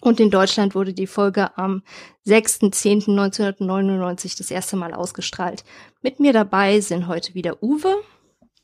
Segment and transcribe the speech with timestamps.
[0.00, 1.82] Und in Deutschland wurde die Folge am
[2.26, 5.64] 6.10.1999 das erste Mal ausgestrahlt.
[6.02, 8.02] Mit mir dabei sind heute wieder Uwe.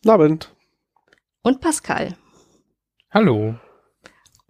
[0.06, 0.54] Abend.
[1.42, 2.16] Und Pascal.
[3.10, 3.54] Hallo.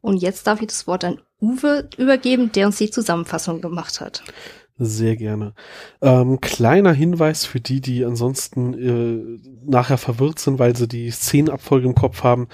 [0.00, 4.22] Und jetzt darf ich das Wort an Uwe übergeben, der uns die Zusammenfassung gemacht hat.
[4.77, 5.55] Sehr gerne.
[6.03, 11.86] Ähm, kleiner Hinweis für die, die ansonsten äh, nachher verwirrt sind, weil sie die Szenenabfolge
[11.86, 12.48] im Kopf haben.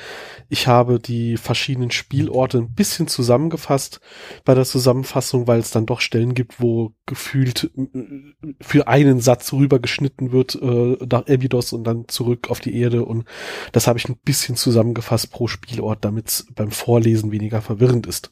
[0.50, 4.00] Ich habe die verschiedenen Spielorte ein bisschen zusammengefasst
[4.44, 9.54] bei der Zusammenfassung, weil es dann doch Stellen gibt, wo gefühlt äh, für einen Satz
[9.54, 13.06] rübergeschnitten wird äh, nach Abydos und dann zurück auf die Erde.
[13.06, 13.24] Und
[13.72, 18.30] das habe ich ein bisschen zusammengefasst pro Spielort, damit es beim Vorlesen weniger verwirrend ist.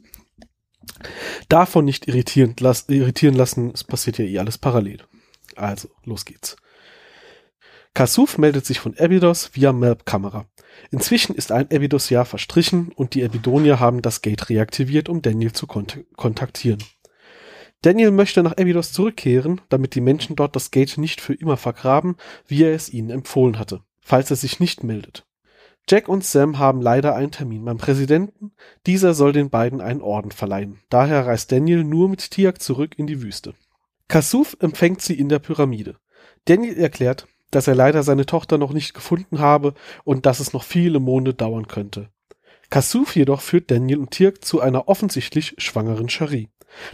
[1.49, 4.99] Davon nicht irritieren, las, irritieren lassen, es passiert ja eh alles parallel.
[5.57, 6.57] Also, los geht's.
[7.95, 10.47] Kasuf meldet sich von Abydos via Melb-Kamera.
[10.91, 15.67] Inzwischen ist ein Abydos-Jahr verstrichen und die Abydonier haben das Gate reaktiviert, um Daniel zu
[15.67, 16.83] kont kontaktieren.
[17.83, 22.17] Daniel möchte nach Abydos zurückkehren, damit die Menschen dort das Gate nicht für immer vergraben,
[22.47, 25.28] wie er es ihnen empfohlen hatte, falls er sich nicht meldet.
[25.89, 28.53] Jack und Sam haben leider einen Termin beim Präsidenten.
[28.87, 30.81] Dieser soll den beiden einen Orden verleihen.
[30.91, 33.55] Daher reist Daniel nur mit Tiak zurück in die Wüste.
[34.07, 35.97] Kasuf empfängt sie in der Pyramide.
[36.45, 39.73] Daniel erklärt, dass er leider seine Tochter noch nicht gefunden habe
[40.05, 42.11] und dass es noch viele Monde dauern könnte.
[42.69, 46.51] Kasuf jedoch führt Daniel und Tirk zu einer offensichtlich schwangeren Shari,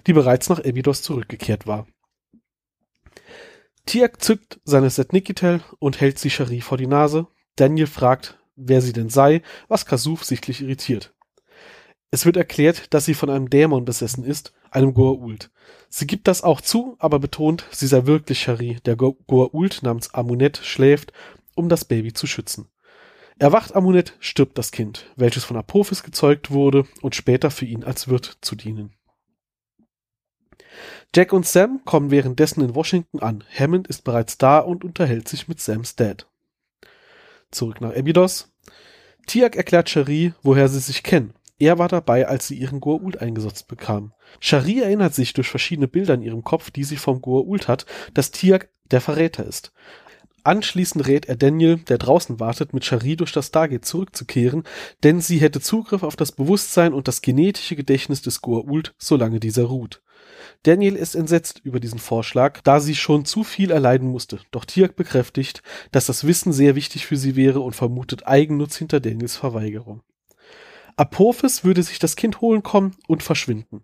[0.07, 1.89] die bereits nach Abydos zurückgekehrt war.
[3.87, 7.27] Tirk zückt seine Setnikitel und hält sie Shari vor die Nase.
[7.57, 11.15] Daniel fragt, wer sie denn sei, was Kasuf sichtlich irritiert.
[12.11, 15.51] Es wird erklärt, dass sie von einem Dämon besessen ist, einem Goa'uld.
[15.89, 20.59] Sie gibt das auch zu, aber betont, sie sei wirklich Shari, der Goa'uld namens Amunet
[20.59, 21.13] schläft,
[21.57, 22.69] um das Baby zu schützen.
[23.39, 28.07] Erwacht Amunet, stirbt das Kind, welches von Apophis gezeugt wurde und später für ihn als
[28.07, 28.95] Wirt zu dienen.
[31.15, 33.45] Jack und Sam kommen währenddessen in Washington an.
[33.57, 36.29] Hammond ist bereits da und unterhält sich mit Sams Dad
[37.55, 38.53] zurück nach Abydos.
[39.27, 41.35] Tiak erklärt Shari, woher sie sich kennen.
[41.59, 44.13] Er war dabei, als sie ihren Goa'uld eingesetzt bekam.
[44.41, 48.33] Shari erinnert sich durch verschiedene Bilder in ihrem Kopf, die sie vom Goa'uld hat, dass
[48.33, 49.73] Tiak der Verräter ist.
[50.43, 54.65] Anschließend rät er Daniel, der draußen wartet, mit Shari durch das Stargate zurückzukehren,
[55.03, 59.65] denn sie hätte Zugriff auf das Bewusstsein und das genetische Gedächtnis des Goa'uld, solange dieser
[59.65, 60.03] ruht.
[60.63, 64.41] Daniel ist entsetzt über diesen Vorschlag, da sie schon zu viel erleiden musste.
[64.51, 65.63] Doch Tiak bekräftigt,
[65.93, 70.03] dass das Wissen sehr wichtig für sie wäre und vermutet Eigennutz hinter Daniels Verweigerung.
[70.97, 73.83] Apophis würde sich das Kind holen kommen und verschwinden.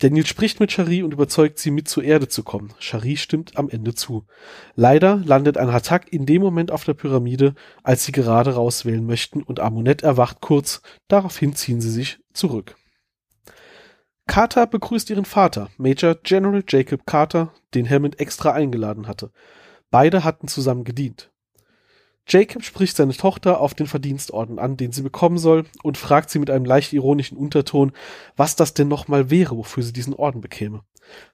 [0.00, 2.74] Daniel spricht mit Shari und überzeugt sie, mit zur Erde zu kommen.
[2.78, 4.26] Shari stimmt am Ende zu.
[4.74, 9.42] Leider landet ein Hatak in dem Moment auf der Pyramide, als sie gerade rauswählen möchten
[9.42, 12.76] und Amunet erwacht kurz, daraufhin ziehen sie sich zurück.
[14.26, 19.30] Carter begrüßt ihren Vater, Major General Jacob Carter, den Hammond extra eingeladen hatte.
[19.90, 21.30] Beide hatten zusammen gedient.
[22.28, 26.40] Jacob spricht seine Tochter auf den Verdienstorden an, den sie bekommen soll, und fragt sie
[26.40, 27.92] mit einem leicht ironischen Unterton,
[28.36, 30.82] was das denn nochmal wäre, wofür sie diesen Orden bekäme.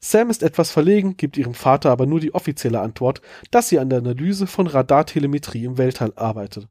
[0.00, 3.88] Sam ist etwas verlegen, gibt ihrem Vater aber nur die offizielle Antwort, dass sie an
[3.88, 6.68] der Analyse von Radartelemetrie im Weltall arbeitet.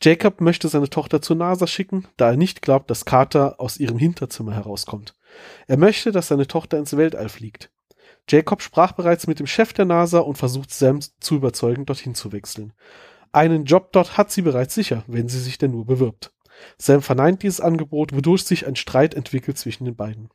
[0.00, 3.98] Jacob möchte seine Tochter zur NASA schicken, da er nicht glaubt, dass Carter aus ihrem
[3.98, 5.14] Hinterzimmer herauskommt.
[5.66, 7.70] Er möchte, dass seine Tochter ins Weltall fliegt.
[8.28, 12.32] Jacob sprach bereits mit dem Chef der NASA und versucht Sam zu überzeugen, dorthin zu
[12.32, 12.72] wechseln.
[13.32, 16.32] Einen Job dort hat sie bereits sicher, wenn sie sich denn nur bewirbt.
[16.78, 20.30] Sam verneint dieses Angebot, wodurch sich ein Streit entwickelt zwischen den beiden.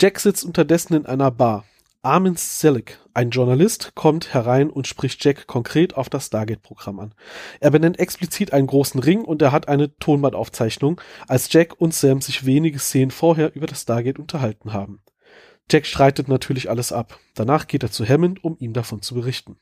[0.00, 1.64] Jack sitzt unterdessen in einer Bar.
[2.04, 7.14] Armin Selig, ein Journalist, kommt herein und spricht Jack konkret auf das Stargate-Programm an.
[7.60, 12.20] Er benennt explizit einen großen Ring und er hat eine Tonbandaufzeichnung, als Jack und Sam
[12.20, 15.00] sich wenige Szenen vorher über das Stargate unterhalten haben.
[15.70, 17.18] Jack streitet natürlich alles ab.
[17.34, 19.56] Danach geht er zu Hammond, um ihm davon zu berichten.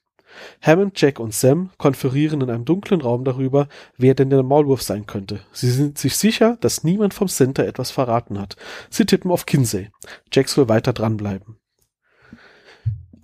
[0.60, 5.06] Hammond, Jack und Sam konferieren in einem dunklen Raum darüber, wer denn der Maulwurf sein
[5.06, 5.44] könnte.
[5.52, 8.56] Sie sind sich sicher, dass niemand vom Center etwas verraten hat.
[8.90, 9.92] Sie tippen auf Kinsey.
[10.32, 11.61] Jack soll weiter dranbleiben.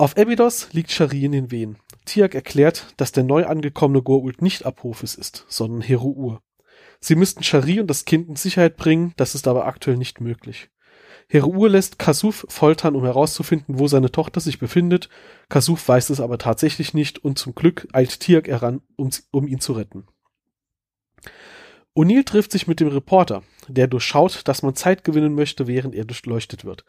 [0.00, 1.76] Auf Abydos liegt Shari in den Wehen.
[2.04, 6.38] Tiak erklärt, dass der neu angekommene Goa'uld nicht Apophis ist, sondern Heru'ur.
[7.00, 10.70] Sie müssten Shari und das Kind in Sicherheit bringen, das ist aber aktuell nicht möglich.
[11.28, 15.08] Heruur lässt Kasuf foltern, um herauszufinden, wo seine Tochter sich befindet.
[15.48, 19.58] Kasuf weiß es aber tatsächlich nicht und zum Glück eilt Tiak heran, um, um ihn
[19.58, 20.06] zu retten.
[21.98, 26.04] O'Neill trifft sich mit dem Reporter, der durchschaut, dass man Zeit gewinnen möchte, während er
[26.04, 26.84] durchleuchtet wird.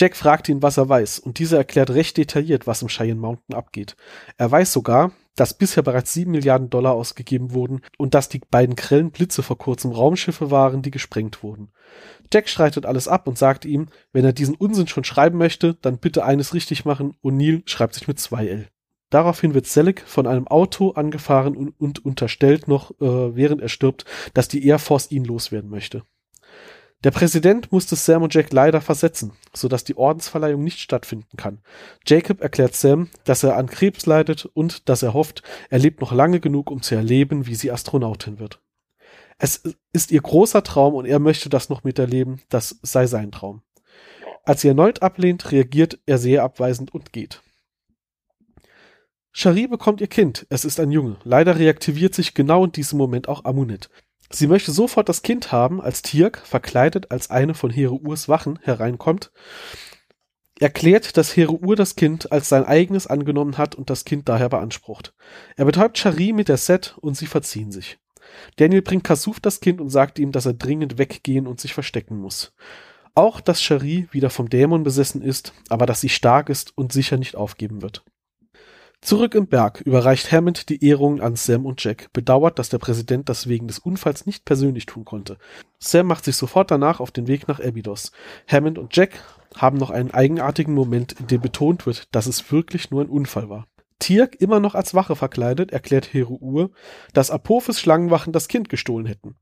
[0.00, 3.54] Jack fragt ihn, was er weiß, und dieser erklärt recht detailliert, was im Cheyenne Mountain
[3.54, 3.94] abgeht.
[4.38, 8.74] Er weiß sogar, dass bisher bereits sieben Milliarden Dollar ausgegeben wurden und dass die beiden
[8.74, 11.70] grellen Blitze vor kurzem Raumschiffe waren, die gesprengt wurden.
[12.32, 15.98] Jack streitet alles ab und sagt ihm, wenn er diesen Unsinn schon schreiben möchte, dann
[15.98, 18.68] bitte eines richtig machen Neil schreibt sich mit zwei L.
[19.10, 24.04] Daraufhin wird Selig von einem Auto angefahren und, und unterstellt noch, äh, während er stirbt,
[24.34, 26.02] dass die Air Force ihn loswerden möchte.
[27.04, 31.60] Der Präsident musste Sam und Jack leider versetzen, sodass die Ordensverleihung nicht stattfinden kann.
[32.06, 36.12] Jacob erklärt Sam, dass er an Krebs leidet und dass er hofft, er lebt noch
[36.12, 38.62] lange genug, um zu erleben, wie sie Astronautin wird.
[39.38, 39.62] Es
[39.92, 43.60] ist ihr großer Traum und er möchte das noch miterleben, das sei sein Traum.
[44.44, 47.42] Als sie erneut ablehnt, reagiert er sehr abweisend und geht.
[49.36, 51.16] Cherie bekommt ihr Kind, es ist ein Junge.
[51.24, 53.90] Leider reaktiviert sich genau in diesem Moment auch Amunet.
[54.30, 59.32] Sie möchte sofort das Kind haben, als Tirk, verkleidet als eine von Urs Wachen, hereinkommt,
[60.60, 65.14] erklärt, dass Ur das Kind als sein eigenes angenommen hat und das Kind daher beansprucht.
[65.56, 67.98] Er betäubt Shari mit der Set und sie verziehen sich.
[68.56, 72.18] Daniel bringt Kasuf das Kind und sagt ihm, dass er dringend weggehen und sich verstecken
[72.18, 72.54] muss.
[73.16, 77.16] Auch, dass Shari wieder vom Dämon besessen ist, aber dass sie stark ist und sicher
[77.16, 78.04] nicht aufgeben wird.
[79.04, 83.28] Zurück im Berg überreicht Hammond die Ehrungen an Sam und Jack, bedauert, dass der Präsident
[83.28, 85.36] das wegen des Unfalls nicht persönlich tun konnte.
[85.78, 88.12] Sam macht sich sofort danach auf den Weg nach Abydos.
[88.48, 89.22] Hammond und Jack
[89.54, 93.50] haben noch einen eigenartigen Moment, in dem betont wird, dass es wirklich nur ein Unfall
[93.50, 93.66] war.
[93.98, 96.70] Tirk, immer noch als Wache verkleidet, erklärt Heruur,
[97.12, 99.36] dass Apophis Schlangenwachen das Kind gestohlen hätten.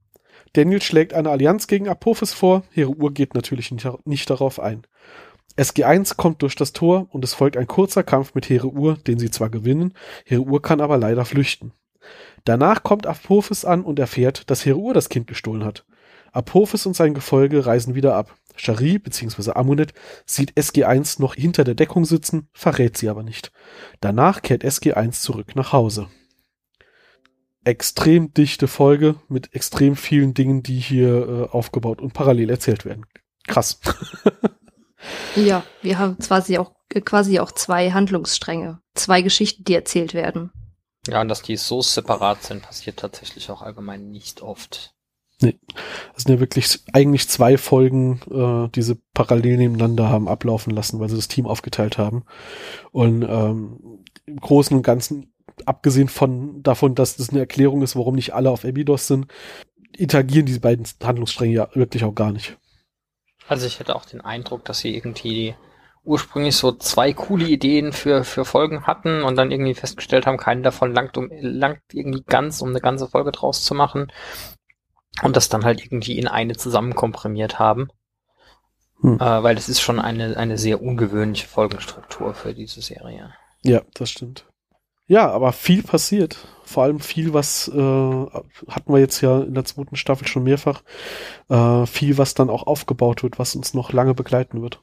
[0.55, 4.83] Daniel schlägt eine Allianz gegen Apophis vor, Heruur geht natürlich nicht, nicht darauf ein.
[5.57, 9.31] SG1 kommt durch das Tor und es folgt ein kurzer Kampf mit Hereur, den sie
[9.31, 9.95] zwar gewinnen,
[10.25, 11.73] Hereur kann aber leider flüchten.
[12.45, 15.85] Danach kommt Apophis an und erfährt, dass Hereur das Kind gestohlen hat.
[16.33, 18.35] Apophis und sein Gefolge reisen wieder ab.
[18.57, 19.53] Shari bzw.
[19.53, 19.93] Amunet
[20.27, 23.53] sieht SG1 noch hinter der Deckung sitzen, verrät sie aber nicht.
[24.01, 26.09] Danach kehrt SG1 zurück nach Hause.
[27.65, 33.07] Extrem dichte Folge mit extrem vielen Dingen, die hier äh, aufgebaut und parallel erzählt werden.
[33.47, 33.79] Krass.
[35.37, 36.73] Ja, wir haben quasi auch,
[37.05, 40.53] quasi auch zwei Handlungsstränge, zwei Geschichten, die erzählt werden.
[41.09, 44.95] Ja, und dass die so separat sind, passiert tatsächlich auch allgemein nicht oft.
[45.41, 45.59] Nee,
[46.15, 51.01] das sind ja wirklich eigentlich zwei Folgen, äh, die sie parallel nebeneinander haben ablaufen lassen,
[51.01, 52.25] weil sie das Team aufgeteilt haben.
[52.93, 55.33] Und ähm, im Großen und Ganzen,
[55.67, 59.27] abgesehen von davon, dass das eine Erklärung ist, warum nicht alle auf Abydos sind,
[59.97, 62.57] interagieren diese beiden Handlungsstränge ja wirklich auch gar nicht.
[63.53, 65.55] Also ich hätte auch den Eindruck, dass sie irgendwie
[66.05, 70.63] ursprünglich so zwei coole Ideen für, für Folgen hatten und dann irgendwie festgestellt haben, keine
[70.63, 74.11] davon langt, um, langt irgendwie ganz, um eine ganze Folge draus zu machen.
[75.23, 77.91] Und das dann halt irgendwie in eine zusammenkomprimiert haben.
[79.03, 79.21] Hm.
[79.21, 83.35] Äh, weil das ist schon eine, eine sehr ungewöhnliche Folgenstruktur für diese Serie.
[83.63, 84.47] Ja, das stimmt.
[85.07, 86.39] Ja, aber viel passiert.
[86.73, 90.83] Vor allem viel, was äh, hatten wir jetzt ja in der zweiten Staffel schon mehrfach.
[91.51, 94.81] Äh, viel, was dann auch aufgebaut wird, was uns noch lange begleiten wird.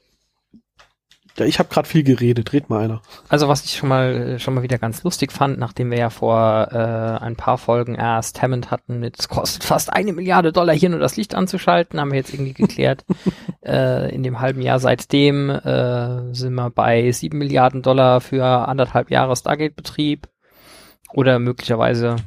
[1.40, 2.54] Ja, ich habe gerade viel geredet.
[2.54, 3.02] Red mal einer.
[3.30, 6.68] Also was ich schon mal schon mal wieder ganz lustig fand, nachdem wir ja vor
[6.72, 10.90] äh, ein paar Folgen erst Hammond hatten mit es kostet fast eine Milliarde Dollar hier
[10.90, 13.06] nur das Licht anzuschalten, haben wir jetzt irgendwie geklärt.
[13.66, 19.10] äh, in dem halben Jahr seitdem äh, sind wir bei sieben Milliarden Dollar für anderthalb
[19.10, 20.28] Jahre Stargate-Betrieb
[21.14, 22.18] oder möglicherweise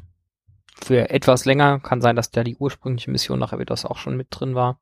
[0.82, 1.80] für etwas länger.
[1.80, 4.78] Kann sein, dass da die ursprüngliche Mission nach Abydos auch schon mit drin war.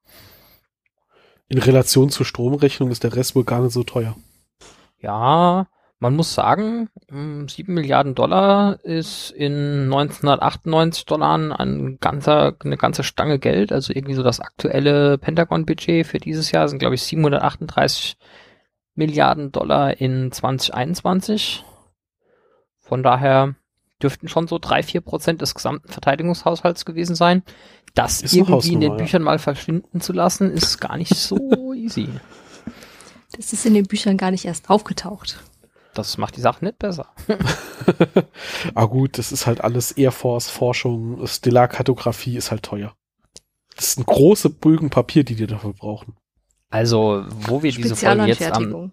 [1.48, 4.16] In Relation zur Stromrechnung ist der Rest wohl gar nicht so teuer.
[4.98, 5.66] Ja,
[5.98, 13.02] man muss sagen, 7 hm, Milliarden Dollar ist in 1998 Dollar ein ganzer, eine ganze
[13.02, 13.70] Stange Geld.
[13.70, 18.16] Also irgendwie so das aktuelle Pentagon-Budget für dieses Jahr sind, glaube ich, 738
[18.94, 21.64] Milliarden Dollar in 2021.
[22.78, 23.54] Von daher
[24.02, 27.42] dürften schon so drei, vier Prozent des gesamten Verteidigungshaushalts gewesen sein.
[27.94, 29.26] Das ist irgendwie in den Büchern ja.
[29.26, 32.08] mal verschwinden zu lassen, ist gar nicht so easy.
[33.36, 35.42] Das ist in den Büchern gar nicht erst aufgetaucht.
[35.94, 37.06] Das macht die Sache nicht besser.
[38.74, 42.94] ah gut, das ist halt alles Air Force Forschung, Stellarkartografie ist halt teuer.
[43.74, 46.16] Das ist ein große Bögen Papier, die die dafür brauchen.
[46.70, 48.92] Also, wo wir diese Folge jetzt am,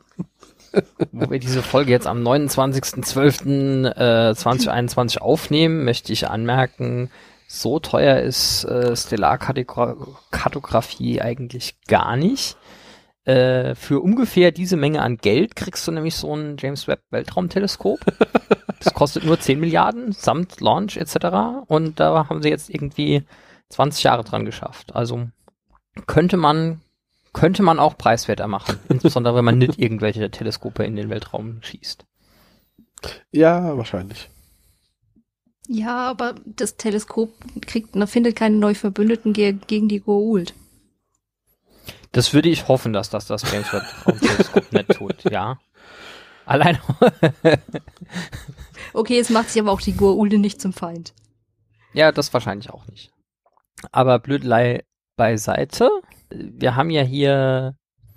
[1.11, 7.09] wo wir diese Folge jetzt am 29.12.2021 äh, aufnehmen, möchte ich anmerken,
[7.47, 12.57] so teuer ist äh, Stellarkartografie eigentlich gar nicht.
[13.23, 17.99] Äh, für ungefähr diese Menge an Geld kriegst du nämlich so ein James Webb Weltraumteleskop.
[18.79, 21.65] das kostet nur 10 Milliarden samt Launch etc.
[21.67, 23.23] Und da haben sie jetzt irgendwie
[23.69, 24.95] 20 Jahre dran geschafft.
[24.95, 25.27] Also
[26.05, 26.81] könnte man
[27.33, 32.05] könnte man auch preiswerter machen, insbesondere wenn man nicht irgendwelche Teleskope in den Weltraum schießt.
[33.31, 34.29] Ja, wahrscheinlich.
[35.67, 40.53] Ja, aber das Teleskop kriegt, findet keine neuen Verbündeten ge gegen die Goa'uld.
[42.13, 43.83] Das würde ich hoffen, dass das das James Webb
[44.19, 45.59] Teleskop nicht tut, ja.
[46.45, 46.79] Allein.
[48.93, 51.13] okay, es macht sich aber auch die Goa'ulde nicht zum Feind.
[51.93, 53.11] Ja, das wahrscheinlich auch nicht.
[53.91, 54.85] Aber Blödelei
[55.17, 55.89] beiseite.
[56.29, 57.75] Wir haben ja hier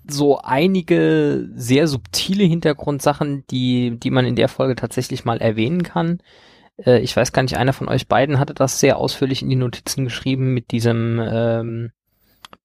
[0.08, 6.20] so einige sehr subtile Hintergrundsachen, die, die man in der Folge tatsächlich mal erwähnen kann.
[6.84, 9.56] Äh, ich weiß gar nicht, einer von euch beiden hatte das sehr ausführlich in die
[9.56, 11.92] Notizen geschrieben mit diesem, ähm,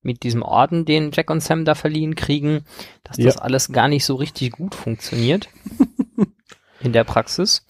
[0.02, 2.62] mit diesem Orden, den Jack und Sam da verliehen kriegen,
[3.04, 3.26] dass ja.
[3.26, 5.50] das alles gar nicht so richtig gut funktioniert
[6.80, 7.66] in der Praxis.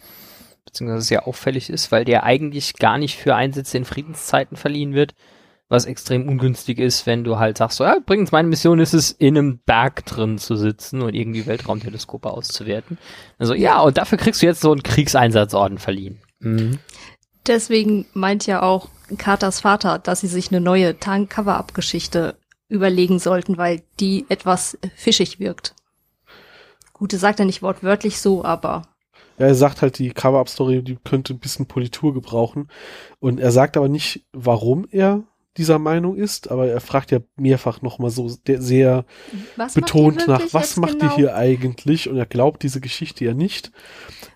[0.65, 5.13] Beziehungsweise sehr auffällig ist, weil der eigentlich gar nicht für Einsätze in Friedenszeiten verliehen wird,
[5.67, 9.11] was extrem ungünstig ist, wenn du halt sagst, so, ja, übrigens, meine Mission ist es,
[9.11, 12.97] in einem Berg drin zu sitzen und irgendwie Weltraumteleskope auszuwerten.
[13.39, 16.19] Also, ja, und dafür kriegst du jetzt so einen Kriegseinsatzorden verliehen.
[16.39, 16.79] Mhm.
[17.47, 23.83] Deswegen meint ja auch Carters Vater, dass sie sich eine neue Tank-Cover-Up-Geschichte überlegen sollten, weil
[23.99, 25.75] die etwas fischig wirkt.
[26.93, 28.83] Gut, er sagt ja nicht wortwörtlich so, aber
[29.37, 32.69] ja, er sagt halt, die Cover-Up-Story, die könnte ein bisschen Politur gebrauchen.
[33.19, 35.23] Und er sagt aber nicht, warum er
[35.57, 39.05] dieser Meinung ist, aber er fragt ja mehrfach nochmal so sehr
[39.55, 41.11] was betont nach, was macht genau?
[41.11, 42.09] ihr hier eigentlich?
[42.09, 43.71] Und er glaubt diese Geschichte ja nicht.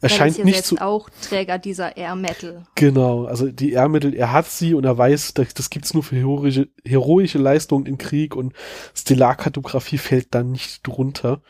[0.02, 0.78] Er Weil scheint nicht zu.
[0.78, 2.64] auch Träger dieser Air Metal.
[2.76, 6.04] Genau, also die Air Metal, er hat sie und er weiß, das, das gibt's nur
[6.04, 8.54] für heroische, heroische Leistungen im Krieg und
[8.96, 11.42] Stellarkartografie fällt da nicht drunter.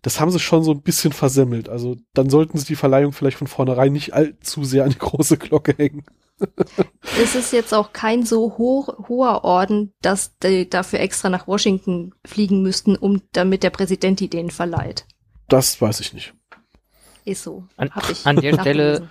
[0.00, 1.68] Das haben sie schon so ein bisschen versemmelt.
[1.68, 5.36] Also dann sollten sie die Verleihung vielleicht von vornherein nicht allzu sehr an die große
[5.36, 6.04] Glocke hängen
[7.22, 12.14] es ist jetzt auch kein so hoch, hoher Orden, dass die dafür extra nach Washington
[12.24, 15.06] fliegen müssten, um damit der Präsident die denen verleiht.
[15.48, 16.34] Das weiß ich nicht.
[17.24, 17.64] Ist so.
[17.76, 17.90] An,
[18.24, 19.08] an der Stelle,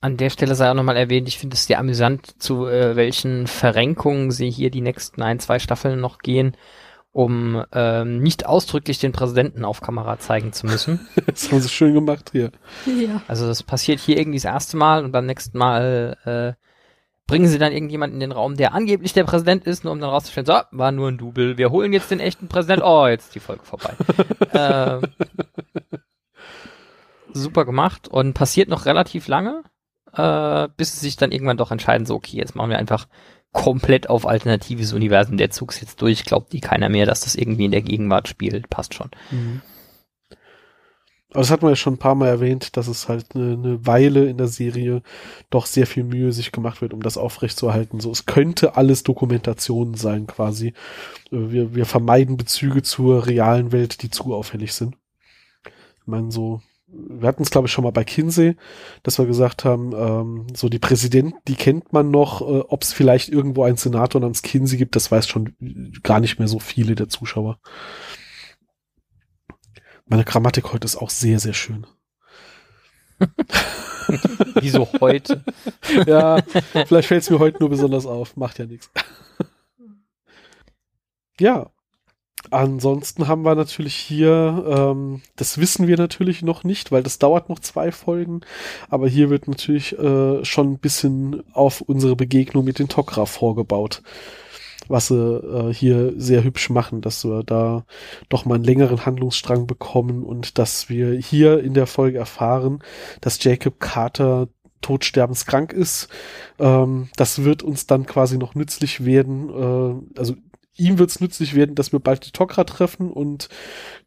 [0.00, 3.46] an der Stelle sei auch nochmal erwähnt, ich finde es sehr amüsant, zu äh, welchen
[3.46, 6.56] Verrenkungen sie hier die nächsten ein, zwei Staffeln noch gehen
[7.12, 11.08] um ähm, nicht ausdrücklich den Präsidenten auf Kamera zeigen zu müssen.
[11.26, 12.52] das haben sie schön gemacht hier.
[12.86, 13.22] Ja.
[13.26, 16.60] Also das passiert hier irgendwie das erste Mal und beim nächsten Mal äh,
[17.26, 20.10] bringen sie dann irgendjemanden in den Raum, der angeblich der Präsident ist, nur um dann
[20.10, 23.34] rauszustellen, so, war nur ein Double, wir holen jetzt den echten Präsident, oh, jetzt ist
[23.36, 23.94] die Folge vorbei.
[24.52, 25.00] äh,
[27.32, 29.62] super gemacht und passiert noch relativ lange,
[30.12, 33.06] äh, bis sie sich dann irgendwann doch entscheiden, so, okay, jetzt machen wir einfach
[33.52, 35.36] komplett auf alternatives Universum.
[35.36, 38.28] Der Zug ist jetzt durch, glaubt die keiner mehr, dass das irgendwie in der Gegenwart
[38.28, 38.70] spielt.
[38.70, 39.10] Passt schon.
[39.30, 39.62] Mhm.
[41.32, 43.86] Aber das hat man ja schon ein paar Mal erwähnt, dass es halt eine, eine
[43.86, 45.02] Weile in der Serie
[45.48, 48.00] doch sehr viel Mühe sich gemacht wird, um das aufrechtzuerhalten.
[48.00, 50.68] So, es könnte alles Dokumentation sein, quasi.
[51.30, 54.96] Äh, wir, wir vermeiden Bezüge zur realen Welt, die zu auffällig sind.
[55.64, 58.56] Ich meine, so wir hatten es glaube ich schon mal bei Kinsey,
[59.02, 62.92] dass wir gesagt haben, ähm, so die Präsidenten, die kennt man noch, äh, ob es
[62.92, 65.54] vielleicht irgendwo einen Senator namens Kinsey gibt, das weiß schon
[66.02, 67.58] gar nicht mehr so viele der Zuschauer.
[70.06, 71.86] Meine Grammatik heute ist auch sehr, sehr schön.
[74.60, 75.44] Wieso heute?
[76.06, 76.42] ja,
[76.86, 78.90] vielleicht fällt es mir heute nur besonders auf, macht ja nichts.
[81.38, 81.70] ja,
[82.50, 87.48] Ansonsten haben wir natürlich hier, ähm, das wissen wir natürlich noch nicht, weil das dauert
[87.48, 88.40] noch zwei Folgen,
[88.88, 94.02] aber hier wird natürlich äh, schon ein bisschen auf unsere Begegnung mit den Tok'ra vorgebaut,
[94.88, 97.84] was sie äh, hier sehr hübsch machen, dass wir da
[98.30, 102.82] doch mal einen längeren Handlungsstrang bekommen und dass wir hier in der Folge erfahren,
[103.20, 104.48] dass Jacob Carter
[104.80, 106.08] todsterbenskrank ist.
[106.58, 109.50] Ähm, das wird uns dann quasi noch nützlich werden.
[109.50, 110.34] Äh, also
[110.76, 113.48] ihm wird es nützlich werden, dass wir bald die Tok'ra treffen und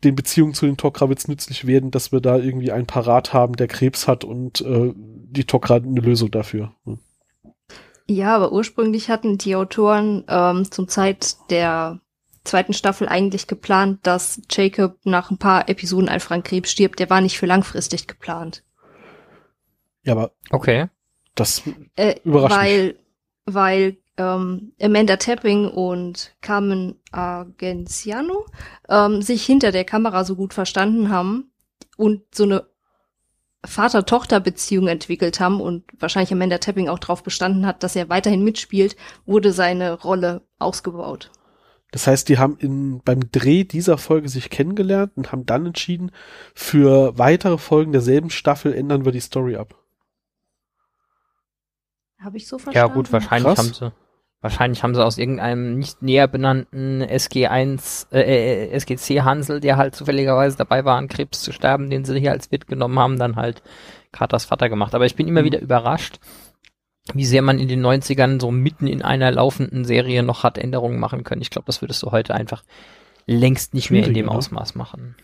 [0.03, 3.33] den Beziehungen zu den Tok'ra wird es nützlich werden, dass wir da irgendwie einen Parat
[3.33, 6.73] haben, der Krebs hat und äh, die Tok'ra eine Lösung dafür.
[6.85, 6.99] Hm.
[8.07, 12.01] Ja, aber ursprünglich hatten die Autoren ähm, zum Zeit der
[12.43, 16.99] zweiten Staffel eigentlich geplant, dass Jacob nach ein paar Episoden einfach an Krebs stirbt.
[16.99, 18.63] Der war nicht für langfristig geplant.
[20.03, 20.87] Ja, aber okay.
[21.35, 21.63] Das
[21.95, 22.95] äh, überrascht weil, mich.
[23.45, 28.45] Weil ähm, Amanda Tapping und Carmen Argenziano
[28.89, 31.51] ähm, sich hinter der Kamera so gut verstanden haben
[31.97, 32.65] und so eine
[33.65, 38.97] Vater-Tochter-Beziehung entwickelt haben und wahrscheinlich Amanda Tapping auch darauf bestanden hat, dass er weiterhin mitspielt,
[39.25, 41.31] wurde seine Rolle ausgebaut.
[41.91, 46.11] Das heißt, die haben in, beim Dreh dieser Folge sich kennengelernt und haben dann entschieden,
[46.53, 49.75] für weitere Folgen derselben Staffel ändern wir die Story ab.
[52.19, 52.89] Habe ich so verstanden?
[52.89, 53.57] Ja gut, wahrscheinlich Krass.
[53.59, 54.02] haben sie
[54.43, 59.95] wahrscheinlich haben sie aus irgendeinem nicht näher benannten SG1 äh, äh, SGC Hansel, der halt
[59.95, 63.35] zufälligerweise dabei war an Krebs zu sterben, den sie hier als Wirt genommen haben, dann
[63.37, 63.63] halt
[64.11, 64.93] Carters Vater gemacht.
[64.93, 65.45] Aber ich bin immer Mhm.
[65.45, 66.19] wieder überrascht,
[67.13, 70.99] wie sehr man in den 90ern so mitten in einer laufenden Serie noch hat Änderungen
[70.99, 71.41] machen können.
[71.41, 72.63] Ich glaube, das würdest du heute einfach
[73.25, 74.31] längst nicht mehr in dem ne?
[74.31, 75.15] Ausmaß machen.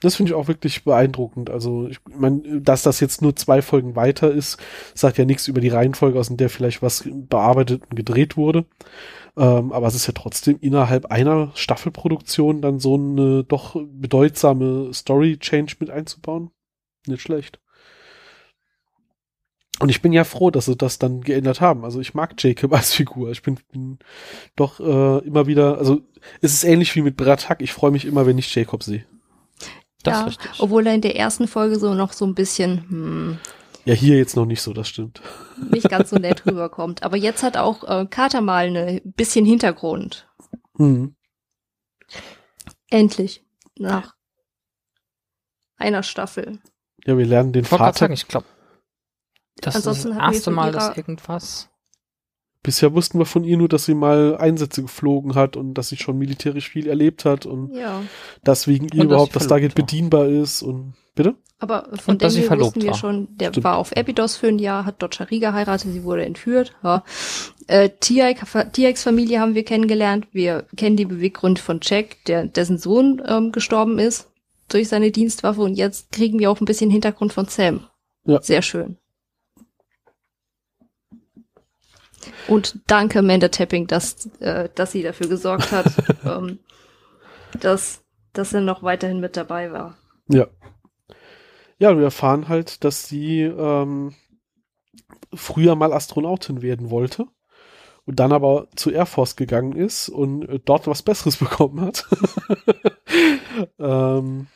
[0.00, 1.50] Das finde ich auch wirklich beeindruckend.
[1.50, 4.58] Also, ich meine, dass das jetzt nur zwei Folgen weiter ist,
[4.94, 8.64] sagt ja nichts über die Reihenfolge aus, in der vielleicht was bearbeitet und gedreht wurde.
[9.36, 15.76] Ähm, aber es ist ja trotzdem innerhalb einer Staffelproduktion dann so eine doch bedeutsame Story-Change
[15.80, 16.50] mit einzubauen.
[17.06, 17.60] Nicht schlecht.
[19.80, 21.84] Und ich bin ja froh, dass sie das dann geändert haben.
[21.84, 23.30] Also ich mag Jacob als Figur.
[23.30, 23.98] Ich bin, bin
[24.56, 26.00] doch äh, immer wieder, also
[26.40, 27.62] es ist ähnlich wie mit Bratak.
[27.62, 29.04] Ich freue mich immer, wenn ich Jacob sehe.
[30.08, 30.50] Das ja, richtig.
[30.60, 33.38] obwohl er in der ersten Folge so noch so ein bisschen hm,
[33.84, 35.20] Ja, hier jetzt noch nicht so, das stimmt.
[35.70, 37.02] nicht ganz so nett rüberkommt.
[37.02, 40.28] Aber jetzt hat auch äh, Carter mal ein bisschen Hintergrund.
[40.76, 41.14] Mhm.
[42.90, 43.44] Endlich.
[43.78, 44.14] Nach
[45.76, 46.58] einer Staffel.
[47.04, 47.96] Ja, wir lernen den Ich Vater.
[47.98, 48.46] sagen, ich glaube,
[49.60, 51.68] das Ansonsten ist das erste Mal, dass irgendwas
[52.62, 55.96] Bisher wussten wir von ihr nur, dass sie mal Einsätze geflogen hat und dass sie
[55.96, 58.02] schon militärisch viel erlebt hat und Ja.
[58.42, 59.84] dass wegen ihr Und dass überhaupt das Stargate war.
[59.86, 61.36] bedienbar ist und bitte?
[61.60, 62.96] Aber von Und sie Daniel wussten wir war.
[62.96, 63.64] schon, der Stimmt.
[63.64, 66.72] war auf Abydos für ein Jahr, hat dort Shari geheiratet, sie wurde entführt.
[66.84, 67.04] Ja.
[67.66, 70.26] Äh, Tiax Familie haben wir kennengelernt.
[70.32, 74.30] Wir kennen die Beweggründe von Jack, der, dessen Sohn ähm, gestorben ist
[74.68, 75.60] durch seine Dienstwaffe.
[75.60, 77.80] Und jetzt kriegen wir auch ein bisschen Hintergrund von Sam.
[78.24, 78.40] Ja.
[78.42, 78.96] Sehr schön.
[82.46, 85.86] Und danke, Amanda Tapping, dass, äh, dass sie dafür gesorgt hat,
[86.24, 86.58] ähm,
[87.60, 88.02] dass,
[88.32, 89.96] dass er noch weiterhin mit dabei war.
[90.28, 90.46] Ja.
[91.78, 94.14] Ja, wir erfahren halt, dass sie ähm,
[95.32, 97.26] früher mal Astronautin werden wollte
[98.08, 102.06] und dann aber zu Air Force gegangen ist und äh, dort was Besseres bekommen hat.
[103.78, 104.46] ähm,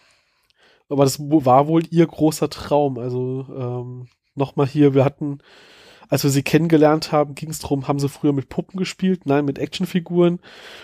[0.89, 2.99] aber das war wohl ihr großer Traum.
[2.99, 5.39] Also ähm, nochmal hier, wir hatten,
[6.13, 9.25] als wir sie kennengelernt haben, ging es darum, haben sie früher mit Puppen gespielt?
[9.25, 10.41] Nein, mit Actionfiguren.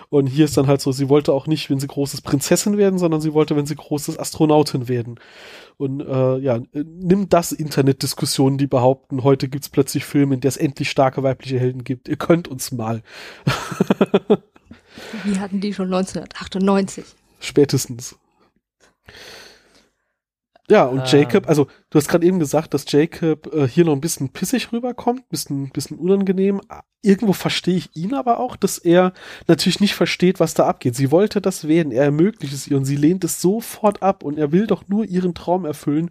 [0.09, 2.99] Und hier ist dann halt so, sie wollte auch nicht, wenn sie großes Prinzessin werden,
[2.99, 5.21] sondern sie wollte, wenn sie großes Astronautin werden.
[5.77, 10.49] Und äh, ja, äh, nimm das Internetdiskussionen, die behaupten, heute gibt's plötzlich Filme, in der
[10.49, 12.09] es endlich starke weibliche Helden gibt.
[12.09, 13.03] Ihr könnt uns mal.
[15.25, 17.05] Wir hatten die schon 1998.
[17.39, 18.17] Spätestens.
[20.71, 21.07] Ja, und Ähm.
[21.07, 24.73] Jacob, also du hast gerade eben gesagt, dass Jacob äh, hier noch ein bisschen pissig
[24.73, 26.61] rüberkommt, bisschen, bisschen unangenehm.
[27.01, 29.13] Irgendwo verstehe ich ihn aber auch, dass er
[29.47, 30.95] natürlich nicht versteht, was da abgeht.
[30.95, 34.37] Sie wollte das werden, er ermöglicht es ihr und sie lehnt es sofort ab und
[34.39, 36.11] er will doch nur ihren Traum erfüllen.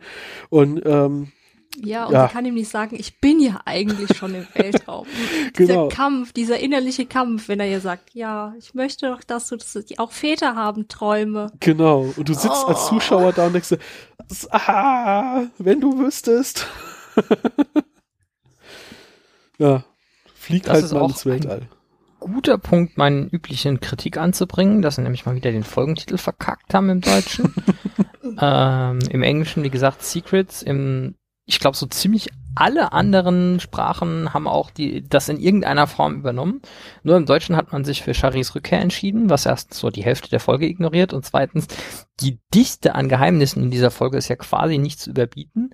[0.49, 1.31] Und ähm,
[1.75, 2.27] Ja, und Ja.
[2.27, 5.05] sie kann ihm nicht sagen, ich bin ja eigentlich schon im Weltraum.
[5.53, 5.87] Genau.
[5.87, 9.57] Dieser Kampf, dieser innerliche Kampf, wenn er ihr sagt, ja, ich möchte doch, dass du
[9.57, 11.51] das, auch Väter haben Träume.
[11.59, 12.89] genau, und du sitzt als Oh.
[12.89, 13.79] Zuschauer da und denkst, dir,
[14.51, 16.65] ah, wenn du wüsstest.
[19.57, 19.83] ja,
[20.33, 21.67] flieg Das halt mal auch ins Weltall.
[22.19, 26.89] guter Punkt, meinen üblichen Kritik anzubringen, dass sie nämlich mal wieder den Folgentitel verkackt haben
[26.89, 27.53] im Deutschen.
[28.41, 30.61] ähm, Im Englischen, wie gesagt, Secrets.
[30.61, 31.15] Im,
[31.47, 36.61] ich glaube, so ziemlich alle anderen Sprachen haben auch die, das in irgendeiner Form übernommen.
[37.03, 40.29] Nur im Deutschen hat man sich für Charis Rückkehr entschieden, was erstens so die Hälfte
[40.29, 41.67] der Folge ignoriert und zweitens
[42.19, 45.73] die Dichte an Geheimnissen in dieser Folge ist ja quasi nicht zu überbieten.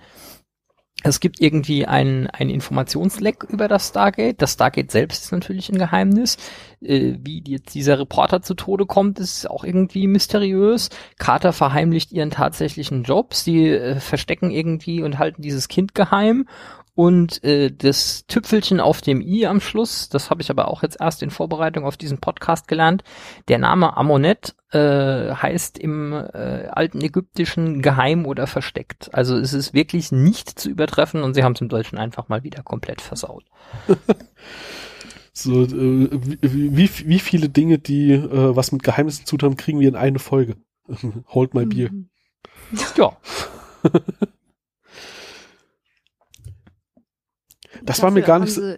[1.03, 4.41] Es gibt irgendwie ein, ein Informationsleck über das Stargate.
[4.41, 6.37] Das Stargate selbst ist natürlich ein Geheimnis.
[6.81, 10.89] Äh, wie jetzt dieser Reporter zu Tode kommt, ist auch irgendwie mysteriös.
[11.19, 13.33] Carter verheimlicht ihren tatsächlichen Job.
[13.33, 16.47] Sie äh, verstecken irgendwie und halten dieses Kind geheim.
[16.95, 21.01] Und äh, das Tüpfelchen auf dem i am Schluss, das habe ich aber auch jetzt
[21.01, 23.03] erst in Vorbereitung auf diesen Podcast gelernt.
[23.47, 29.09] Der Name Amonet äh, heißt im äh, alten Ägyptischen geheim oder versteckt.
[29.13, 32.43] Also es ist wirklich nicht zu übertreffen und sie haben es im Deutschen einfach mal
[32.43, 33.45] wieder komplett versaut.
[35.35, 36.09] So, äh,
[36.41, 39.95] wie, wie, viele Dinge, die äh, was mit Geheimnissen zu tun haben, kriegen wir in
[39.95, 40.57] eine Folge.
[41.29, 41.89] Hold my beer.
[42.95, 43.17] Ja,
[47.85, 48.75] Das war mir gar nicht so,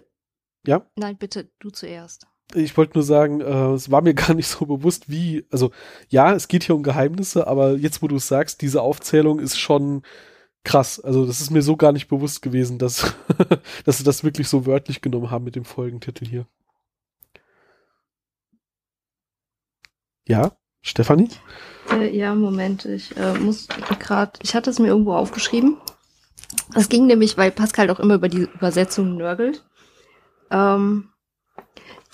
[0.66, 0.86] Ja?
[0.96, 2.26] Nein, bitte, du zuerst.
[2.54, 5.70] ich wollte nur sagen, äh, es war mir gar nicht so bewusst, wie, also
[6.08, 9.58] ja, es geht hier um Geheimnisse, aber jetzt, wo du es sagst, diese Aufzählung ist
[9.58, 10.02] schon
[10.64, 11.00] krass.
[11.00, 13.14] Also das ist mir so gar nicht bewusst gewesen, dass,
[13.84, 16.46] dass sie das wirklich so wörtlich genommen haben mit dem Folgentitel hier.
[20.28, 21.28] Ja, Stefanie?
[21.90, 23.68] Äh, ja, Moment, ich äh, muss
[24.00, 25.76] gerade, ich hatte es mir irgendwo aufgeschrieben.
[26.74, 29.64] Es ging nämlich, weil Pascal doch immer über die Übersetzung nörgelt.
[30.50, 31.10] Ähm,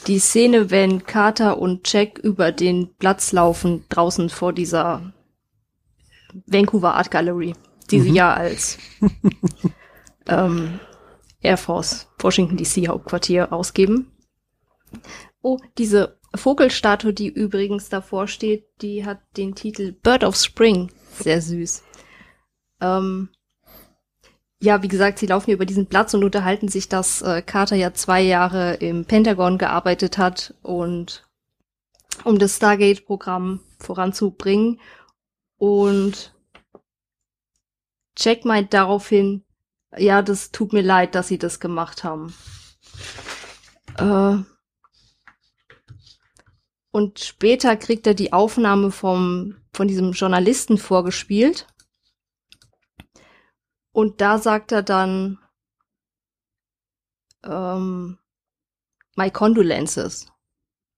[0.07, 5.12] die Szene, wenn Carter und Jack über den Platz laufen, draußen vor dieser
[6.47, 7.55] Vancouver Art Gallery,
[7.90, 8.03] die mhm.
[8.03, 8.79] sie ja als
[10.27, 10.81] ähm,
[11.40, 14.12] Air Force Washington DC Hauptquartier ausgeben.
[15.40, 20.90] Oh, diese Vogelstatue, die übrigens davor steht, die hat den Titel Bird of Spring.
[21.18, 21.83] Sehr süß.
[22.81, 23.29] Ähm,
[24.62, 27.94] ja, wie gesagt, sie laufen über diesen Platz und unterhalten sich, dass äh, Carter ja
[27.94, 31.25] zwei Jahre im Pentagon gearbeitet hat und
[32.22, 34.81] um das Stargate-Programm voranzubringen.
[35.59, 36.33] Und
[38.16, 39.44] Jack meint daraufhin,
[39.96, 42.33] ja, das tut mir leid, dass sie das gemacht haben.
[43.98, 44.37] Äh,
[46.92, 51.66] und später kriegt er die Aufnahme vom, von diesem Journalisten vorgespielt.
[53.92, 55.38] Und da sagt er dann,
[57.44, 58.18] ähm,
[59.16, 60.26] my condolences.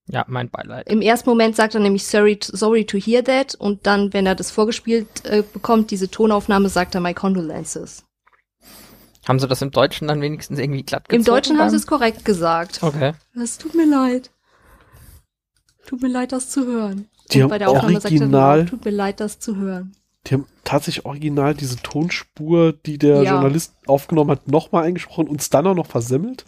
[0.07, 0.89] Ja, mein Beileid.
[0.89, 4.35] Im ersten Moment sagt er nämlich sorry, sorry to hear that und dann, wenn er
[4.35, 8.05] das vorgespielt äh, bekommt, diese Tonaufnahme, sagt er my condolences.
[9.27, 11.21] Haben sie das im Deutschen dann wenigstens irgendwie glatt gezogen?
[11.21, 12.83] Im Deutschen haben sie es korrekt gesagt.
[12.83, 13.15] Okay.
[13.35, 14.31] Es tut mir leid.
[15.87, 17.09] Tut mir leid, das zu hören.
[17.33, 19.97] Die und bei der Aufnahme original, sagt er, tut mir leid, das zu hören.
[20.27, 23.33] Die haben tatsächlich original diese Tonspur, die der ja.
[23.33, 26.45] Journalist aufgenommen hat, nochmal eingesprochen und es dann auch noch versemmelt.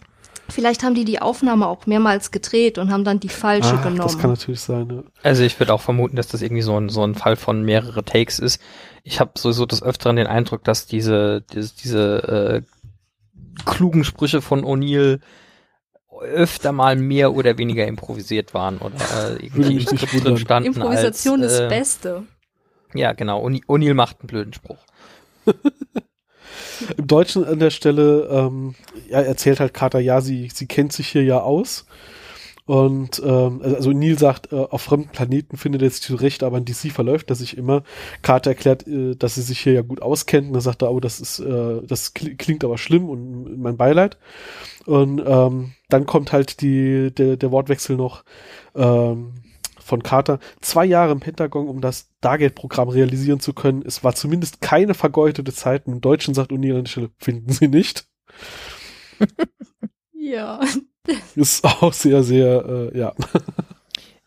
[0.49, 4.01] Vielleicht haben die die Aufnahme auch mehrmals gedreht und haben dann die falsche Ach, genommen.
[4.01, 4.89] Das kann natürlich sein.
[4.89, 5.03] Ja.
[5.21, 8.03] Also ich würde auch vermuten, dass das irgendwie so ein, so ein Fall von mehrere
[8.03, 8.61] Takes ist.
[9.03, 14.63] Ich habe sowieso des Öfteren den Eindruck, dass diese, diese, diese äh, klugen Sprüche von
[14.63, 15.19] O'Neill
[16.21, 20.67] öfter mal mehr oder weniger improvisiert waren oder äh, irgendwie im Skript drin standen.
[20.67, 22.23] Improvisation als, ist das Beste.
[22.93, 23.45] Ja, genau.
[23.45, 24.77] O'Neill macht einen blöden Spruch.
[26.97, 28.75] Im Deutschen an der Stelle ähm,
[29.09, 31.85] ja, erzählt halt Carter, ja, sie, sie kennt sich hier ja aus.
[32.67, 36.65] Und ähm, also Neil sagt, äh, auf fremden Planeten findet er sich zurecht, aber in
[36.65, 37.83] DC verläuft das sich immer.
[38.21, 40.47] Carter erklärt, äh, dass sie sich hier ja gut auskennt.
[40.47, 44.17] Und dann sagt er, oh, das ist, äh, das klingt aber schlimm und mein Beileid.
[44.85, 48.25] Und ähm, dann kommt halt die, der, der Wortwechsel noch.
[48.75, 49.33] Ähm,
[49.87, 53.83] von Carter zwei Jahre im Pentagon, um das Stargate-Programm realisieren zu können.
[53.85, 55.87] Es war zumindest keine vergeudete Zeit.
[55.87, 58.07] Im Deutschen sagt O'Neill an der Stelle, finden Sie nicht.
[60.13, 60.59] ja.
[61.35, 63.13] Ist auch sehr, sehr, äh, ja.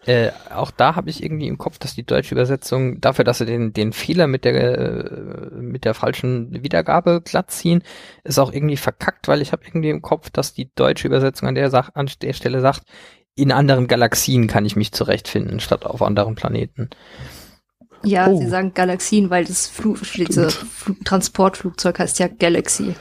[0.07, 3.45] Äh, auch da habe ich irgendwie im Kopf, dass die deutsche Übersetzung dafür, dass sie
[3.45, 7.83] den, den Fehler mit der äh, mit der falschen Wiedergabe glatt ziehen,
[8.25, 11.55] ist auch irgendwie verkackt, weil ich habe irgendwie im Kopf, dass die deutsche Übersetzung an
[11.55, 12.85] der, Sach an der Stelle sagt,
[13.35, 16.91] in anderen Galaxien kann ich mich zurechtfinden, statt auf anderen Planeten.
[18.03, 18.39] Ja, oh.
[18.39, 19.95] sie sagen Galaxien, weil das Fl
[21.05, 22.95] Transportflugzeug heißt ja Galaxy.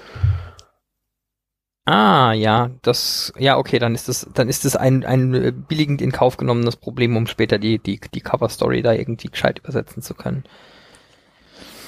[1.85, 6.03] Ah, ja, das, ja, okay, dann ist das, dann ist das ein, ein äh, billigend
[6.03, 10.03] in Kauf genommenes Problem, um später die, die, die Cover Story da irgendwie gescheit übersetzen
[10.03, 10.43] zu können.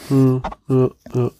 [0.07, 1.31] Hm, ja, ja.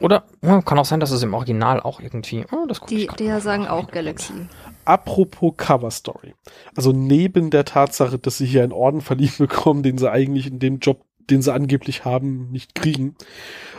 [0.00, 2.44] Oder ja, kann auch sein, dass es im Original auch irgendwie.
[2.50, 4.48] Oh, das die, die ja sagen auch Galaxy.
[4.84, 6.34] Apropos Cover Story.
[6.76, 10.58] Also neben der Tatsache, dass sie hier einen Orden verliehen bekommen, den sie eigentlich in
[10.58, 13.16] dem Job, den sie angeblich haben, nicht kriegen.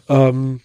[0.10, 0.62] Ähm,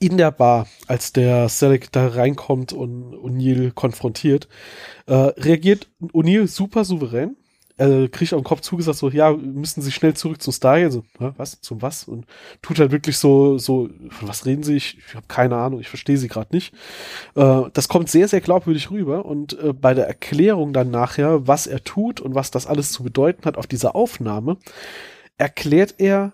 [0.00, 4.48] in der Bar, als der Selleck da reinkommt und O'Neill konfrontiert,
[5.06, 7.36] äh, reagiert O'Neill super souverän
[7.78, 10.74] er kriegt auf den Kopf zugesagt, so, ja, müssen Sie schnell zurück zum Star.
[10.74, 12.04] Also, was, zum was?
[12.04, 12.26] Und
[12.60, 13.88] tut halt wirklich so, so,
[14.20, 14.76] was reden Sie?
[14.76, 16.74] Ich, ich habe keine Ahnung, ich verstehe Sie gerade nicht.
[17.36, 21.66] Äh, das kommt sehr, sehr glaubwürdig rüber und äh, bei der Erklärung dann nachher, was
[21.68, 24.56] er tut und was das alles zu bedeuten hat auf dieser Aufnahme,
[25.36, 26.32] erklärt er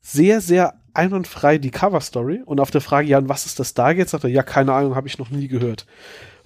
[0.00, 4.08] sehr, sehr einwandfrei die Cover Story und auf der Frage, ja, was ist das Stargate,
[4.08, 5.86] sagt er, ja, keine Ahnung, habe ich noch nie gehört.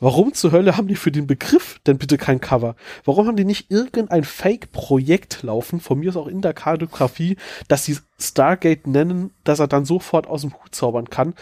[0.01, 2.77] Warum zur Hölle haben die für den Begriff denn bitte kein Cover?
[3.05, 7.85] Warum haben die nicht irgendein Fake-Projekt laufen, von mir aus auch in der Kartografie, dass
[7.85, 11.35] sie Stargate nennen, dass er dann sofort aus dem Hut zaubern kann?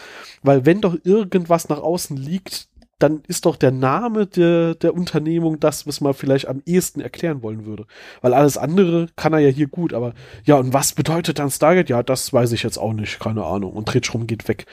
[0.43, 5.61] Weil wenn doch irgendwas nach außen liegt, dann ist doch der Name der, der Unternehmung
[5.61, 7.87] das, was man vielleicht am ehesten erklären wollen würde.
[8.23, 10.15] Weil alles andere kann er ja hier gut, aber
[10.45, 11.91] ja, und was bedeutet dann Stargate?
[11.91, 13.73] Ja, das weiß ich jetzt auch nicht, keine Ahnung.
[13.73, 14.65] Und dreht rum, geht weg.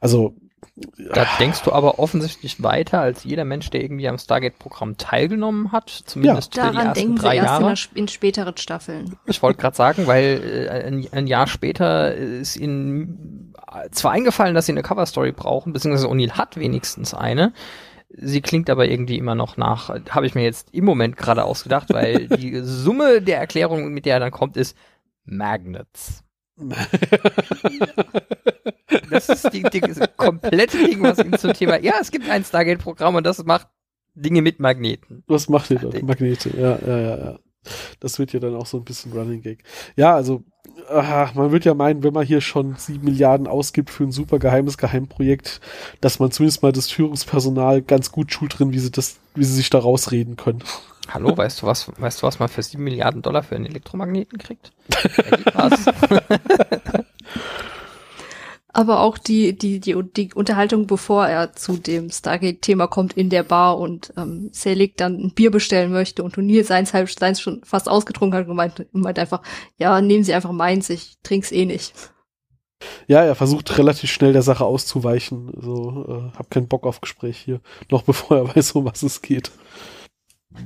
[0.00, 0.36] Also
[1.14, 5.90] da denkst du aber offensichtlich weiter als jeder Mensch, der irgendwie am Stargate-Programm teilgenommen hat,
[5.90, 6.70] zumindest ja.
[6.70, 7.70] Daran die ersten drei Jahre.
[7.70, 9.16] In, in späteren Staffeln.
[9.26, 13.54] Ich wollte gerade sagen, weil äh, ein, ein, Jahr später ist ihnen
[13.90, 17.52] zwar eingefallen, dass sie eine Cover-Story brauchen, beziehungsweise O'Neill hat wenigstens eine,
[18.14, 21.88] Sie klingt aber irgendwie immer noch nach, habe ich mir jetzt im Moment gerade ausgedacht,
[21.92, 24.76] weil die Summe der Erklärung, mit der er dann kommt, ist
[25.24, 26.21] Magnets.
[29.10, 32.44] das ist die, die das komplette Ding, was ihm zum Thema, ja, es gibt ein
[32.44, 33.68] Stargate-Programm und das macht
[34.14, 35.24] Dinge mit Magneten.
[35.26, 35.88] Was macht ihr da?
[36.02, 37.38] Magnete, ja, ja, ja, ja.
[38.00, 39.62] Das wird ja dann auch so ein bisschen Running Gag.
[39.96, 40.42] Ja, also
[40.88, 44.38] aha, man wird ja meinen, wenn man hier schon sieben Milliarden ausgibt für ein super
[44.38, 45.60] geheimes Geheimprojekt,
[46.00, 49.54] dass man zumindest mal das Führungspersonal ganz gut schult drin, wie sie das, wie sie
[49.54, 50.62] sich da rausreden können.
[51.12, 54.38] Hallo, weißt du was, weißt du was man für sieben Milliarden Dollar für einen Elektromagneten
[54.38, 54.72] kriegt?
[58.74, 63.42] Aber auch die, die, die, die Unterhaltung, bevor er zu dem Stargate-Thema kommt in der
[63.42, 67.60] Bar und ähm, Selig dann ein Bier bestellen möchte und O'Neill seins halb seins schon
[67.64, 69.42] fast ausgetrunken hat und meint, meint einfach,
[69.76, 71.92] ja, nehmen Sie einfach meins, ich trink's eh nicht.
[73.06, 75.52] Ja, er versucht relativ schnell der Sache auszuweichen.
[75.60, 79.20] So, äh, hab keinen Bock auf Gespräch hier, noch bevor er weiß, um was es
[79.20, 79.52] geht.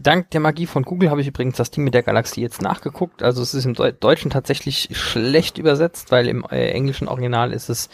[0.02, 3.22] Dank der Magie von Google habe ich übrigens das Ding mit der Galaxie jetzt nachgeguckt.
[3.22, 7.88] Also es ist im Deutschen tatsächlich schlecht übersetzt, weil im äh, englischen Original ist es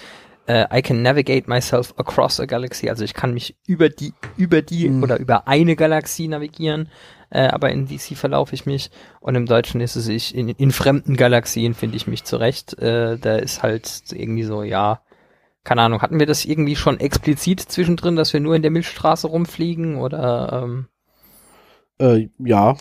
[0.47, 2.89] äh, I can navigate myself across a galaxy.
[2.89, 5.03] Also ich kann mich über die, über die mhm.
[5.03, 6.89] oder über eine Galaxie navigieren.
[7.31, 8.91] Äh, aber in DC verlaufe ich mich.
[9.21, 12.79] Und im Deutschen ist es ich, in, in fremden Galaxien finde ich mich zurecht.
[12.79, 15.01] Äh, da ist halt irgendwie so, ja,
[15.65, 19.29] keine Ahnung, hatten wir das irgendwie schon explizit zwischendrin, dass wir nur in der Milchstraße
[19.29, 20.89] rumfliegen oder ähm,
[21.99, 22.77] äh, ja.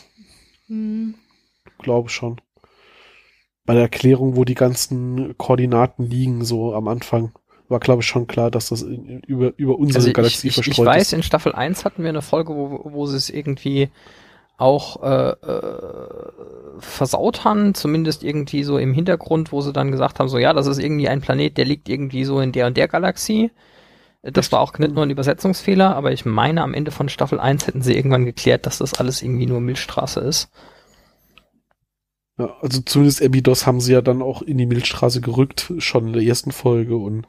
[0.67, 1.15] Hm.
[1.79, 2.39] Glaube schon.
[3.65, 7.31] Bei der Erklärung, wo die ganzen Koordinaten liegen, so am Anfang,
[7.71, 10.79] war, glaube ich, schon klar, dass das über, über unsere also Galaxie ich, verstreut ich,
[10.79, 11.13] ich weiß, ist.
[11.13, 13.89] in Staffel 1 hatten wir eine Folge, wo, wo sie es irgendwie
[14.57, 16.19] auch äh, äh,
[16.77, 20.67] versaut haben, zumindest irgendwie so im Hintergrund, wo sie dann gesagt haben, so ja, das
[20.67, 23.49] ist irgendwie ein Planet, der liegt irgendwie so in der und der Galaxie.
[24.23, 27.65] Das war auch nicht nur ein Übersetzungsfehler, aber ich meine, am Ende von Staffel 1
[27.65, 30.51] hätten sie irgendwann geklärt, dass das alles irgendwie nur Milchstraße ist.
[32.37, 36.13] Ja, also zumindest Abydos haben sie ja dann auch in die Milchstraße gerückt, schon in
[36.13, 37.27] der ersten Folge und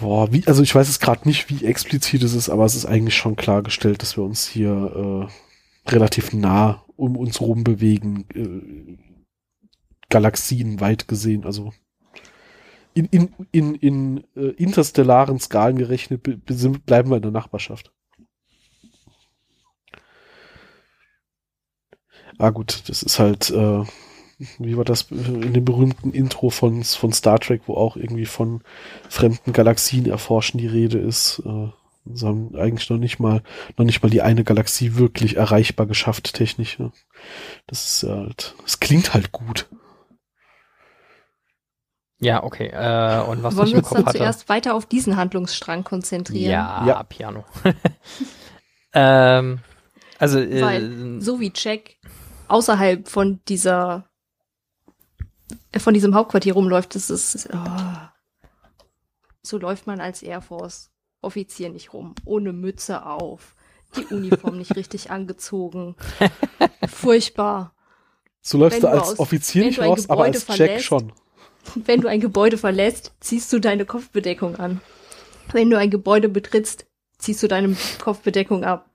[0.00, 2.86] boah, wie, also ich weiß es gerade nicht, wie explizit es ist, aber es ist
[2.86, 5.28] eigentlich schon klargestellt, dass wir uns hier
[5.86, 8.98] äh, relativ nah um uns rum bewegen, äh,
[10.08, 11.72] Galaxien weit gesehen, also
[12.94, 16.22] in, in, in, in äh, interstellaren Skalen gerechnet
[16.86, 17.92] bleiben wir in der Nachbarschaft.
[22.38, 23.84] Ah gut, das ist halt, äh,
[24.58, 28.62] wie war das in dem berühmten Intro von, von Star Trek, wo auch irgendwie von
[29.08, 31.42] fremden Galaxien erforschen die Rede ist.
[31.44, 31.68] Äh,
[32.12, 33.42] sie haben eigentlich noch nicht mal,
[33.76, 36.78] noch nicht mal die eine Galaxie wirklich erreichbar geschafft, technisch.
[36.78, 36.92] Ne?
[37.66, 39.68] Das ist halt, es klingt halt gut.
[42.24, 42.68] Ja, okay.
[42.68, 44.18] Äh, und was Wollen ich wir uns dann hatte?
[44.18, 46.50] zuerst weiter auf diesen Handlungsstrang konzentrieren?
[46.50, 47.02] Ja, ja.
[47.02, 47.44] Piano.
[48.94, 49.60] ähm,
[50.18, 51.96] also, äh, Weil, so wie Jack
[52.48, 54.08] außerhalb von dieser,
[55.76, 57.58] von diesem Hauptquartier rumläuft, ist es, oh,
[59.42, 63.54] so läuft man als Air Force Offizier nicht rum, ohne Mütze auf,
[63.96, 65.94] die Uniform nicht richtig angezogen.
[66.88, 67.74] Furchtbar.
[68.40, 71.12] So läufst wenn du als aus, Offizier nicht raus, aber als Jack schon.
[71.74, 74.80] Wenn du ein Gebäude verlässt, ziehst du deine Kopfbedeckung an.
[75.52, 76.86] Wenn du ein Gebäude betrittst,
[77.18, 78.90] ziehst du deine Kopfbedeckung ab.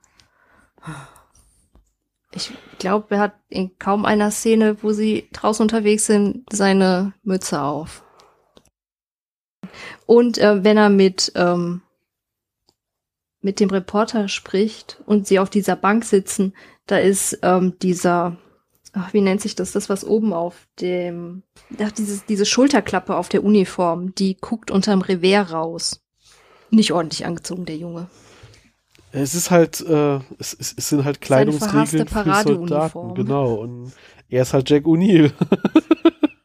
[2.33, 7.61] Ich glaube, er hat in kaum einer Szene, wo sie draußen unterwegs sind, seine Mütze
[7.61, 8.03] auf.
[10.05, 11.81] Und äh, wenn er mit, ähm,
[13.41, 16.53] mit dem Reporter spricht und sie auf dieser Bank sitzen,
[16.85, 18.37] da ist ähm, dieser
[18.93, 21.43] ach, wie nennt sich das, das was oben auf dem,
[21.81, 26.01] ach, dieses, diese Schulterklappe auf der Uniform, die guckt unterm Revers raus.
[26.71, 28.07] Nicht ordentlich angezogen, der Junge.
[29.11, 33.55] Es ist halt, äh, es, es, es sind halt Kleidungsregeln für Soldaten, genau.
[33.55, 33.91] Und
[34.29, 35.31] er ist halt Jack O'Neill.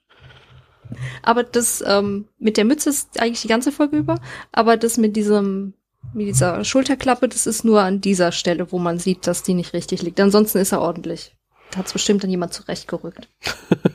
[1.23, 4.19] aber das ähm, mit der Mütze ist eigentlich die ganze Folge über,
[4.51, 5.75] aber das mit diesem
[6.13, 9.73] mit dieser Schulterklappe, das ist nur an dieser Stelle, wo man sieht, dass die nicht
[9.73, 10.21] richtig liegt.
[10.21, 11.35] Ansonsten ist er ordentlich.
[11.75, 13.29] Da hat es bestimmt dann jemand zurechtgerückt.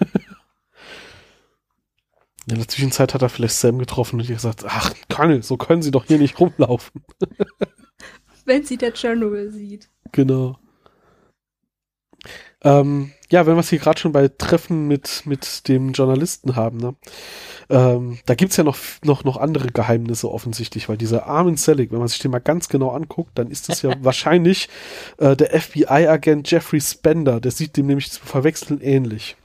[2.46, 5.92] In der Zwischenzeit hat er vielleicht Sam getroffen und gesagt, ach, Colonel, so können sie
[5.92, 7.06] doch hier nicht rumlaufen.
[8.44, 9.89] wenn sie der Chernobyl sieht.
[10.12, 10.60] Genau.
[12.63, 16.78] Ähm, ja, wenn wir es hier gerade schon bei Treffen mit, mit dem Journalisten haben,
[16.78, 16.96] ne?
[17.70, 22.00] Ähm, da gibt's ja noch, noch, noch andere Geheimnisse offensichtlich, weil dieser Armin Selig, wenn
[22.00, 24.70] man sich den mal ganz genau anguckt, dann ist es ja wahrscheinlich
[25.18, 29.38] äh, der FBI-Agent Jeffrey Spender, der sieht dem nämlich zu verwechseln ähnlich.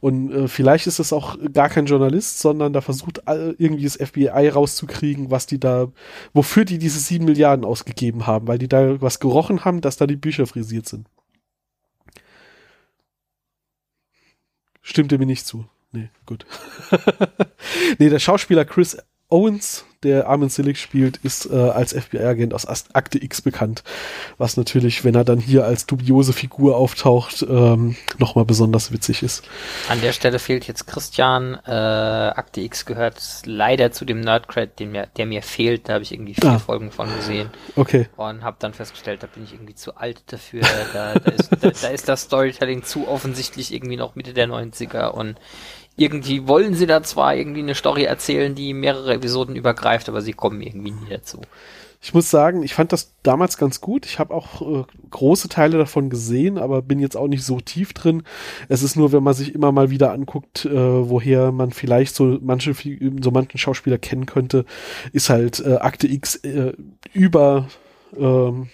[0.00, 3.96] Und äh, vielleicht ist es auch gar kein Journalist, sondern da versucht all, irgendwie das
[3.96, 5.88] FBI rauszukriegen, was die da,
[6.32, 10.06] wofür die diese sieben Milliarden ausgegeben haben, weil die da was gerochen haben, dass da
[10.06, 11.06] die Bücher frisiert sind.
[14.86, 15.66] Stimmt mir nicht zu.
[15.92, 16.44] Nee, gut.
[17.98, 23.22] nee, der Schauspieler Chris Owens, der Armin Silic spielt, ist äh, als FBI-Agent aus Akte
[23.22, 23.82] X bekannt.
[24.38, 29.44] Was natürlich, wenn er dann hier als dubiose Figur auftaucht, ähm, nochmal besonders witzig ist.
[29.88, 31.58] An der Stelle fehlt jetzt Christian.
[31.66, 35.88] Äh, Akte X gehört leider zu dem Nerdcred, den mir, der mir fehlt.
[35.88, 36.58] Da habe ich irgendwie vier ah.
[36.58, 37.50] Folgen von gesehen.
[37.76, 38.08] Okay.
[38.16, 40.62] Und habe dann festgestellt, da bin ich irgendwie zu alt dafür.
[40.92, 45.08] Da, da, ist, da, da ist das Storytelling zu offensichtlich irgendwie noch Mitte der 90er
[45.08, 45.36] und
[45.96, 50.32] irgendwie wollen sie da zwar irgendwie eine Story erzählen, die mehrere Episoden übergreift, aber sie
[50.32, 51.40] kommen irgendwie nie dazu.
[52.02, 54.04] Ich muss sagen, ich fand das damals ganz gut.
[54.04, 57.94] Ich habe auch äh, große Teile davon gesehen, aber bin jetzt auch nicht so tief
[57.94, 58.24] drin.
[58.68, 62.38] Es ist nur, wenn man sich immer mal wieder anguckt, äh, woher man vielleicht so
[62.42, 64.66] manche so manchen Schauspieler kennen könnte,
[65.12, 66.74] ist halt äh, Akte X äh,
[67.14, 67.68] über
[68.18, 68.68] ähm,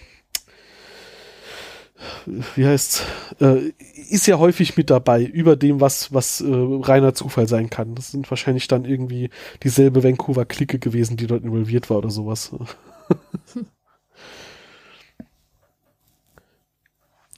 [2.55, 3.03] wie heißt's,
[3.39, 3.71] äh,
[4.09, 7.95] ist ja häufig mit dabei, über dem, was, was äh, reiner Zufall sein kann.
[7.95, 9.29] Das sind wahrscheinlich dann irgendwie
[9.63, 12.51] dieselbe Vancouver-Clique gewesen, die dort involviert war oder sowas.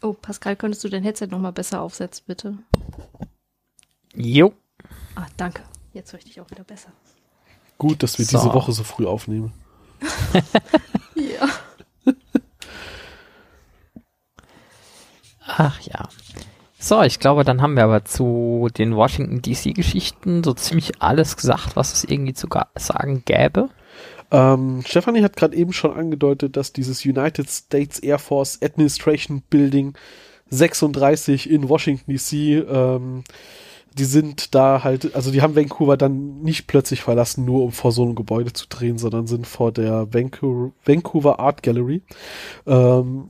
[0.02, 2.58] oh, Pascal, könntest du dein Headset nochmal besser aufsetzen, bitte?
[4.16, 4.54] Jo.
[5.16, 5.64] Ah, danke.
[5.94, 6.92] Jetzt höre ich dich auch wieder besser.
[7.78, 8.38] Gut, dass wir so.
[8.38, 9.54] diese Woche so früh aufnehmen.
[15.58, 16.08] Ach ja.
[16.80, 21.76] So, ich glaube, dann haben wir aber zu den Washington DC-Geschichten so ziemlich alles gesagt,
[21.76, 23.70] was es irgendwie zu sagen gäbe.
[24.32, 29.94] Ähm, Stefanie hat gerade eben schon angedeutet, dass dieses United States Air Force Administration Building
[30.50, 33.24] 36 in Washington DC, ähm,
[33.98, 37.92] die sind da halt, also die haben Vancouver dann nicht plötzlich verlassen, nur um vor
[37.92, 42.02] so einem Gebäude zu drehen, sondern sind vor der Vancouver, Vancouver Art Gallery.
[42.66, 43.30] Ähm,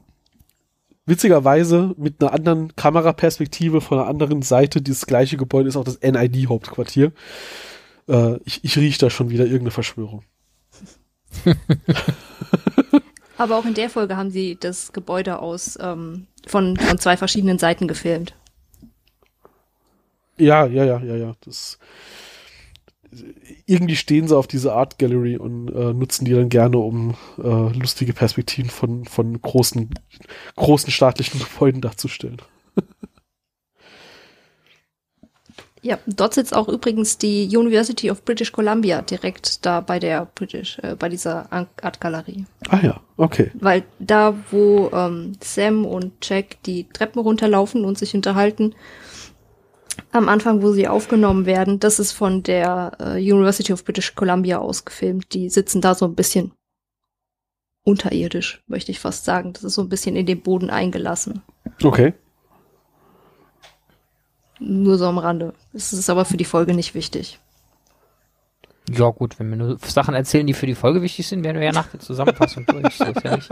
[1.05, 5.99] witzigerweise mit einer anderen Kameraperspektive von einer anderen Seite dieses gleiche Gebäude ist auch das
[6.01, 7.11] NID-Hauptquartier.
[8.07, 10.23] Äh, ich, ich rieche da schon wieder irgendeine Verschwörung.
[13.37, 17.57] Aber auch in der Folge haben sie das Gebäude aus ähm, von, von zwei verschiedenen
[17.57, 18.35] Seiten gefilmt.
[20.37, 21.33] Ja, ja, ja, ja, ja.
[21.41, 21.79] Das
[23.65, 27.77] irgendwie stehen sie auf diese Art Gallery und äh, nutzen die dann gerne, um äh,
[27.77, 29.89] lustige Perspektiven von, von großen,
[30.55, 32.41] großen staatlichen Gebäuden darzustellen.
[35.81, 40.79] ja, dort sitzt auch übrigens die University of British Columbia direkt da bei der British,
[40.79, 42.45] äh, bei dieser Art Galerie.
[42.67, 43.51] Ah ja, okay.
[43.53, 48.75] Weil da, wo ähm, Sam und Jack die Treppen runterlaufen und sich unterhalten,
[50.11, 54.59] am Anfang, wo sie aufgenommen werden, das ist von der äh, University of British Columbia
[54.59, 55.33] ausgefilmt.
[55.33, 56.53] Die sitzen da so ein bisschen
[57.83, 59.53] unterirdisch, möchte ich fast sagen.
[59.53, 61.41] Das ist so ein bisschen in den Boden eingelassen.
[61.83, 62.13] Okay.
[64.59, 65.53] Nur so am Rande.
[65.73, 67.39] Das ist aber für die Folge nicht wichtig.
[68.89, 71.67] Ja, gut, wenn wir nur Sachen erzählen, die für die Folge wichtig sind, werden wir
[71.67, 72.95] ja nach der Zusammenfassung durch.
[72.95, 73.49] So ist ja nicht.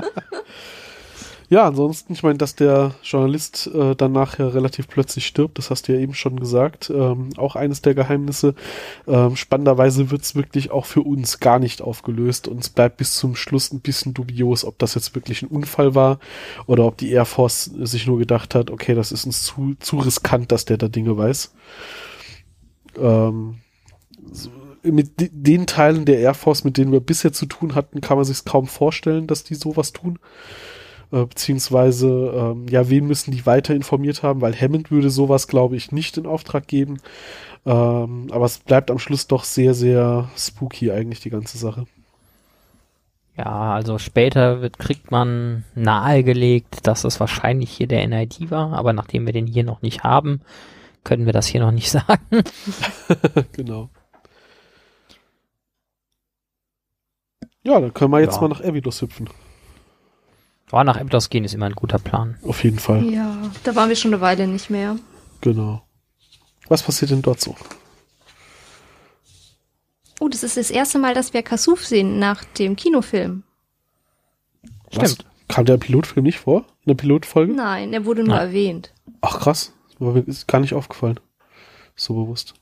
[1.52, 5.86] Ja, ansonsten, ich meine, dass der Journalist äh, dann nachher relativ plötzlich stirbt, das hast
[5.86, 8.56] du ja eben schon gesagt, ähm, auch eines der Geheimnisse.
[9.06, 13.36] Ähm, spannenderweise wird's wirklich auch für uns gar nicht aufgelöst und es bleibt bis zum
[13.36, 16.20] Schluss ein bisschen dubios, ob das jetzt wirklich ein Unfall war
[16.68, 19.98] oder ob die Air Force sich nur gedacht hat, okay, das ist uns zu, zu
[19.98, 21.54] riskant, dass der da Dinge weiß.
[22.98, 23.56] Ähm,
[24.32, 24.52] so,
[24.84, 28.24] mit den Teilen der Air Force, mit denen wir bisher zu tun hatten, kann man
[28.24, 30.18] sich kaum vorstellen, dass die sowas tun
[31.12, 35.76] äh, beziehungsweise ähm, ja, wen müssen die weiter informiert haben, weil Hammond würde sowas, glaube
[35.76, 37.00] ich, nicht in Auftrag geben.
[37.66, 41.86] Ähm, aber es bleibt am Schluss doch sehr, sehr spooky eigentlich die ganze Sache.
[43.38, 48.94] Ja, also später wird, kriegt man nahegelegt, dass es wahrscheinlich hier der NID war, aber
[48.94, 50.42] nachdem wir den hier noch nicht haben,
[51.04, 52.44] können wir das hier noch nicht sagen.
[53.54, 53.90] genau.
[57.64, 58.42] Ja, dann können wir jetzt ja.
[58.42, 59.30] mal nach Abydos hüpfen.
[60.72, 62.38] Ja, nach Abydos gehen ist immer ein guter Plan.
[62.44, 63.04] Auf jeden Fall.
[63.06, 64.98] Ja, da waren wir schon eine Weile nicht mehr.
[65.42, 65.82] Genau.
[66.68, 67.56] Was passiert denn dort so?
[70.20, 73.44] Oh, das ist das erste Mal, dass wir Kasuf sehen nach dem Kinofilm.
[74.94, 75.14] Was?
[75.14, 75.26] Stimmt.
[75.48, 76.60] Kam der Pilotfilm nicht vor?
[76.86, 77.54] In der Pilotfolge?
[77.54, 78.48] Nein, er wurde nur Nein.
[78.48, 78.94] erwähnt.
[79.20, 79.74] Ach krass.
[80.00, 81.20] Mir ist gar nicht aufgefallen.
[81.96, 82.54] So bewusst.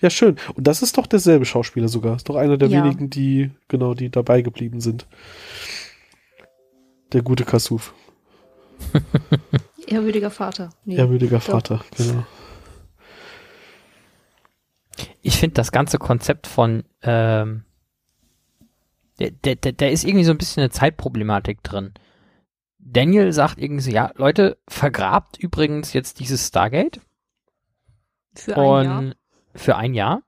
[0.00, 0.36] Ja, schön.
[0.54, 2.14] Und das ist doch derselbe Schauspieler sogar.
[2.16, 2.84] Ist doch einer der ja.
[2.84, 5.06] wenigen, die, genau, die dabei geblieben sind.
[7.12, 7.94] Der gute Kasuf.
[9.86, 10.70] Ehrwürdiger Vater.
[10.84, 12.24] Nee, Ehrwürdiger Vater, genau.
[15.22, 17.64] ich finde das ganze Konzept von, ähm,
[19.18, 21.94] der, der, der, der ist irgendwie so ein bisschen eine Zeitproblematik drin.
[22.78, 27.00] Daniel sagt irgendwie so, ja, Leute, vergrabt übrigens jetzt dieses Stargate.
[28.34, 29.14] Für ein und Jahr.
[29.54, 30.22] für ein Jahr.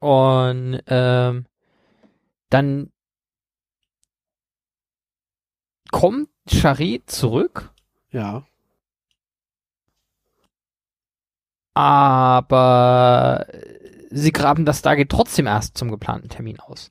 [0.00, 1.46] Und ähm,
[2.50, 2.92] dann
[5.90, 7.70] kommt Charit zurück,
[8.10, 8.44] Ja.
[11.74, 13.46] aber
[14.10, 16.90] sie graben das Stargate trotzdem erst zum geplanten Termin aus.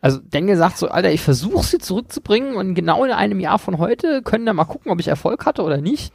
[0.00, 3.78] Also Daniel sagt so, Alter, ich versuche sie zurückzubringen und genau in einem Jahr von
[3.78, 6.12] heute können wir mal gucken, ob ich Erfolg hatte oder nicht.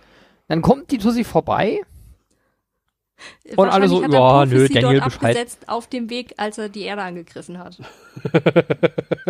[0.48, 1.82] Dann kommt die Tussi vorbei.
[3.58, 5.38] Und alle so, er ja, Profis nö, Daniel dort Bescheid.
[5.38, 7.78] abgesetzt auf dem Weg, als er die Erde angegriffen hat.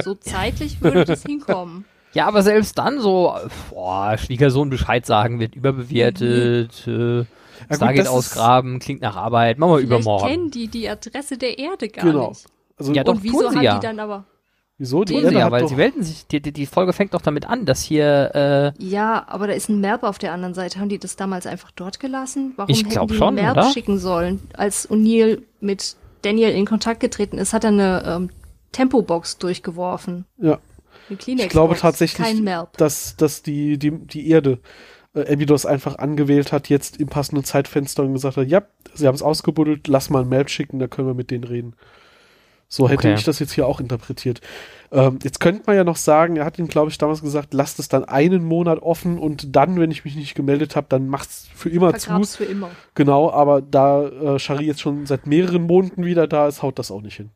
[0.04, 1.86] so zeitlich würde das hinkommen.
[2.14, 3.34] Ja, aber selbst dann so,
[3.70, 7.26] boah, Schwiegersohn Bescheid sagen wird überbewertet, äh, Ja,
[7.76, 10.28] Stargate ausgraben, klingt nach Arbeit, machen wir übermorgen.
[10.28, 12.30] kennen die die Adresse der Erde gar Genau.
[12.30, 12.46] nicht.
[12.78, 13.78] Also, Ja, doch, Und wieso tun sie hat ja.
[13.80, 14.24] die dann aber...
[14.78, 15.04] wieso?
[15.04, 17.46] Die Tun Erde sie ja, weil sie melden sich, die, die, Folge fängt doch damit
[17.48, 18.32] an, dass hier,
[18.80, 20.80] äh, Ja, aber da ist ein Merb auf der anderen Seite.
[20.80, 22.54] Haben die das damals einfach dort gelassen?
[22.56, 23.72] Warum Ich hätten glaub die schon, einen Merb oder?
[23.72, 24.40] schicken sollen?
[24.54, 28.30] Als O'Neill mit Daniel in Kontakt getreten ist, hat er eine ähm,
[28.72, 30.26] Tempobox durchgeworfen.
[30.38, 30.58] ja.
[31.10, 32.44] Ich glaube tatsächlich,
[32.78, 34.60] dass, dass die, die, die Erde
[35.16, 39.16] äh, Abydos einfach angewählt hat, jetzt im passenden Zeitfenster und gesagt hat, ja, sie haben
[39.16, 41.76] es ausgebuddelt, lass mal ein Mail schicken, da können wir mit denen reden.
[42.72, 43.16] So hätte Okay.
[43.16, 44.42] ich das jetzt hier auch interpretiert.
[44.92, 47.80] Ähm, jetzt könnte man ja noch sagen, er hat ihm, glaube ich, damals gesagt, lasst
[47.80, 51.48] es dann einen Monat offen und dann, wenn ich mich nicht gemeldet habe, dann macht's
[51.56, 52.10] für immer zu.
[52.10, 52.70] Vergrab's für immer.
[52.94, 56.92] Genau, aber da äh, Shari jetzt schon seit mehreren Monaten wieder da ist, haut das
[56.92, 57.32] auch nicht hin.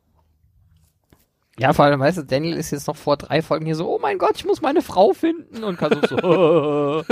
[1.58, 3.98] Ja, vor allem, weißt du, Daniel ist jetzt noch vor drei Folgen hier so, oh
[4.00, 6.16] mein Gott, ich muss meine Frau finden und Kasus so,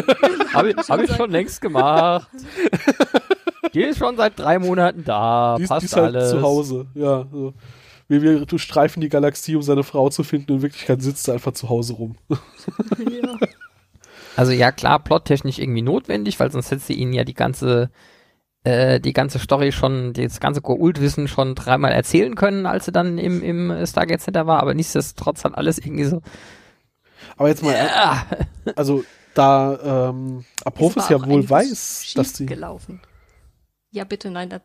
[0.55, 2.29] habe ich, hab ich schon längst gemacht.
[3.75, 6.31] Die ist schon seit drei Monaten da, die, ist- passt die ist halt alles.
[6.31, 7.25] zu Hause, ja.
[7.31, 7.55] So.
[8.09, 10.53] Wir, wir du streifen die Galaxie, um seine Frau zu finden.
[10.55, 12.17] In Wirklichkeit sitzt er einfach zu Hause rum.
[12.29, 13.37] ja.
[14.37, 17.91] Also ja, klar, plottechnisch irgendwie notwendig, weil sonst hätte sie ihnen ja die ganze,
[18.65, 23.19] äh, die ganze Story schon, das ganze Goult-Wissen schon dreimal erzählen können, als sie dann
[23.19, 26.23] im, im Stargate Center war, aber nichtsdestotrotz hat alles irgendwie so,
[27.37, 28.27] Aber jetzt mal, ah,
[28.77, 29.05] also
[29.35, 32.47] da ähm, Apophis ja wohl weiß, dass sie.
[32.47, 33.01] gelaufen.
[33.91, 34.63] Ja, bitte, nein, das,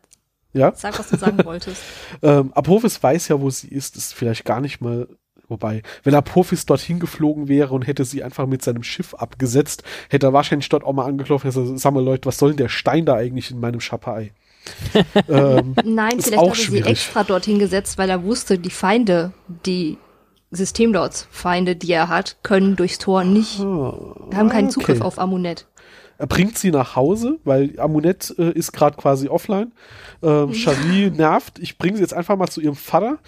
[0.52, 1.82] Ja, sag, was du sagen wolltest.
[2.22, 5.08] ähm, Apophis weiß ja, wo sie ist, ist vielleicht gar nicht mal.
[5.48, 10.26] Wobei, wenn Apophis dorthin geflogen wäre und hätte sie einfach mit seinem Schiff abgesetzt, hätte
[10.26, 12.68] er wahrscheinlich dort auch mal angeklopft und gesagt, sag mal Leute, was soll denn der
[12.68, 14.32] Stein da eigentlich in meinem Schapperei?
[15.28, 19.32] ähm, Nein, vielleicht auch hat er sie extra dorthin gesetzt, weil er wusste, die Feinde,
[19.64, 19.96] die
[20.50, 25.06] Systemlords-Feinde, die er hat, können durchs Tor nicht, haben keinen Zugriff okay.
[25.06, 25.66] auf Amunet.
[26.18, 29.72] Er bringt sie nach Hause, weil Amunet äh, ist gerade quasi offline.
[30.20, 31.60] Ähm, Shari nervt.
[31.60, 33.18] Ich bringe sie jetzt einfach mal zu ihrem Vater.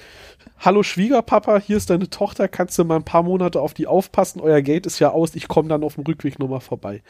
[0.63, 2.47] Hallo Schwiegerpapa, hier ist deine Tochter.
[2.47, 4.43] Kannst du mal ein paar Monate auf die aufpassen?
[4.43, 5.35] Euer Gate ist ja aus.
[5.35, 7.03] Ich komme dann auf dem Rückweg nochmal vorbei.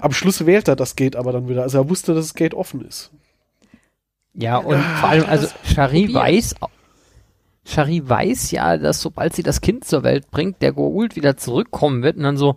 [0.00, 1.64] Am Schluss wählt er das Gate aber dann wieder.
[1.64, 3.10] Also er wusste, dass das Gate offen ist.
[4.32, 6.54] ja, und vor allem, also Shari weiß,
[7.66, 12.02] Shari weiß ja, dass sobald sie das Kind zur Welt bringt, der Goult wieder zurückkommen
[12.02, 12.56] wird und dann so,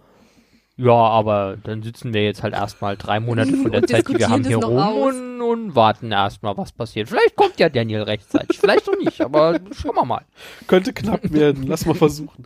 [0.77, 4.17] ja, aber dann sitzen wir jetzt halt erstmal drei Monate von der Und Zeit, die
[4.17, 7.07] wir haben, hier rum und, und warten erstmal, was passiert.
[7.07, 10.25] Vielleicht kommt ja Daniel rechtzeitig, vielleicht auch nicht, aber schauen wir mal.
[10.67, 11.63] Könnte knapp werden.
[11.67, 12.45] Lass mal versuchen.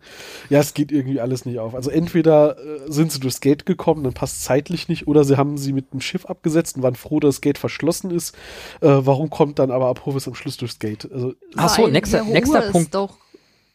[0.50, 1.74] Ja, es geht irgendwie alles nicht auf.
[1.74, 5.58] Also entweder äh, sind sie durchs Gate gekommen, dann passt zeitlich nicht, oder sie haben
[5.58, 8.36] sie mit dem Schiff abgesetzt und waren froh, dass das Gate verschlossen ist.
[8.82, 11.10] Äh, warum kommt dann aber Apophis am Schluss durchs Gate?
[11.12, 12.94] Also Ach so, Weil nächster- nächster Punkt.
[12.94, 13.18] Doch,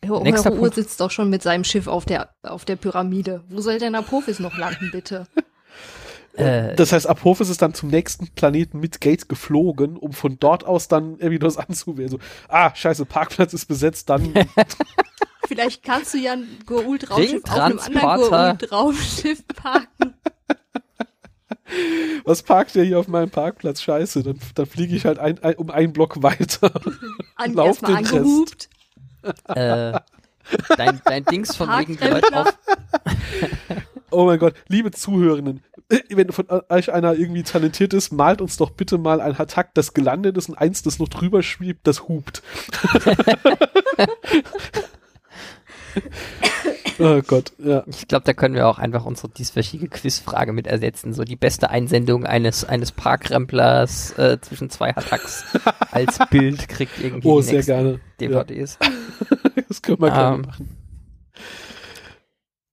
[0.04, 0.74] Herr, Punkt.
[0.74, 3.44] sitzt doch schon mit seinem Schiff auf der, auf der Pyramide.
[3.48, 5.26] Wo soll denn Apophis noch landen, bitte?
[6.36, 10.66] Äh, Das heißt, Apophis ist dann zum nächsten Planeten mit Gate geflogen, um von dort
[10.66, 12.10] aus dann Abydos anzuwählen.
[12.10, 14.34] So, ah, scheiße, Parkplatz ist besetzt, dann
[15.46, 18.58] Vielleicht kannst du ja ein Goult-Raumschiff auf einem anderen.
[18.58, 20.14] Goult-Raumschiff parken.
[22.24, 23.82] was parkt der hier auf meinem Parkplatz?
[23.82, 26.72] Scheiße, dann, dann fliege ich halt ein, ein, um einen Block weiter.
[27.36, 28.70] An, Lauf erstmal den Rest.
[29.48, 29.98] Äh,
[30.76, 32.48] dein, dein Dings von wegen Parkrempler.
[32.48, 32.54] auf,
[34.14, 35.64] Oh mein Gott, liebe Zuhörenden,
[36.08, 39.92] wenn von euch einer irgendwie talentiert ist, malt uns doch bitte mal ein Hatak, das
[39.92, 42.42] gelandet ist und eins, das noch drüber schwebt, das hupt.
[46.98, 47.84] oh Gott, ja.
[47.86, 51.12] Ich glaube, da können wir auch einfach unsere dieswöchige Quizfrage mit ersetzen.
[51.12, 55.44] So die beste Einsendung eines, eines Parkremplers äh, zwischen zwei Attacks
[55.90, 58.00] als Bild kriegt irgendwie Oh, sehr gerne.
[58.20, 58.78] Ja, DVDs.
[59.68, 60.40] das können wir gerne Ähm.
[60.42, 60.68] machen.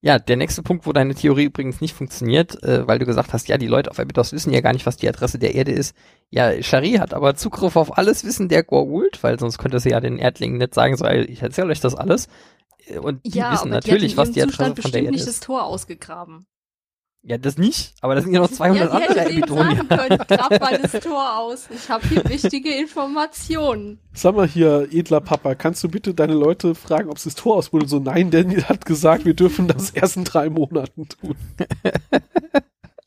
[0.03, 3.47] Ja, der nächste Punkt, wo deine Theorie übrigens nicht funktioniert, äh, weil du gesagt hast,
[3.47, 5.95] ja, die Leute auf Abydos wissen ja gar nicht, was die Adresse der Erde ist.
[6.31, 9.99] Ja, Shari hat aber Zugriff auf alles Wissen der Goa'uld, weil sonst könnte sie ja
[9.99, 12.29] den Erdlingen nicht sagen, so, ich erzähle euch das alles.
[13.01, 15.05] Und die ja, wissen natürlich, die was hat in die Adresse Zustand von der bestimmt
[15.05, 15.39] Erde nicht das.
[15.39, 16.45] Tor ausgegraben.
[17.23, 19.41] Ja, das nicht, aber da sind ja noch 200 ja, andere sagen
[19.87, 21.69] können, grab mal das Tor aus.
[21.69, 23.99] Ich habe hier wichtige Informationen.
[24.11, 27.57] Sag mal hier, edler Papa, kannst du bitte deine Leute fragen, ob sie das Tor
[27.57, 27.87] ausbuddeln?
[27.87, 31.35] So, nein, Daniel hat gesagt, wir dürfen das erst in drei Monaten tun.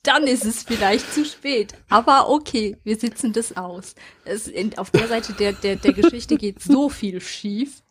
[0.04, 1.74] Dann ist es vielleicht zu spät.
[1.88, 3.96] Aber okay, wir sitzen das aus.
[4.24, 7.82] Es, in, auf der Seite der, der, der Geschichte geht so viel schief.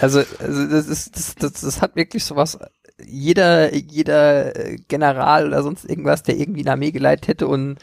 [0.00, 2.58] Also, also das ist, das, das, das hat wirklich sowas.
[3.04, 7.78] Jeder, jeder äh, General oder sonst irgendwas, der irgendwie eine Armee geleitet hätte und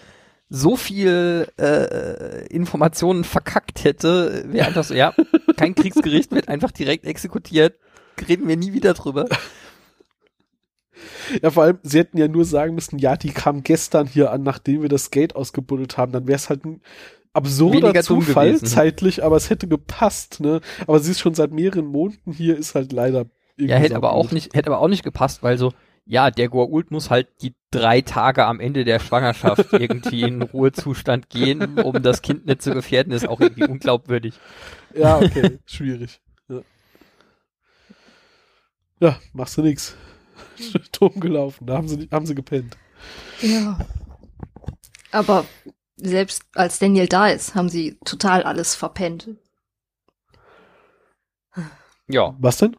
[0.49, 5.13] so viel äh, Informationen verkackt hätte, wäre einfach so, ja,
[5.57, 7.76] kein Kriegsgericht wird einfach direkt exekutiert,
[8.28, 9.28] reden wir nie wieder drüber.
[11.41, 14.43] Ja, vor allem, sie hätten ja nur sagen müssen, ja, die kam gestern hier an,
[14.43, 16.11] nachdem wir das Gate ausgebuddelt haben.
[16.11, 16.82] Dann wäre es halt ein
[17.40, 18.66] absurder Zufall gewesen.
[18.66, 20.62] zeitlich, aber es hätte gepasst, ne?
[20.88, 23.26] Aber sie ist schon seit mehreren Monaten hier, ist halt leider
[23.56, 25.74] irgendwie Ja, hätte aber auch nicht, hätte aber auch nicht gepasst, weil so,
[26.06, 31.30] ja, der Goa'uld muss halt die drei Tage am Ende der Schwangerschaft irgendwie in Ruhezustand
[31.30, 34.34] gehen, um das Kind nicht zu gefährden, ist auch irgendwie unglaubwürdig.
[34.96, 36.20] Ja, okay, schwierig.
[36.48, 36.62] Ja.
[39.00, 39.96] ja, machst du nix.
[41.00, 42.76] Dumm gelaufen, da haben sie, haben sie gepennt.
[43.42, 43.78] Ja.
[45.12, 45.46] Aber
[46.02, 49.30] selbst als Daniel da ist, haben sie total alles verpennt.
[52.08, 52.76] Ja, Was denn?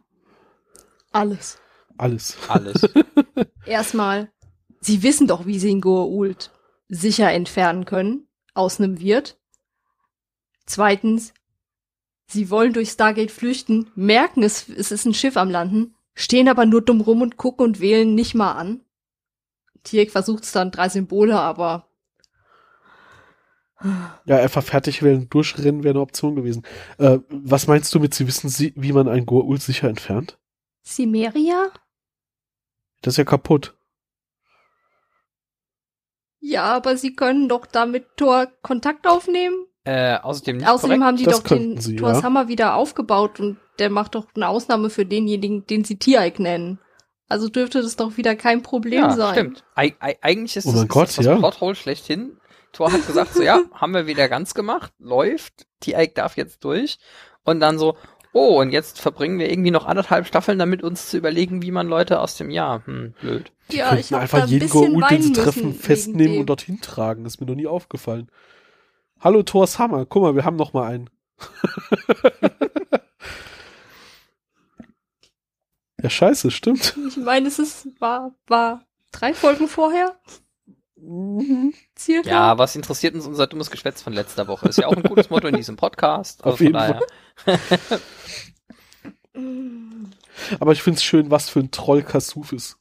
[1.13, 1.59] Alles.
[1.99, 2.37] Alles.
[2.49, 2.89] alles.
[3.67, 4.33] Erstmal,
[4.81, 6.51] sie wissen doch, wie sie ihn Goa'uld
[6.89, 9.39] sicher entfernen können aus einem Wirt.
[10.67, 11.33] Zweitens,
[12.27, 16.67] sie wollen durch Stargate flüchten, merken es, es ist ein Schiff am Landen, stehen aber
[16.67, 18.83] nur dumm rum und gucken und wählen nicht mal an.
[19.83, 21.90] Tierk versucht es dann drei Symbole, aber
[24.27, 26.63] Ja, einfach fertig werden, durchrennen wäre eine Option gewesen.
[26.99, 30.39] Äh, was meinst du mit, sie wissen, sie, wie man einen Goa'uld sicher entfernt?
[30.85, 31.71] Cimeria?
[33.03, 33.75] Das ist ja kaputt.
[36.41, 39.67] Ja, aber sie können doch damit Thor Kontakt aufnehmen.
[39.85, 41.05] äh, außerdem nicht Außerdem korrekt.
[41.07, 42.23] haben die das doch den sie, Thors ja.
[42.23, 46.79] Hammer wieder aufgebaut und der macht doch eine Ausnahme für denjenigen, den sie Tiereik nennen.
[47.29, 49.33] Also dürfte das doch wieder kein Problem ja, sein.
[49.35, 49.65] stimmt.
[49.75, 51.37] Eig eig eigentlich ist Oh das, ist Gott, das, das ja.
[51.37, 52.39] Plothole schlechthin.
[52.73, 56.99] Thor hat gesagt so, ja, haben wir wieder ganz gemacht, läuft, T-Ike darf jetzt durch
[57.45, 57.97] und dann so,
[58.33, 61.89] oh, und jetzt verbringen wir irgendwie noch anderthalb Staffeln damit, uns zu überlegen, wie man
[61.89, 63.53] Leute aus dem Jahr, hm, blöd.
[63.71, 67.25] Ja, Könnten ich habe einfach jeden Goa'uld, den sie treffen, festnehmen und dorthin tragen.
[67.25, 68.31] Das ist mir noch nie aufgefallen.
[69.21, 70.07] Hallo, Thors Hammer.
[70.07, 71.11] Guck mal, wir haben noch mal einen.
[76.03, 76.97] ja, scheiße, stimmt.
[77.09, 80.19] Ich meine, es ist, war, war drei Folgen vorher.
[81.99, 82.29] Circa.
[82.29, 84.69] Ja, was interessiert uns unser dummes Geschwätz von letzter Woche?
[84.69, 86.45] Ist ja auch ein gutes Motto in diesem Podcast.
[86.45, 87.01] Auf von jeden daher.
[89.35, 90.07] Mm.
[90.59, 92.77] Aber ich find's schön, was für ein Troll Kasuf ist.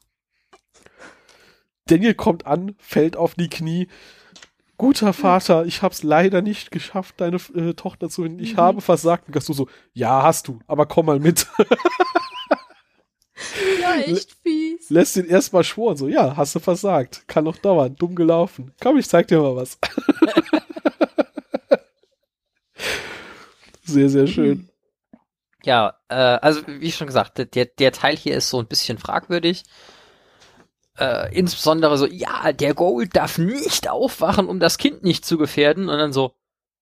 [1.88, 3.88] Daniel kommt an, fällt auf die Knie.
[4.78, 8.40] Guter Vater, ich hab's leider nicht geschafft, deine äh, Tochter zu finden.
[8.40, 8.58] Ich Mhm.
[8.58, 9.28] habe versagt.
[9.28, 11.48] Und Kasuf so, ja, hast du, aber komm mal mit.
[13.82, 14.89] Ja, echt fies.
[14.89, 17.28] Lässt ihn erstmal schworen, so, ja, hast du versagt.
[17.28, 18.74] Kann noch dauern, dumm gelaufen.
[18.82, 19.78] Komm, ich zeig dir mal was.
[23.84, 24.70] sehr, sehr schön.
[25.64, 29.64] Ja, äh, also wie schon gesagt, der, der Teil hier ist so ein bisschen fragwürdig.
[30.97, 35.89] Äh, insbesondere so, ja, der Gold darf nicht aufwachen, um das Kind nicht zu gefährden.
[35.89, 36.34] Und dann so,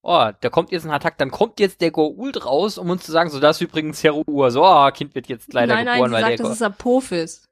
[0.02, 3.12] oh, da kommt jetzt ein Attack, dann kommt jetzt der Gould raus, um uns zu
[3.12, 4.52] sagen, so, das ist übrigens Heruur.
[4.52, 6.54] So, oh, Kind wird jetzt leider nein, nein, geboren, sie weil sagt, der das Go
[6.54, 7.50] ist Apophis.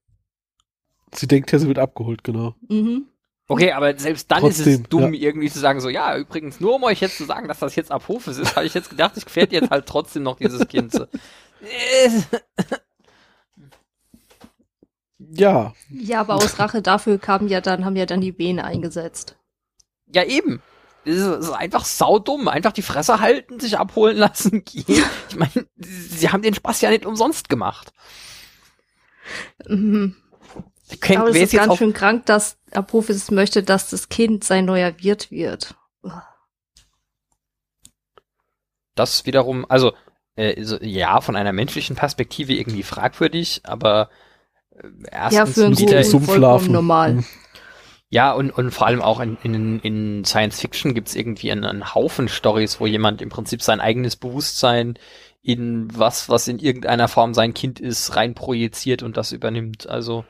[1.13, 2.55] Sie denkt ja, sie wird abgeholt, genau.
[2.67, 3.05] Mhm.
[3.47, 5.21] Okay, aber selbst dann ist Trotzdem, es dumm, ja.
[5.21, 7.91] irgendwie zu sagen, so, ja, übrigens, nur um euch jetzt zu sagen, dass das jetzt
[7.91, 10.91] Apophis ist, habe ich jetzt gedacht, ich gefährde jetzt halt trotzdem noch dieses Kind.
[10.91, 11.03] So.
[11.03, 12.09] Äh,
[15.37, 19.35] Ja, Ja, aber aus Rache dafür kamen ja dann, haben ja dann die Vene eingesetzt.
[20.13, 20.61] Ja, eben.
[21.05, 22.47] Das ist, einfach saudumm.
[22.47, 25.03] Einfach die Fresse halten, sich abholen lassen, gehen.
[25.29, 27.93] Ich meine, sie haben den Spaß ja nicht umsonst gemacht.
[29.67, 30.15] Mhm.
[30.99, 34.93] Können, Aber es ist ganz schön krank, dass Apophis möchte, dass das Kind sein neuer
[34.99, 35.75] Wirt wird.
[38.93, 39.93] das wiederum, also,
[40.35, 44.09] äh, so, ja, von einer menschlichen Perspektive irgendwie fragwürdig, aber
[44.71, 46.03] äh, erstens Ja, für einen sieht er,
[46.69, 47.23] normal.
[48.15, 51.93] Ja, und, und vor allem auch in, in, in Science Fiction gibt's irgendwie einen, einen
[51.93, 54.97] Haufen Stories, wo jemand im Prinzip sein eigenes Bewusstsein
[55.41, 59.89] in was, was in irgendeiner Form sein Kind ist, rein projiziert und das übernimmt.
[59.89, 60.23] Also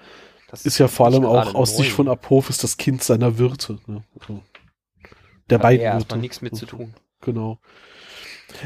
[0.49, 1.77] das ist ja vor allem auch aus.
[1.77, 3.77] Sicht von Apophis das Kind seiner Wirte.
[3.85, 4.01] Ne?
[4.19, 4.41] Also
[5.51, 5.93] der Hat beiden Wirte.
[5.93, 6.95] erstmal nichts mit zu tun.
[7.21, 7.59] Genau.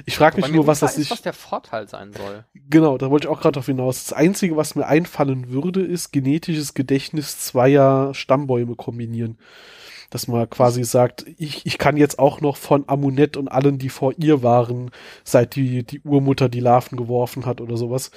[0.05, 1.11] Ich frage mich nur, was das ist, sich.
[1.11, 2.45] was der Vorteil sein soll.
[2.53, 4.05] Genau, da wollte ich auch gerade drauf hinaus.
[4.05, 9.37] Das Einzige, was mir einfallen würde, ist genetisches Gedächtnis zweier Stammbäume kombinieren.
[10.09, 13.89] Dass man quasi sagt, ich, ich kann jetzt auch noch von Amunet und allen, die
[13.89, 14.89] vor ihr waren,
[15.23, 18.09] seit die, die Urmutter die Larven geworfen hat oder sowas,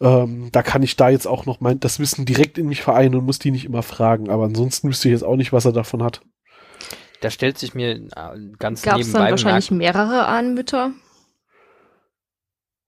[0.00, 3.16] ähm, da kann ich da jetzt auch noch mein, das Wissen direkt in mich vereinen
[3.16, 4.30] und muss die nicht immer fragen.
[4.30, 6.22] Aber ansonsten wüsste ich jetzt auch nicht, was er davon hat.
[7.22, 8.08] Da stellt sich mir äh,
[8.58, 10.26] ganz Gab es nebenbei dann wahrscheinlich mehrere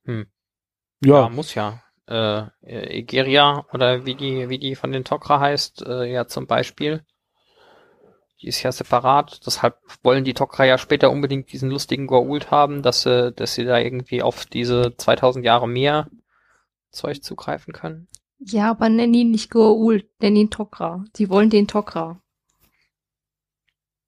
[0.07, 0.30] Ahnenmütter?
[1.05, 1.82] ja, Ja, muss ja.
[2.07, 6.46] Äh, äh, Egeria oder wie die, wie die von den Tok'ra heißt, äh, ja zum
[6.46, 7.05] Beispiel.
[8.42, 12.82] Die ist ja separat, deshalb wollen die Tok'ra ja später unbedingt diesen lustigen Goa'uld haben,
[12.82, 16.09] dass sie, dass sie da irgendwie auf diese 2000 Jahre mehr
[16.90, 18.09] Zeug zugreifen können.
[18.38, 21.05] Ja, aber nenn ihn nicht Goa'uld, nenn ihn Tok'ra.
[21.16, 22.20] Die wollen den Tok'ra.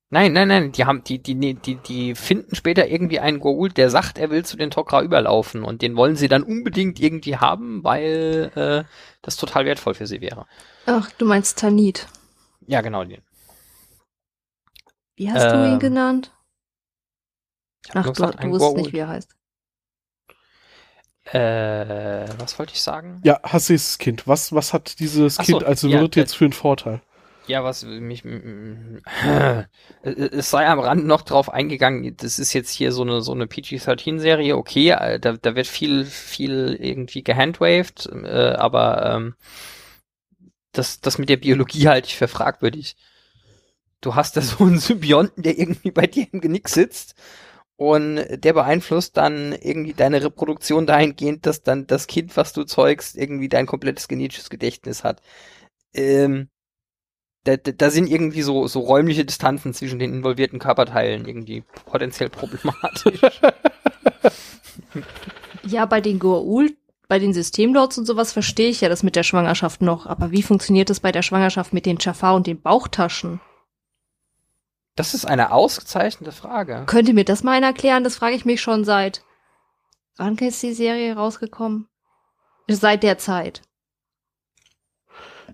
[0.08, 3.90] Nein, nein, nein, die haben, die, die, die, die, finden später irgendwie einen Goa'uld, der
[3.90, 7.82] sagt, er will zu den Tok'ra überlaufen und den wollen sie dann unbedingt irgendwie haben,
[7.82, 8.84] weil äh,
[9.22, 10.46] das total wertvoll für sie wäre.
[10.86, 12.06] Ach, du meinst Tanit.
[12.66, 13.04] Ja, genau.
[13.04, 13.22] Den.
[15.16, 16.32] Wie hast du ihn Ähm, genannt?
[17.94, 19.34] Ach, du, gesagt, du wusstest nicht, wie er heißt.
[21.24, 23.20] Äh, was wollte ich sagen?
[23.24, 24.28] ja, Hassis Kind.
[24.28, 27.02] Was, was hat dieses Ach so, Kind als ja, Wirt jetzt für einen Vorteil?
[27.48, 28.24] Ja, was mich,
[30.02, 33.46] es sei am Rand noch drauf eingegangen, das ist jetzt hier so eine, so eine
[33.46, 39.34] PG-13-Serie, okay, äh, da, da wird viel, viel irgendwie gehandwaved, äh, aber, ähm,
[40.72, 42.96] das, das mit der Biologie halte ich für fragwürdig.
[44.00, 47.14] Du hast da so einen Symbionten, der irgendwie bei dir im Genick sitzt
[47.76, 53.16] und der beeinflusst dann irgendwie deine Reproduktion dahingehend, dass dann das Kind, was du zeugst,
[53.16, 55.22] irgendwie dein komplettes genetisches Gedächtnis hat.
[55.94, 56.50] Ähm,
[57.46, 63.20] da, da, sind irgendwie so, so räumliche Distanzen zwischen den involvierten Körperteilen irgendwie potenziell problematisch.
[65.66, 66.76] Ja, bei den Goa'uld,
[67.08, 70.06] bei den Systemlords und sowas verstehe ich ja das mit der Schwangerschaft noch.
[70.06, 73.40] Aber wie funktioniert das bei der Schwangerschaft mit den Jafar und den Bauchtaschen?
[74.94, 76.84] Das ist eine ausgezeichnete Frage.
[76.86, 78.04] Könnt ihr mir das mal einer erklären?
[78.04, 79.22] Das frage ich mich schon seit.
[80.16, 81.88] Wann ist die Serie rausgekommen?
[82.68, 83.62] Seit der Zeit.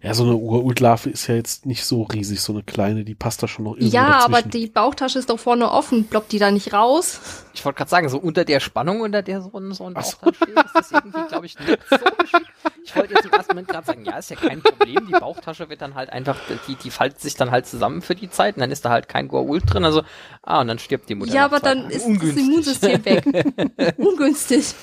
[0.05, 3.41] Ja, so eine Urultlarve ist ja jetzt nicht so riesig, so eine kleine, die passt
[3.41, 4.51] da schon noch irgendwo Ja, aber dazwischen.
[4.51, 6.09] die Bauchtasche ist doch vorne offen.
[6.09, 7.21] Ploppt die da nicht raus?
[7.55, 10.03] Ich wollte gerade sagen, so unter der Spannung, unter der so ein, so ein Ach
[10.03, 10.17] so.
[10.21, 12.51] Bauch dann steht, ist das irgendwie, glaube ich, nicht so geschickt.
[12.85, 15.07] Ich wollte jetzt im ersten Moment gerade sagen, ja, ist ja kein Problem.
[15.07, 16.37] Die Bauchtasche wird dann halt einfach,
[16.67, 19.09] die, die faltet sich dann halt zusammen für die Zeit und dann ist da halt
[19.09, 19.85] kein Goa'uld drin.
[19.85, 20.03] Also,
[20.43, 21.33] ah, und dann stirbt die Mutter.
[21.33, 22.35] ja, aber dann ist Ungünstig.
[22.35, 23.95] das Immunsystem weg.
[23.99, 24.75] Ungünstig.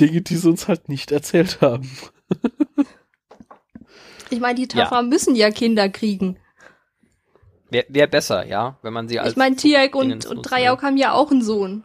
[0.00, 1.88] Dinge, die sie uns halt nicht erzählt haben.
[4.30, 4.80] Ich meine, die Ja.
[4.84, 6.38] Jafar müssen ja Kinder kriegen.
[7.70, 10.96] Wäre wär besser, ja, wenn man sie als ich meine, Tiag und, und Drayauk haben
[10.96, 11.84] ja auch einen Sohn.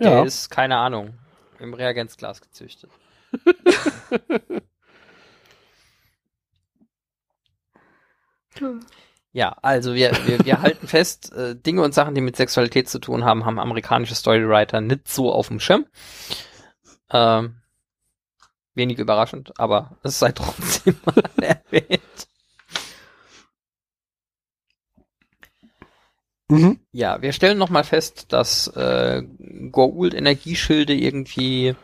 [0.00, 0.24] Der Ja.
[0.24, 1.18] ist, keine Ahnung,
[1.58, 2.90] im Reagenzglas gezüchtet.
[9.34, 12.98] Ja, also wir, wir, wir halten fest, äh, Dinge und Sachen, die mit Sexualität zu
[12.98, 15.86] tun haben, haben amerikanische Storywriter nicht so auf dem Schirm.
[17.10, 17.61] Ähm,
[18.74, 22.28] wenig überraschend, aber es sei trotzdem mal erwähnt.
[26.48, 26.80] Mhm.
[26.92, 29.22] Ja, wir stellen nochmal fest, dass äh,
[29.70, 31.74] Goa'uld Energieschilde irgendwie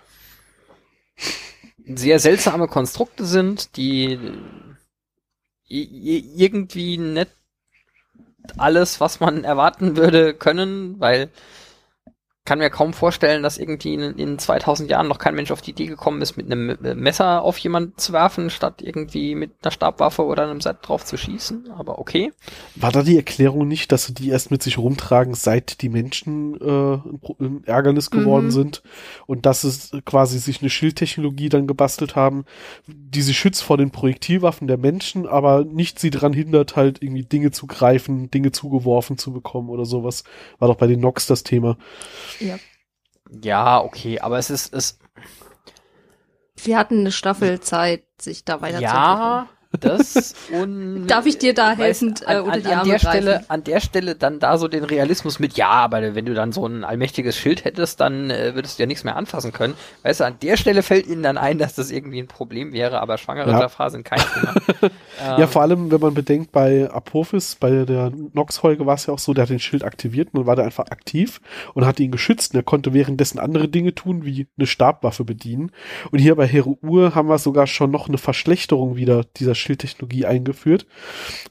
[1.86, 4.18] sehr seltsame Konstrukte sind, die
[5.70, 7.30] i- irgendwie nicht
[8.56, 11.30] alles, was man erwarten würde, können, weil
[12.48, 15.72] kann mir kaum vorstellen, dass irgendwie in, in 2000 Jahren noch kein Mensch auf die
[15.72, 20.24] Idee gekommen ist, mit einem Messer auf jemanden zu werfen, statt irgendwie mit einer Stabwaffe
[20.24, 21.70] oder einem Set drauf zu schießen.
[21.76, 22.32] Aber okay.
[22.74, 26.58] War da die Erklärung nicht, dass sie die erst mit sich rumtragen, seit die Menschen
[26.58, 28.50] äh, ein Ärgernis geworden Mhm.
[28.50, 28.82] sind
[29.26, 32.46] und dass es quasi sich eine Schildtechnologie dann gebastelt haben,
[32.86, 37.24] die sie schützt vor den Projektilwaffen der Menschen, aber nicht sie daran hindert, halt irgendwie
[37.24, 40.24] Dinge zu greifen, Dinge zugeworfen zu bekommen oder sowas.
[40.58, 41.76] War doch bei den Nox das Thema.
[43.42, 44.98] Ja, okay, aber es ist, es,
[46.56, 48.82] Sie hatten eine Staffel Zeit, sich da weiterzuentwickeln.
[48.92, 49.48] ja,
[49.80, 52.98] Das und Darf ich dir da helfend äh, an, unter an, die an Arme der
[52.98, 53.22] greifen?
[53.22, 56.52] Stelle, an der Stelle dann da so den Realismus mit, ja, aber wenn du dann
[56.52, 59.74] so ein allmächtiges Schild hättest, dann äh, würdest du ja nichts mehr anfassen können.
[60.04, 63.00] Weißt du, an der Stelle fällt ihnen dann ein, dass das irgendwie ein Problem wäre,
[63.00, 63.60] aber schwangere Ja.
[63.60, 64.54] Jafar sind kein Thema.
[65.20, 69.14] Ja, Ähm, vor allem, wenn man bedenkt, bei Apophis, bei der Nox-Folge war es ja
[69.14, 71.40] auch so, der hat den Schild aktiviert und dann war der einfach aktiv
[71.74, 75.72] und hat ihn geschützt und er konnte währenddessen andere Dinge tun, wie eine Stabwaffe bedienen.
[76.12, 80.86] Und hier bei Hero-Ur haben wir sogar schon noch eine Verschlechterung wieder dieser Schildtechnologie eingeführt.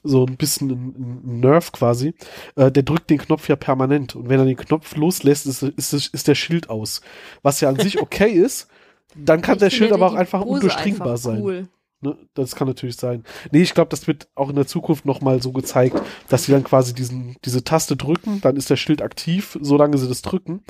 [0.02, 2.14] So ein bisschen ein, ein Nerv quasi.
[2.56, 5.92] Äh, der drückt den Knopf ja permanent und wenn er den Knopf loslässt, ist, ist,
[5.92, 7.00] ist der Schild aus.
[7.42, 8.68] Was ja an sich okay ist,
[9.14, 11.42] dann kann Ich der Schild aber auch einfach Pose undurchdringbar einfach sein.
[11.42, 11.68] Cool.
[12.00, 12.16] Ne?
[12.34, 13.24] Das kann natürlich sein.
[13.50, 16.64] Nee, ich glaube, das wird auch in der Zukunft nochmal so gezeigt, dass sie dann
[16.64, 20.62] quasi diesen, diese Taste drücken, dann ist der Schild aktiv, solange sie das drücken.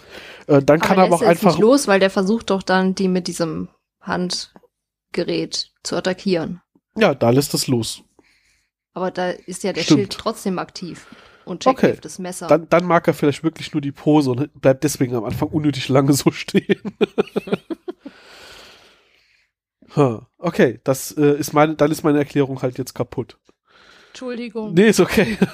[0.47, 1.53] Äh, dann kann er aber auch einfach.
[1.53, 3.69] nicht los, weil der versucht doch dann, die mit diesem
[4.01, 6.63] Handgerät zu attackieren.
[7.01, 8.03] Ja, da lässt es los.
[8.95, 9.99] Aber da ist ja der Stimmt.
[10.01, 11.07] Schild trotzdem aktiv.
[11.45, 11.97] Und Jack Okay.
[12.01, 12.47] das Messer.
[12.47, 15.89] Dann, dann mag er vielleicht wirklich nur die Pose und bleibt deswegen am Anfang unnötig
[15.89, 16.81] lange so stehen.
[20.39, 23.37] Okay, das äh, ist meine, dann ist meine Erklärung halt jetzt kaputt.
[24.11, 24.73] Entschuldigung.
[24.75, 25.37] Nee, ist okay.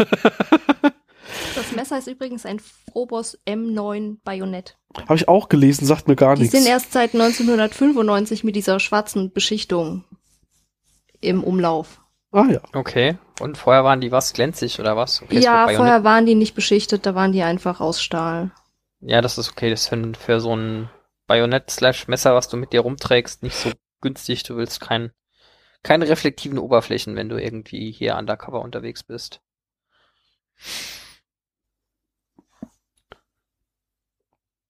[1.55, 4.77] Das Messer ist übrigens ein Frobos M9 Bajonett.
[4.97, 6.57] Habe ich auch gelesen, sagt mir gar Die nichts.
[6.57, 10.05] sind erst seit 1995 mit dieser schwarzen Beschichtung
[11.25, 12.01] im Umlauf.
[12.33, 12.61] ah ja.
[12.73, 13.17] Okay.
[13.41, 15.23] Und vorher waren die was glänzig oder was?
[15.23, 18.53] Okay, ja, vorher waren die nicht beschichtet, da waren die einfach aus Stahl.
[19.01, 19.71] Ja, das ist okay.
[19.71, 20.89] Das ist für, für so ein
[21.27, 23.71] Bajonett-Slash-Messer, was du mit dir rumträgst, nicht so
[24.01, 24.43] günstig.
[24.45, 25.11] Du willst kein,
[25.83, 29.41] keine reflektiven Oberflächen, wenn du irgendwie hier undercover unterwegs bist.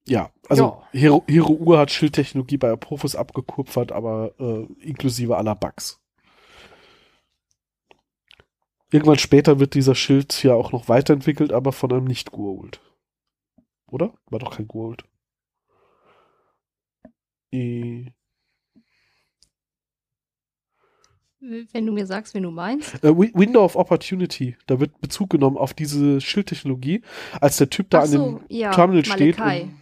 [0.06, 1.00] Ja, also Ja.
[1.00, 6.00] Hero, Hero Ur hat Schildtechnologie bei Apophis abgekupfert, aber äh, inklusive aller Bugs.
[8.90, 12.78] Irgendwann später wird dieser Schild ja auch noch weiterentwickelt, aber von einem nicht Goa'uld.
[13.88, 14.14] Oder?
[14.26, 15.00] War doch kein Goa'uld.
[17.52, 18.12] Äh,
[21.40, 23.02] Wenn du mir sagst, wen du meinst.
[23.04, 27.02] Äh, Wi- Window of Opportunity, da wird Bezug genommen auf diese Schildtechnologie,
[27.40, 29.38] als der Typ da Ach an so, dem ja, Terminal steht.
[29.38, 29.72] Und,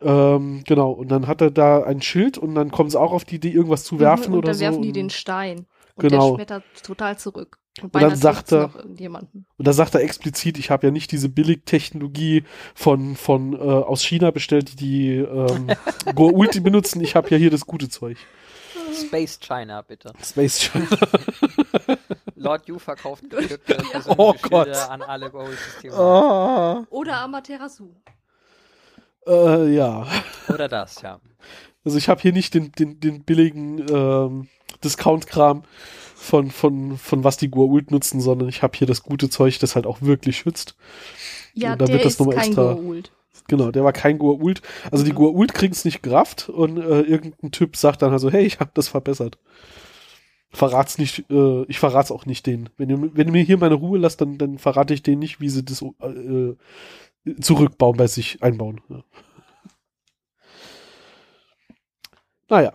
[0.00, 3.26] ähm, genau, und dann hat er da ein Schild und dann kommen sie auch auf
[3.26, 4.60] die Idee, irgendwas zu werfen Mhm, und oder dann so.
[4.62, 5.66] werfen die und, den Stein.
[5.96, 6.30] Und Genau.
[6.30, 7.58] der schmettert total zurück.
[7.82, 12.44] Und, dann sagt er- und da sagt er explizit, ich habe ja nicht diese Billigtechnologie
[12.74, 15.68] von, von äh, aus China bestellt, die die ähm,
[16.14, 18.16] Goa'uld benutzen, ich habe ja hier das gute Zeug.
[19.06, 20.12] Space China, bitte.
[20.22, 20.86] Space China.
[22.34, 24.68] Lord Yu verkauft persönliche Oh Gott.
[24.88, 25.94] an alle Gold-Systeme.
[25.94, 27.90] ah, Oder Amaterasu.
[29.26, 30.06] äh, ja.
[30.48, 31.20] Oder das, ja.
[31.84, 34.48] Also ich habe hier nicht den, den, den billigen ähm,
[34.82, 35.62] Discount-Kram
[36.20, 39.74] von, von, von was die Goa'uld nutzen, sondern ich habe hier das gute Zeug, das
[39.74, 40.76] halt auch wirklich schützt.
[41.54, 43.10] Ja, Und da der wird das ist nochmal kein extra- Goa'uld.
[43.48, 44.60] Genau, der war kein Goa'uld.
[44.92, 45.12] Also die.
[45.12, 48.88] Goa'uld kriegen's nicht gerafft und äh, irgendein Typ sagt dann also, hey, ich habe das
[48.88, 49.38] verbessert.
[50.50, 52.68] Verrat's nicht, äh, ich verrat's auch nicht denen.
[52.76, 55.40] Wenn du, wenn du mir hier meine Ruhe lässt, dann, dann verrate ich denen nicht,
[55.40, 56.54] wie sie das äh,
[57.40, 58.80] zurückbauen bei sich einbauen.
[58.88, 59.02] Ja.
[62.48, 62.72] Naja.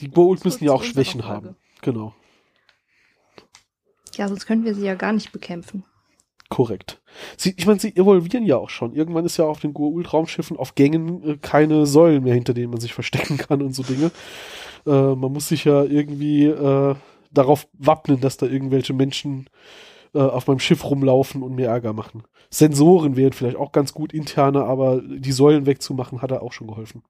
[0.00, 1.56] Die Goa'uld müssen ja auch Schwächen haben.
[1.84, 2.14] Genau,
[4.16, 5.84] Ja, sonst können wir sie ja gar nicht bekämpfen.
[6.48, 7.02] korrekt.
[7.36, 8.94] Sie, ich meine, sie evolvieren ja auch schon.
[8.94, 12.80] Irgendwann ist ja auf den Goa'uld-Raumschiffen auf Gängen äh, keine Säulen mehr, hinter denen man
[12.80, 14.10] sich verstecken kann und so Dinge.
[14.86, 16.94] Äh, man muss sich ja irgendwie äh,
[17.32, 19.48] darauf wappnen, dass da irgendwelche Menschen
[20.14, 22.22] äh, auf meinem Schiff rumlaufen und mir Ärger machen.
[22.50, 26.68] Sensoren wären vielleicht auch ganz gut interne, aber die Säulen wegzumachen hat er auch schon
[26.68, 27.02] geholfen.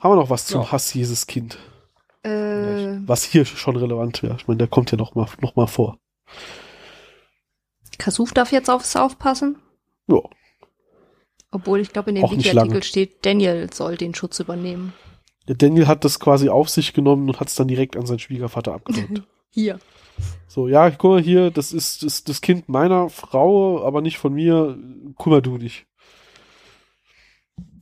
[0.00, 0.72] Haben wir noch was zum Ja.
[0.72, 1.58] Hass Jesus Kind?
[2.22, 4.36] Äh, Was hier schon relevant wäre.
[4.36, 5.98] Ich meine, der kommt ja noch mal, noch mal vor.
[7.98, 9.56] Kasuf darf jetzt aufs aufpassen.
[10.08, 10.20] Ja.
[11.50, 14.92] Obwohl ich glaube, in dem Wiki-Artikel steht, Daniel soll den Schutz übernehmen.
[15.48, 18.18] Der Daniel hat das quasi auf sich genommen und hat es dann direkt an seinen
[18.18, 19.22] Schwiegervater abgedrückt.
[19.50, 19.78] Hier.
[20.48, 24.34] so, ja, guck mal hier, das ist das, das Kind meiner Frau, aber nicht von
[24.34, 24.76] mir.
[25.18, 25.86] Kümmer du dich.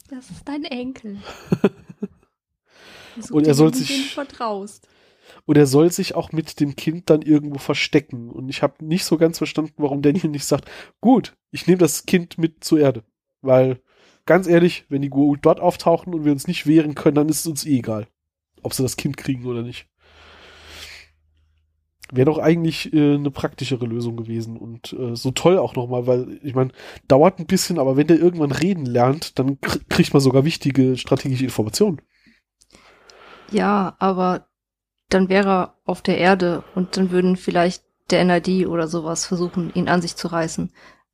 [0.08, 1.18] Das ist dein Enkel.
[3.18, 4.88] Such Und er soll sich- vertraust.
[5.46, 8.30] Und er soll sich auch mit dem Kind dann irgendwo verstecken.
[8.30, 12.06] Und ich habe nicht so ganz verstanden, warum Daniel nicht sagt, gut, ich nehme das
[12.06, 13.02] Kind mit zur Erde.
[13.40, 13.80] Weil,
[14.26, 17.40] ganz ehrlich, wenn die Goa'uld dort auftauchen und wir uns nicht wehren können, dann ist
[17.40, 18.06] es uns eh egal,
[18.62, 19.86] ob sie das Kind kriegen oder nicht.
[22.12, 26.38] Wäre doch eigentlich äh, eine praktischere Lösung gewesen und äh, so toll auch nochmal, weil
[26.42, 26.70] ich meine,
[27.08, 30.96] dauert ein bisschen, aber wenn der irgendwann reden lernt, dann kr kriegt man sogar wichtige
[30.98, 32.02] strategische Informationen.
[33.50, 34.48] Ja, aber
[35.08, 39.72] dann wäre er auf der Erde und dann würden vielleicht der NRD oder sowas versuchen,
[39.74, 40.72] ihn an sich zu reißen.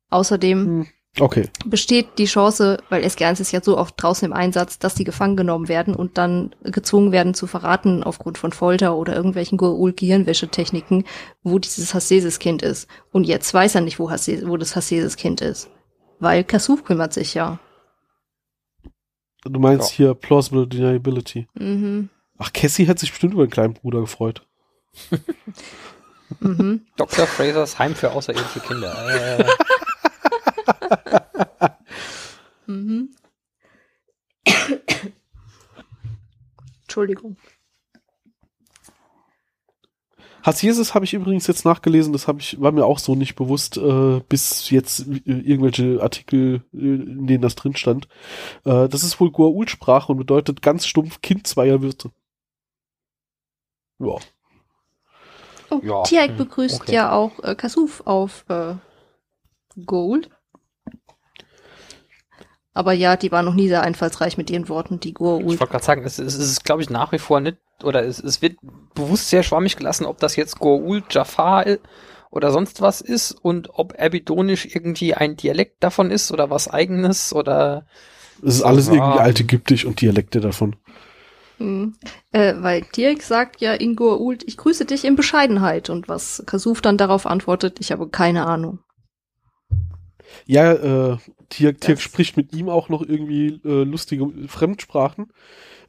[0.09, 0.87] Außerdem Hm.
[1.19, 1.49] Okay.
[1.65, 5.35] besteht die Chance, weil SG1 ist ja so oft draußen im Einsatz, dass die gefangen
[5.35, 11.03] genommen werden und dann gezwungen werden zu verraten aufgrund von Folter oder irgendwelchen Goa'uld-Gehirnwäschetechniken,
[11.43, 12.87] wo dieses Hassesis-Kind ist.
[13.11, 15.69] Und jetzt weiß er nicht, wo, Hasse, wo das Hassesis-Kind ist.
[16.19, 17.59] Weil Kasuf kümmert sich ja.
[19.43, 19.95] Du meinst Ja.
[19.97, 21.47] hier Plausible Deniability.
[21.55, 22.09] Mhm.
[22.37, 24.47] Ach, Cassie hat sich bestimmt über den kleinen Bruder gefreut.
[26.39, 26.85] Mhm.
[26.95, 27.27] Dr.
[27.27, 29.39] Frasers Heim für außerirdische Kinder.
[29.39, 29.43] Äh,
[32.67, 33.09] Mhm.
[36.83, 37.37] Entschuldigung.
[40.43, 43.77] Hasieses habe ich übrigens jetzt nachgelesen, das habe ich, war mir auch so nicht bewusst,
[43.77, 48.07] äh, bis jetzt äh, irgendwelche Artikel, äh, in denen das drin stand.
[48.65, 52.11] Äh, das ist wohl Goa'uld-Sprache und bedeutet ganz stumpf Kind zweier Wirte.
[53.99, 54.15] Ja.
[55.69, 56.93] Oh, Ja, Tiaik hm, begrüßt okay.
[56.93, 58.75] ja auch äh, Kasuf auf äh,
[59.85, 60.31] Gold.
[62.73, 65.59] Aber ja, die war noch nie sehr einfallsreich mit ihren Worten, die ich Goa'uld.
[65.59, 68.41] wollte gerade sagen, es, es ist, glaube ich, nach wie vor nicht, oder es, es
[68.41, 68.57] wird
[68.95, 71.65] bewusst sehr schwammig gelassen, ob das jetzt Goa'uld, Jafar
[72.29, 77.33] oder sonst was ist und ob Abidonisch irgendwie ein Dialekt davon ist oder was eigenes
[77.33, 77.85] oder
[78.41, 78.93] Es ist alles Ja.
[78.93, 80.77] irgendwie altägyptisch und Dialekte davon.
[81.59, 81.95] Mhm.
[82.31, 85.89] Äh, weil Tiaik sagt ja in Goa'uld, ich grüße dich in Bescheidenheit.
[85.89, 88.79] Und was Kasuf dann darauf antwortet, ich habe keine Ahnung.
[90.45, 91.17] Ja, äh,
[91.49, 95.31] Tirk, Tirk spricht mit ihm auch noch irgendwie äh, lustige Fremdsprachen.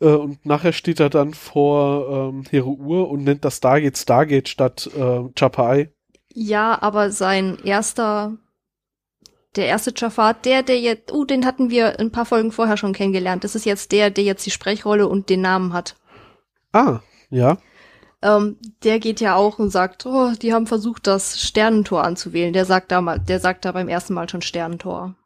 [0.00, 4.90] Äh, und nachher steht er dann vor ähm, Heruur und nennt das Stargate Stargate statt
[4.96, 5.90] äh, Chapai.
[6.34, 8.36] Ja, aber sein erster,
[9.56, 12.94] der erste Jafar, der, der jetzt, uh, den hatten wir ein paar Folgen vorher schon
[12.94, 13.44] kennengelernt.
[13.44, 15.96] Das ist jetzt der, der jetzt die Sprechrolle und den Namen hat.
[16.72, 17.58] Ah, ja.
[18.22, 22.52] Ähm, der geht ja auch und sagt, oh, die haben versucht, das Sternentor anzuwählen.
[22.52, 25.16] Der sagt da mal, der sagt da beim ersten Mal schon Sternentor.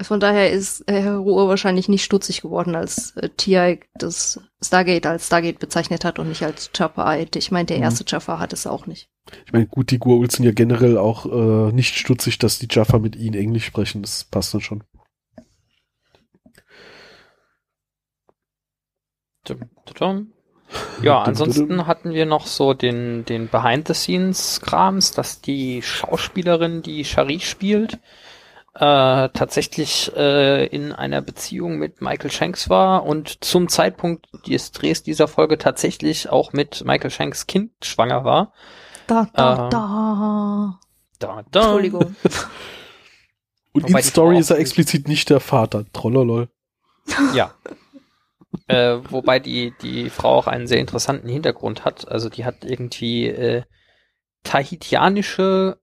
[0.00, 5.06] Von daher ist äh, Herr Ruhr wahrscheinlich nicht stutzig geworden, als äh, Tiaik das Stargate
[5.06, 7.16] als Stargate bezeichnet hat und nicht als Jaffa.
[7.16, 7.82] Ich meine, der Mhm.
[7.82, 9.08] erste Jaffa hat es auch nicht.
[9.46, 10.00] Ich meine, gut, die
[10.30, 14.00] sind ja generell auch äh, nicht stutzig, dass die Jaffa mit ihnen Englisch sprechen.
[14.02, 14.82] Das passt dann schon.
[21.02, 27.94] Ja, ansonsten hatten wir noch so den, den Behind-the-Scenes-Krams, dass die Schauspielerin, die Shari spielt,
[28.74, 35.02] äh, tatsächlich äh, in einer Beziehung mit Michael Shanks war und zum Zeitpunkt des Drehs
[35.02, 38.52] dieser Folge tatsächlich auch mit Michael Shanks Kind schwanger war.
[39.08, 40.80] Da, da, Ähm, da.
[41.18, 41.60] Da, da.
[41.60, 42.14] Entschuldigung.
[43.72, 45.84] Und Wobei in die Story ist er explizit nicht der Vater.
[45.92, 46.48] Trollolol.
[47.34, 47.52] Ja.
[48.66, 52.08] Äh, wobei die, die Frau auch einen sehr interessanten Hintergrund hat.
[52.08, 53.62] Also die hat irgendwie äh,
[54.44, 55.78] tahitianische,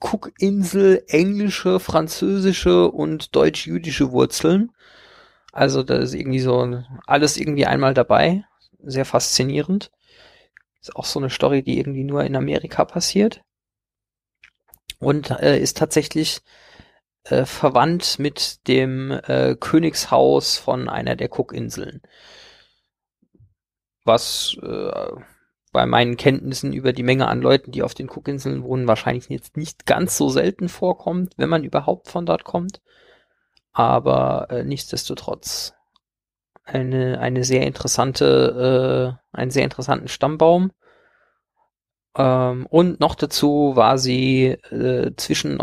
[0.00, 4.72] Cookinsel, englische, französische und deutsch-jüdische Wurzeln.
[5.52, 8.44] Also da ist irgendwie so alles irgendwie einmal dabei.
[8.82, 9.90] Sehr faszinierend.
[10.80, 13.42] Ist auch so eine Story, die irgendwie nur in Amerika passiert.
[14.98, 16.40] Und äh, ist tatsächlich
[17.24, 22.02] äh, verwandt mit dem äh, Königshaus von einer der Cookinseln.
[24.04, 25.10] Was äh,
[25.72, 29.56] bei meinen Kenntnissen über die Menge an Leuten, die auf den Cookinseln wohnen, wahrscheinlich jetzt
[29.56, 32.80] nicht ganz so selten vorkommt, wenn man überhaupt von dort kommt.
[33.72, 35.74] Aber äh, nichtsdestotrotz
[36.64, 40.70] eine, eine sehr interessante, äh, einen sehr interessanten Stammbaum.
[42.16, 45.60] Ähm, und noch dazu war sie äh, zwischen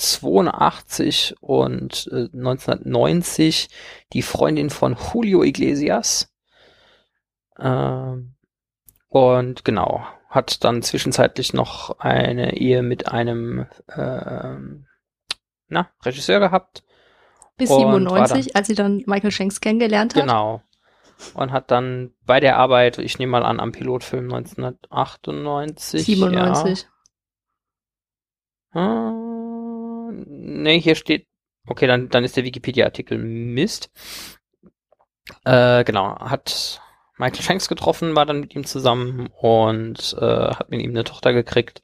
[0.00, 3.68] 1982 und äh, 1990
[4.12, 6.32] die Freundin von Julio Iglesias.
[7.58, 8.34] Ähm,
[9.08, 14.86] und genau, hat dann zwischenzeitlich noch eine Ehe mit einem ähm,
[15.68, 16.82] na, Regisseur gehabt.
[17.56, 20.22] Bis Und war 97, als sie dann Michael Shanks kennengelernt hat.
[20.22, 20.62] Genau.
[21.34, 26.04] Und hat dann bei der Arbeit, ich nehme mal an, am Pilotfilm 1998.
[26.04, 26.88] 97.
[28.74, 29.10] Ja.
[29.10, 29.29] Äh,
[30.10, 31.26] nee, hier steht,
[31.66, 33.90] okay, dann, dann ist der Wikipedia-Artikel Mist.
[35.44, 36.80] Äh, genau, hat
[37.18, 41.32] Michael Shanks getroffen, war dann mit ihm zusammen und äh, hat mit ihm eine Tochter
[41.32, 41.82] gekriegt.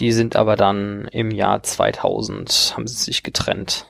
[0.00, 3.86] Die sind aber dann im Jahr 2000, haben sie sich getrennt.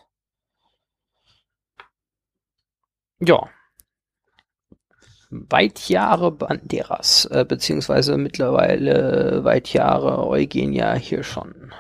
[3.21, 3.49] Ja.
[5.31, 11.73] Weitjahre Banderas, äh, beziehungsweise mittlerweile Weitjahre Eugenia hier schon.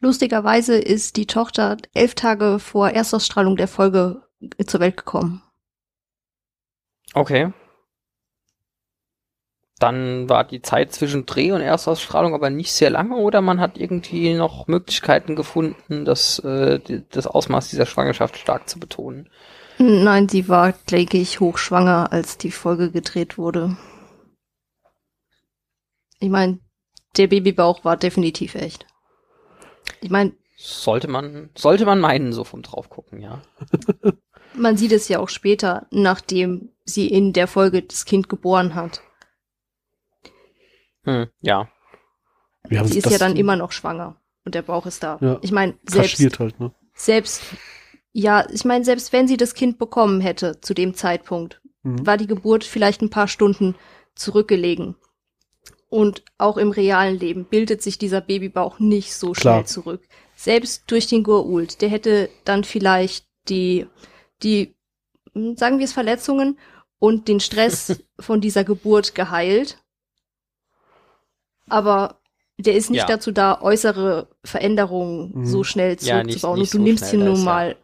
[0.00, 4.22] Lustigerweise ist die Tochter elf Tage vor Erstausstrahlung der Folge
[4.66, 5.42] zur Welt gekommen.
[7.14, 7.52] Okay.
[9.78, 13.76] Dann war die Zeit zwischen Dreh und Erstausstrahlung aber nicht sehr lange oder man hat
[13.76, 16.80] irgendwie noch Möglichkeiten gefunden, das, äh,
[17.10, 19.28] das Ausmaß dieser Schwangerschaft stark zu betonen.
[19.78, 23.76] Nein, sie war, denke ich, hochschwanger, als die Folge gedreht wurde.
[26.18, 26.58] Ich meine,
[27.18, 28.86] der Babybauch war definitiv echt.
[30.00, 33.42] Ich meine, Sollte man, sollte man meinen, so vom draufgucken, ja.
[34.54, 39.02] man sieht es ja auch später, nachdem sie in der Folge das Kind geboren hat.
[41.04, 41.68] Hm, ja.
[42.68, 45.18] Wir Sie ist ja dann immer noch schwanger und der Bauch ist da.
[45.20, 46.74] Ja, Ich meine, selbst, halt, ne?
[46.94, 47.42] selbst,
[48.12, 52.04] ja, ich meine, selbst wenn sie das Kind bekommen hätte zu dem Zeitpunkt, Mhm.
[52.04, 53.76] war die Geburt vielleicht ein paar Stunden
[54.16, 54.96] zurückgelegen.
[55.96, 59.54] Und auch im realen Leben bildet sich dieser Babybauch nicht so Klar.
[59.60, 60.02] schnell zurück.
[60.34, 63.86] Selbst durch den Gurult, der hätte dann vielleicht die,
[64.42, 64.74] die,
[65.32, 66.58] hm, sagen wir es Verletzungen
[66.98, 69.78] und den Stress von dieser Geburt geheilt.
[71.68, 72.20] Aber
[72.58, 73.06] der ist nicht Ja.
[73.06, 75.46] dazu da, äußere Veränderungen Mhm.
[75.46, 76.58] so schnell Ja, nicht- zurückzubauen.
[76.60, 77.76] nicht und du so nimmst da nun ist ja- mal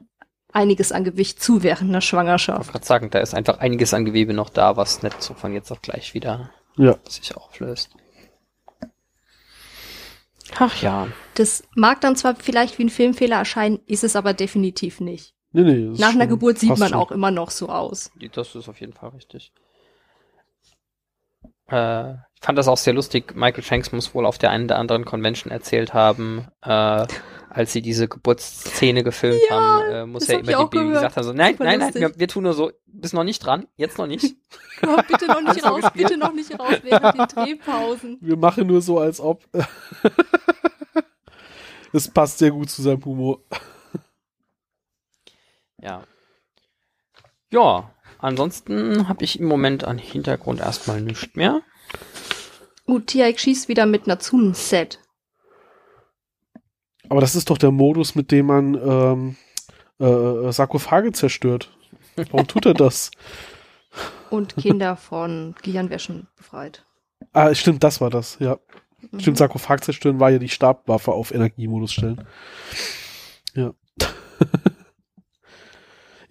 [0.53, 2.59] einiges an Gewicht zu während einer Ich Schwangerschaft.
[2.61, 5.53] wollte gerade sagen, da ist einfach einiges an Gewebe noch da, was nicht so von
[5.55, 6.97] jetzt auf gleich wieder Ja.
[7.09, 7.91] sich auflöst.
[10.63, 11.09] Ach ja.
[11.35, 15.35] Das mag dann zwar vielleicht wie ein Filmfehler erscheinen, ist es aber definitiv nicht.
[15.53, 15.99] Nee, nee.
[15.99, 16.99] Nach einer Geburt sieht man schon.
[16.99, 18.13] auch immer noch so aus.
[18.33, 19.53] Das ist auf jeden Fall richtig.
[21.73, 23.35] Äh, ich fand das auch sehr lustig.
[23.35, 27.07] Michael Shanks muss wohl auf der einen oder anderen Convention erzählt haben, äh,
[27.49, 30.95] als sie diese Geburtsszene gefilmt Ja, haben, äh, muss er hab immer die Baby gehört.
[30.95, 33.39] gesagt haben, so, nein, Super nein, nein, wir, wir tun nur so, bist noch nicht
[33.45, 34.25] dran, jetzt noch nicht.
[35.09, 38.19] Bitte noch nicht raus, bitte noch nicht raus während den Drehpausen.
[38.21, 39.43] Wir machen nur so, als ob.
[41.95, 43.41] Es passt sehr gut zu seinem Humor.
[45.79, 46.05] Ja.
[47.51, 47.91] Ja,
[48.23, 51.63] ansonsten habe ich im Moment an Hintergrund erstmal nichts mehr.
[52.87, 54.99] Gut, Tiaik schießt wieder mit einer Zunen-Set.
[57.09, 59.37] Aber das ist doch der Modus, mit dem man ähm,
[59.99, 61.77] äh, Sarkophage zerstört.
[62.17, 63.11] Warum tut er das?
[64.33, 66.85] und Kinder von Gehirnwäschen befreit.
[67.33, 68.59] Ah, stimmt, das war das, ja.
[69.11, 69.21] Mhm.
[69.21, 72.25] Stimmt, Sarkophag zerstören war ja die Stabwaffe auf Energiemodus stellen.
[73.55, 73.75] Ja.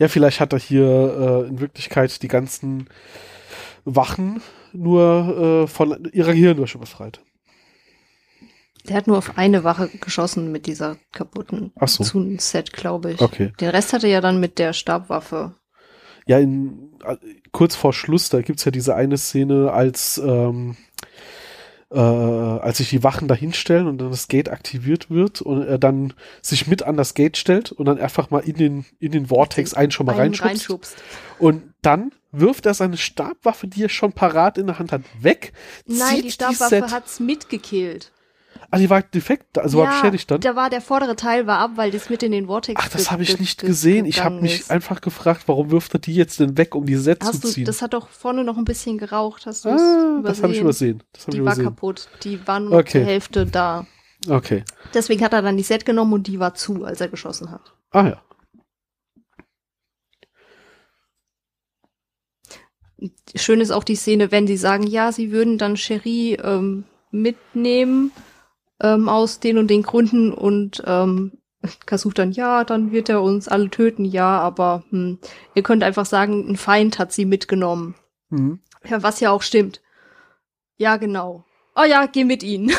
[0.01, 2.87] Ja, vielleicht hat er hier äh, in Wirklichkeit die ganzen
[3.85, 4.41] Wachen
[4.73, 7.21] nur äh, von ihrer Gehirnwäsche befreit.
[8.89, 12.03] Der hat nur auf eine Wache geschossen mit dieser kaputten Ach so.
[12.03, 13.21] Zunen-Set, glaube ich.
[13.21, 13.53] Okay.
[13.59, 15.53] Den Rest hat er ja dann mit der Stabwaffe.
[16.25, 17.17] Ja, in, äh,
[17.51, 20.77] kurz vor Schluss, da gibt's ja diese eine Szene, als, ähm,
[21.91, 25.77] äh, als sich die Wachen da hinstellen und dann das Gate aktiviert wird und er
[25.77, 29.27] dann sich mit an das Gate stellt und dann einfach mal in den, in den
[29.27, 30.49] Vortex einen schon mal Einen reinschubst.
[30.49, 30.95] reinschubst.
[31.39, 35.51] Und dann wirft er seine Stabwaffe, die er schon parat in der Hand hat, weg.
[35.85, 38.11] Nein, die Stabwaffe hat's mitgekillt.
[38.73, 40.39] Ah, die war defekt, also war beschädigt dann.
[40.39, 43.11] Da war der vordere Teil war ab, weil das mit in den Vortex Ach, das
[43.11, 44.05] habe ich nicht ge- gesehen.
[44.05, 44.71] Ich habe mich ist.
[44.71, 47.47] einfach gefragt, warum wirft er die jetzt denn weg, um die Set Hast zu du,
[47.49, 47.65] ziehen?
[47.65, 49.85] das hat doch vorne noch ein bisschen geraucht, hast du es ah,
[50.19, 50.23] übersehen?
[50.23, 51.03] das habe ich übersehen.
[51.11, 51.65] Das ich Die war übersehen.
[51.65, 52.07] kaputt.
[52.23, 52.91] Die war nur Okay.
[52.99, 53.85] zur Hälfte da.
[54.29, 54.63] Okay.
[54.93, 57.73] Deswegen hat er dann die Set genommen und die war zu, als er geschossen hat.
[57.91, 58.21] Ah ja.
[63.35, 68.11] Schön ist auch die Szene, wenn sie sagen, ja, sie würden dann Cherie ähm, mitnehmen
[68.81, 71.33] ähm, aus den und den Gründen und ähm,
[71.85, 75.19] Kasuf dann, ja, dann wird er uns alle töten, ja, aber hm,
[75.55, 77.95] ihr könnt einfach sagen, ein Feind hat sie mitgenommen.
[78.29, 78.59] Mhm.
[78.87, 79.81] Ja, was ja auch stimmt.
[80.77, 81.45] Ja, genau.
[81.75, 82.71] Oh ja, geh mit ihnen.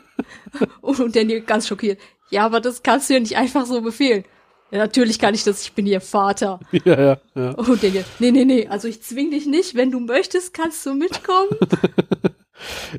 [0.80, 2.00] und Daniel ganz schockiert.
[2.30, 4.24] Ja, aber das kannst du ja nicht einfach so befehlen.
[4.70, 6.60] Ja, natürlich kann ich das, ich bin ihr Vater.
[6.84, 7.50] Ja, ja, ja.
[7.52, 10.94] Und Daniel, nee, nee, nee, also ich zwing dich nicht, wenn du möchtest, kannst du
[10.94, 11.50] mitkommen.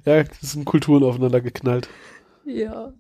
[0.06, 1.90] Ja, es sind Kulturen aufeinander geknallt.
[2.50, 2.94] Ja.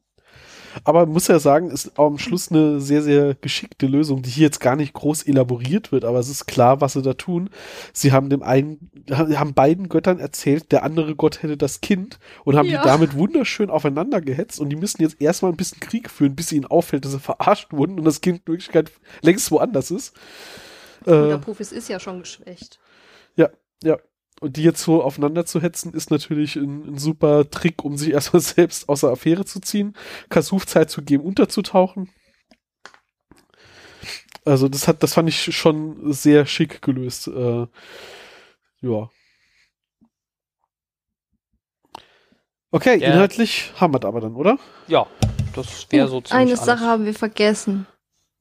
[0.83, 4.43] Aber man muss ja sagen, ist am Schluss eine sehr, sehr geschickte Lösung, die hier
[4.45, 7.49] jetzt gar nicht groß elaboriert wird, aber es ist klar, was sie da tun.
[7.91, 12.55] Sie haben dem einen, haben beiden Göttern erzählt, der andere Gott hätte das Kind und
[12.55, 12.81] haben Ja.
[12.83, 16.51] die damit wunderschön aufeinander gehetzt und die müssen jetzt erstmal ein bisschen Krieg führen, bis
[16.51, 18.91] ihnen auffällt, dass sie verarscht wurden und das Kind in Wirklichkeit
[19.21, 20.15] längst woanders ist.
[21.05, 22.79] Und der Äh, Profis ist ja schon geschwächt.
[23.35, 23.49] ja,
[23.83, 23.97] ja.
[24.39, 28.09] Und die jetzt so aufeinander zu hetzen, ist natürlich ein, ein super Trick, um sich
[28.13, 29.95] erstmal selbst aus der Affäre zu ziehen,
[30.29, 32.09] Kasuf Zeit zu geben, unterzutauchen.
[34.45, 37.27] Also das hat, das fand ich schon sehr schick gelöst.
[37.27, 37.67] Äh,
[38.81, 39.09] ja.
[42.71, 43.13] Okay, Ja.
[43.13, 44.57] inhaltlich haben wir es aber dann, oder?
[44.87, 45.07] Ja,
[45.55, 46.65] Das wäre so ziemlich Eine alles.
[46.65, 47.87] Sache haben wir vergessen,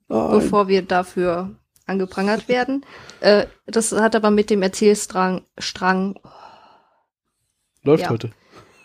[0.08, 0.30] Nein.
[0.30, 1.56] bevor wir dafür
[1.88, 2.84] angeprangert werden.
[3.20, 6.18] Äh, das hat aber mit dem Erzählstrang Strang,
[7.82, 8.10] Läuft ja.
[8.10, 8.30] heute.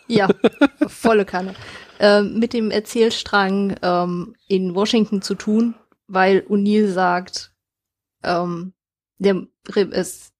[0.08, 0.28] ja,
[0.86, 1.54] volle Kanne,
[1.98, 5.74] äh, mit dem Erzählstrang ähm, in Washington zu tun,
[6.06, 7.52] weil O'Neill sagt,
[8.22, 8.72] ähm,
[9.18, 9.46] der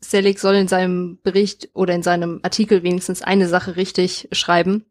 [0.00, 4.84] Selig soll in seinem Bericht oder in seinem Artikel wenigstens eine Sache richtig schreiben.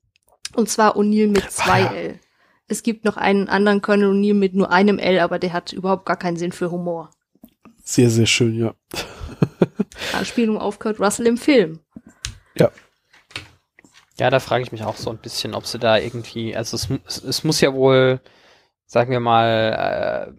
[0.56, 1.84] Und zwar O'Neill mit zwei.
[1.84, 2.20] L.
[2.68, 6.06] Es gibt noch einen anderen Colonel O'Neill mit nur einem L, aber der hat überhaupt
[6.06, 7.12] gar keinen Sinn für Humor.
[7.84, 8.74] Sehr, sehr schön, ja.
[10.14, 11.80] Anspielung auf Kurt Russell im Film.
[14.18, 16.88] Ja, da frage ich mich auch so ein bisschen, ob sie da irgendwie, also es,
[17.06, 18.22] es, es muss ja wohl,
[18.86, 20.34] sagen wir mal,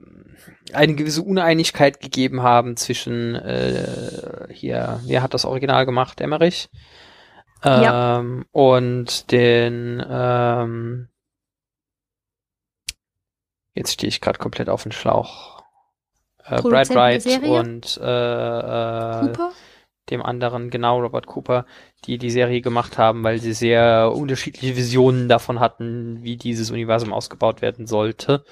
[0.70, 6.70] äh, eine gewisse Uneinigkeit gegeben haben zwischen äh, hier, wer hat das Original gemacht, Emmerich?
[7.64, 8.18] Ja.
[8.18, 11.08] Ähm, und den ähm,
[13.74, 15.53] jetzt stehe ich gerade komplett auf den Schlauch.
[16.46, 19.52] Äh, Brad Wright und äh, äh, Cooper?
[20.10, 21.64] dem anderen, genau, Robert Cooper,
[22.04, 27.12] die die Serie gemacht haben, weil sie sehr unterschiedliche Visionen davon hatten, wie dieses Universum
[27.12, 28.44] ausgebaut werden sollte.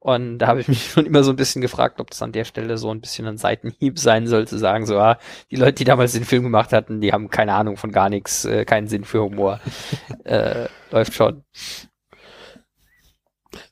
[0.00, 2.44] Und da habe ich mich schon immer so ein bisschen gefragt, ob das an der
[2.44, 5.18] Stelle so ein bisschen ein Seitenhieb sein soll, zu sagen, so, ah,
[5.50, 8.44] die Leute, die damals den Film gemacht hatten, die haben keine Ahnung von gar nichts,
[8.44, 9.60] äh, keinen Sinn für Humor.
[10.24, 11.42] äh, läuft schon.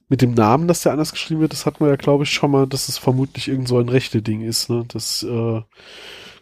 [0.09, 2.53] Mit dem Namen, dass der anders geschrieben wird, das hatten wir ja, glaube ich, schon
[2.53, 4.85] mal, dass es vermutlich irgend so ein rechte Ding ist, ne?
[4.89, 5.63] Das, äh,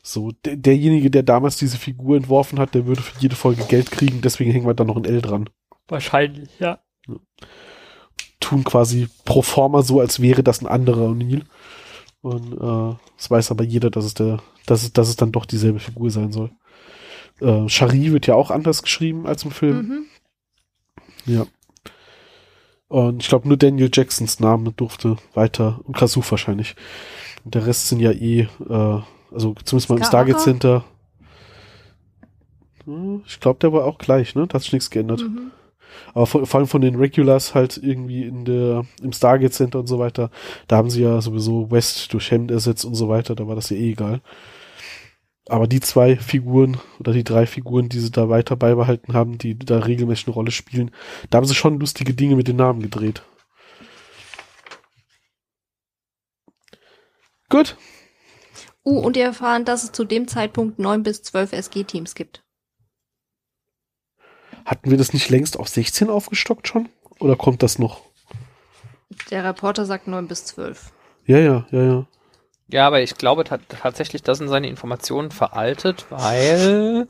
[0.03, 3.91] so, der, derjenige, der damals diese Figur entworfen hat, der würde für jede Folge Geld
[3.91, 5.49] kriegen, deswegen hängen wir da noch ein L dran.
[5.89, 6.81] Wahrscheinlich, ja.
[8.39, 11.45] Tun quasi pro forma so, als wäre das ein anderer O'Neill.
[12.21, 15.47] Und äh, es weiß aber jeder, dass es der, dass es, dass es dann doch
[15.47, 16.51] dieselbe Figur sein soll.
[17.41, 19.77] Äh, Shari wird ja auch anders geschrieben als im Film.
[19.77, 20.05] Mhm.
[21.27, 21.47] Ja.
[22.89, 26.77] Und ich glaube, nur Daniel Jacksons Name durfte weiter und Kasuf wahrscheinlich.
[27.45, 29.01] Und der Rest sind ja eh, äh,
[29.33, 30.05] also zumindest mal im?
[30.05, 30.85] Stargate Center.
[33.27, 34.47] Ich glaube, der war auch gleich, ne?
[34.47, 35.23] Da hat sich nichts geändert.
[35.23, 35.51] Mhm.
[36.13, 39.87] Aber vor, vor allem von den Regulars halt irgendwie in der, im Stargate Center und
[39.87, 40.31] so weiter,
[40.69, 43.71] da haben sie ja sowieso West durch Hemd ersetzt und so weiter, da war das
[43.71, 44.21] ja eh egal.
[45.47, 49.59] Aber die zwei Figuren oder die drei Figuren, die sie da weiter beibehalten haben, die
[49.59, 50.91] da regelmäßig eine Rolle spielen,
[51.29, 53.23] da haben sie schon lustige Dinge mit den Namen gedreht.
[57.51, 57.77] Gut.
[58.85, 62.43] Uh, und wir erfahren, dass es zu dem Zeitpunkt neun bis zwölf SG-Teams gibt.
[64.65, 66.89] Hatten wir das nicht längst auf 16 aufgestockt schon?
[67.19, 68.03] Oder kommt das noch?
[69.31, 70.93] Der Reporter sagt neun bis zwölf.
[71.27, 72.07] Ja, ja, ja, ja.
[72.69, 77.07] Ja, aber ich glaube ta- tatsächlich, da sind seine Informationen veraltet, weil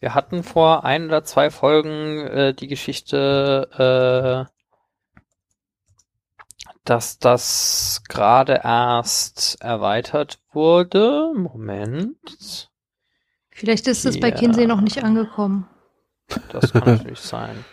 [0.00, 4.52] wir hatten vor ein oder zwei Folgen äh, die Geschichte, äh,
[6.84, 11.32] dass das gerade erst erweitert wurde.
[11.34, 12.70] Moment,
[13.50, 14.34] Vielleicht ist es bei Ja.
[14.36, 15.66] Kinsey noch nicht angekommen.
[16.52, 17.64] das kann natürlich sein.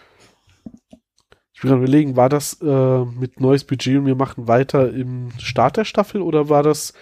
[1.63, 5.77] Bin gerade überlegen, war das äh, mit neues Budget und wir machen weiter im Start
[5.77, 6.93] der Staffel oder war das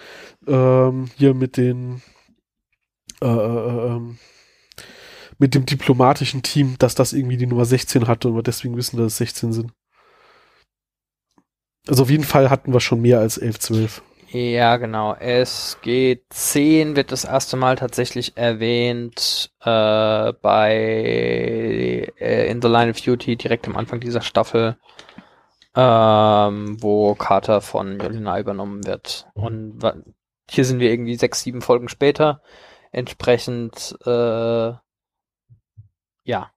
[0.46, 2.00] ähm, hier mit den
[3.20, 4.18] äh, äh, ähm,
[5.38, 8.98] mit dem diplomatischen Team, dass das irgendwie die Nummer 16 hatte und wir deswegen wissen,
[8.98, 9.72] dass es 16 sind?
[11.88, 14.02] Also auf jeden Fall hatten wir schon mehr als 11, 12.
[14.34, 15.12] Ja, genau.
[15.12, 20.72] SG10 wird das erste Mal tatsächlich erwähnt äh, bei
[22.18, 24.78] äh, In the Line of Duty direkt am Anfang dieser Staffel,
[25.76, 29.26] ähm, wo Carter von Jolina übernommen wird.
[29.34, 29.80] Und
[30.48, 32.40] hier sind wir irgendwie sechs, sieben Folgen später.
[32.90, 34.72] Entsprechend, äh,
[36.24, 36.50] ja,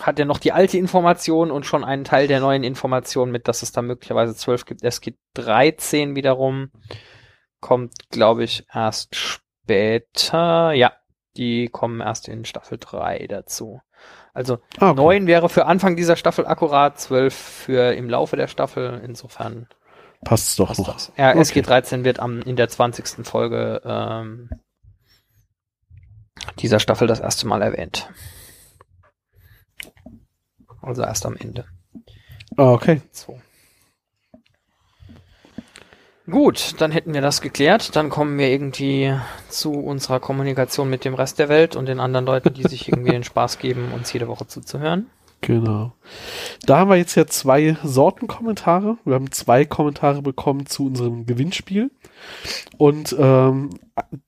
[0.00, 3.62] hat er noch die alte Information und schon einen Teil der neuen Information mit, dass
[3.62, 4.82] es da möglicherweise 12 gibt.
[4.84, 6.70] Es gibt 13 wiederum.
[7.60, 10.72] Kommt, glaube ich, erst später.
[10.72, 10.92] Ja,
[11.36, 13.80] die kommen erst in Staffel 3 dazu.
[14.34, 15.00] Also Ah, okay.
[15.00, 19.00] 9 wäre für Anfang dieser Staffel akkurat, 12 für im Laufe der Staffel.
[19.04, 19.68] Insofern
[20.24, 20.92] Passt doch passt noch.
[20.94, 21.12] das.
[21.16, 21.40] Ja, Okay.
[21.40, 23.26] SG 13 wird am, in der 20.
[23.26, 24.50] Folge ähm,
[26.58, 28.08] dieser Staffel das erste Mal erwähnt.
[30.84, 31.64] Also erst am Ende.
[32.56, 33.00] Ah, okay.
[33.10, 33.38] So.
[36.30, 37.96] Gut, dann hätten wir das geklärt.
[37.96, 39.14] Dann kommen wir irgendwie
[39.48, 43.10] zu unserer Kommunikation mit dem Rest der Welt und den anderen Leuten, die sich irgendwie
[43.12, 45.10] den Spaß geben, uns jede Woche zuzuhören.
[45.46, 45.92] Genau.
[46.64, 48.96] Da haben wir jetzt ja zwei Sorten Kommentare.
[49.04, 51.90] Wir haben zwei Kommentare bekommen zu unserem Gewinnspiel.
[52.78, 53.68] Und ähm,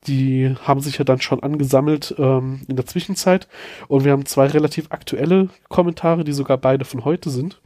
[0.06, 3.48] die haben sich ja dann schon angesammelt ähm, in der Zwischenzeit.
[3.88, 7.62] Und wir haben zwei relativ aktuelle Kommentare, die sogar beide von heute sind.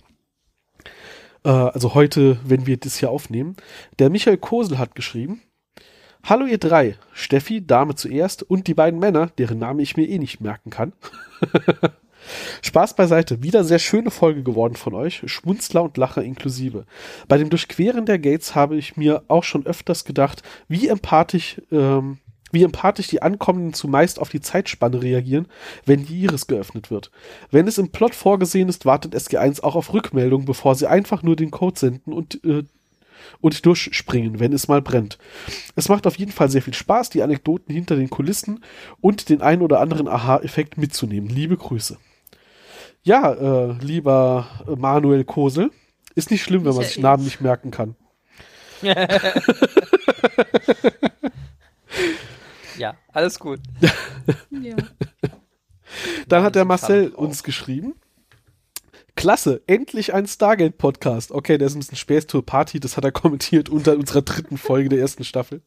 [1.44, 3.56] Äh, also heute, wenn wir das hier aufnehmen.
[3.98, 5.42] Der Michael Kosel hat geschrieben.
[6.22, 10.20] Hallo ihr drei, Steffi, Dame zuerst und die beiden Männer, deren Name ich mir eh
[10.20, 10.92] nicht merken kann.
[12.62, 16.84] Spaß beiseite, wieder sehr schöne Folge geworden von euch, Schmunzler und Lacher inklusive.
[17.28, 22.18] Bei dem Durchqueren der Gates habe ich mir auch schon öfters gedacht, wie empathisch, ähm,
[22.52, 25.46] wie empathisch die Ankommenden zumeist auf die Zeitspanne reagieren,
[25.86, 27.10] wenn die Iris geöffnet wird.
[27.50, 31.36] Wenn es im Plot vorgesehen ist, wartet SG1 auch auf Rückmeldung, bevor sie einfach nur
[31.36, 32.64] den Code senden und äh,
[33.40, 35.18] und durchspringen, wenn es mal brennt.
[35.76, 38.64] Es macht auf jeden Fall sehr viel Spaß, die Anekdoten hinter den Kulissen
[39.00, 41.28] und den ein oder anderen Aha-Effekt mitzunehmen.
[41.28, 41.98] Liebe Grüße.
[43.02, 44.46] Ja, äh, lieber
[44.76, 45.70] Manuel Kosel,
[46.14, 47.96] ist nicht schlimm, wenn man sich Namen nicht merken kann.
[52.78, 53.60] ja, alles gut.
[54.50, 54.76] ja.
[56.28, 57.94] Dann hat der Marcel uns geschrieben.
[59.16, 61.32] Klasse, endlich ein Stargate-Podcast.
[61.32, 64.88] Okay, der ist ein bisschen Space Party, das hat er kommentiert unter unserer dritten Folge
[64.88, 65.62] der ersten Staffel.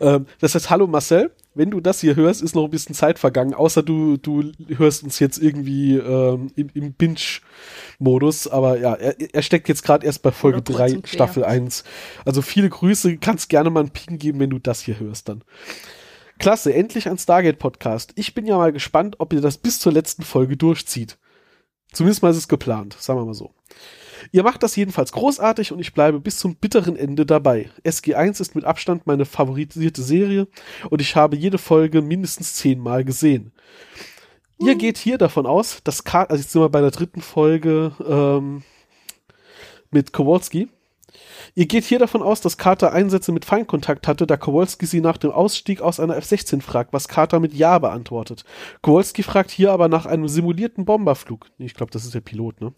[0.00, 3.18] Ähm, das heißt, hallo Marcel, wenn du das hier hörst, ist noch ein bisschen Zeit
[3.18, 9.16] vergangen, außer du, du hörst uns jetzt irgendwie ähm, im, im Binge-Modus, aber ja, er,
[9.18, 11.84] er steckt jetzt gerade erst bei Folge 3, Staffel 1.
[12.24, 15.42] Also viele Grüße, kannst gerne mal einen Ping geben, wenn du das hier hörst dann.
[16.38, 18.12] Klasse, endlich ein Stargate-Podcast.
[18.16, 21.16] Ich bin ja mal gespannt, ob ihr das bis zur letzten Folge durchzieht.
[21.92, 23.52] Zumindest mal ist es geplant, sagen wir mal so.
[24.32, 27.70] Ihr macht das jedenfalls großartig und ich bleibe bis zum bitteren Ende dabei.
[27.84, 30.48] SG1 ist mit Abstand meine favorisierte Serie
[30.90, 33.52] und ich habe jede Folge mindestens zehnmal gesehen.
[34.58, 34.78] Ihr hm.
[34.78, 38.62] geht hier davon aus, dass Carter, also jetzt sind wir bei der dritten Folge ähm,
[39.90, 40.68] mit Kowalski,
[41.54, 45.16] Ihr geht hier davon aus, dass Carter Einsätze mit Feindkontakt hatte, da Kowalski sie nach
[45.16, 48.44] dem Ausstieg aus einer F-16 fragt, was Carter mit Ja beantwortet.
[48.82, 51.46] Kowalski fragt hier aber nach einem simulierten Bomberflug.
[51.58, 52.72] Ich glaube, das ist der Pilot, ne?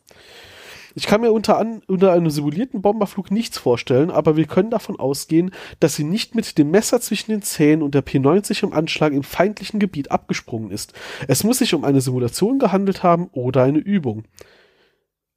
[0.95, 4.99] Ich kann mir unter, an, unter einem simulierten Bomberflug nichts vorstellen, aber wir können davon
[4.99, 9.13] ausgehen, dass sie nicht mit dem Messer zwischen den Zähnen und der P90 im Anschlag
[9.13, 10.95] im feindlichen Gebiet abgesprungen ist.
[11.29, 14.25] Es muss sich um eine Simulation gehandelt haben oder eine Übung.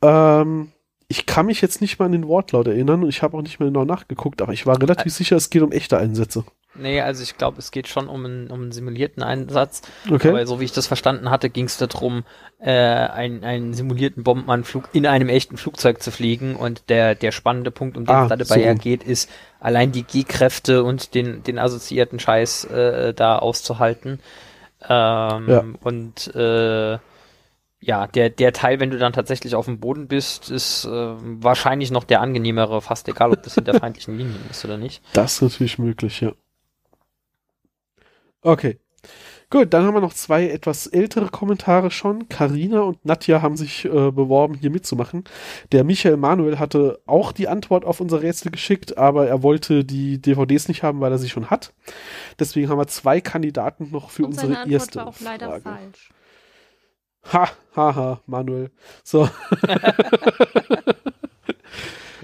[0.02, 0.72] Ähm,
[1.12, 3.60] ich kann mich jetzt nicht mal an den Wortlaut erinnern und ich habe auch nicht
[3.60, 6.46] mehr genau nachgeguckt, aber ich war relativ sicher, es geht um echte Einsätze.
[6.74, 9.82] Nee, also ich glaube, es geht schon um einen, um einen simulierten Einsatz.
[10.10, 10.30] Okay.
[10.30, 12.24] Aber so wie ich das verstanden hatte, ging es darum,
[12.60, 16.56] äh, einen, einen simulierten Bombenanflug in einem echten Flugzeug zu fliegen.
[16.56, 18.80] Und der, der spannende Punkt, um den ah, es da dabei so.
[18.80, 19.30] geht, ist
[19.60, 24.22] allein die G-Kräfte und den, den assoziierten Scheiß äh, da auszuhalten.
[24.88, 25.66] Ähm, ja.
[25.82, 27.00] Und äh,
[27.82, 31.90] ja, der, der Teil, wenn du dann tatsächlich auf dem Boden bist, ist äh, wahrscheinlich
[31.90, 35.04] noch der angenehmere, fast egal, ob das in der feindlichen Linie ist oder nicht.
[35.14, 36.32] Das ist natürlich möglich, ja.
[38.44, 38.80] Okay.
[39.50, 42.30] Gut, dann haben wir noch zwei etwas ältere Kommentare schon.
[42.30, 45.26] Karina und Nadja haben sich äh, beworben, hier mitzumachen.
[45.74, 50.22] Der Michael Manuel hatte auch die Antwort auf unser Rätsel geschickt, aber er wollte die
[50.22, 51.74] DVDs nicht haben, weil er sie schon hat.
[52.40, 55.48] Deswegen haben wir zwei Kandidaten noch für und unsere seine Antwort erste war auch leider
[55.48, 55.64] Frage.
[55.64, 56.12] falsch.
[57.32, 58.72] Ha, haha, Manuel.
[59.04, 59.30] So.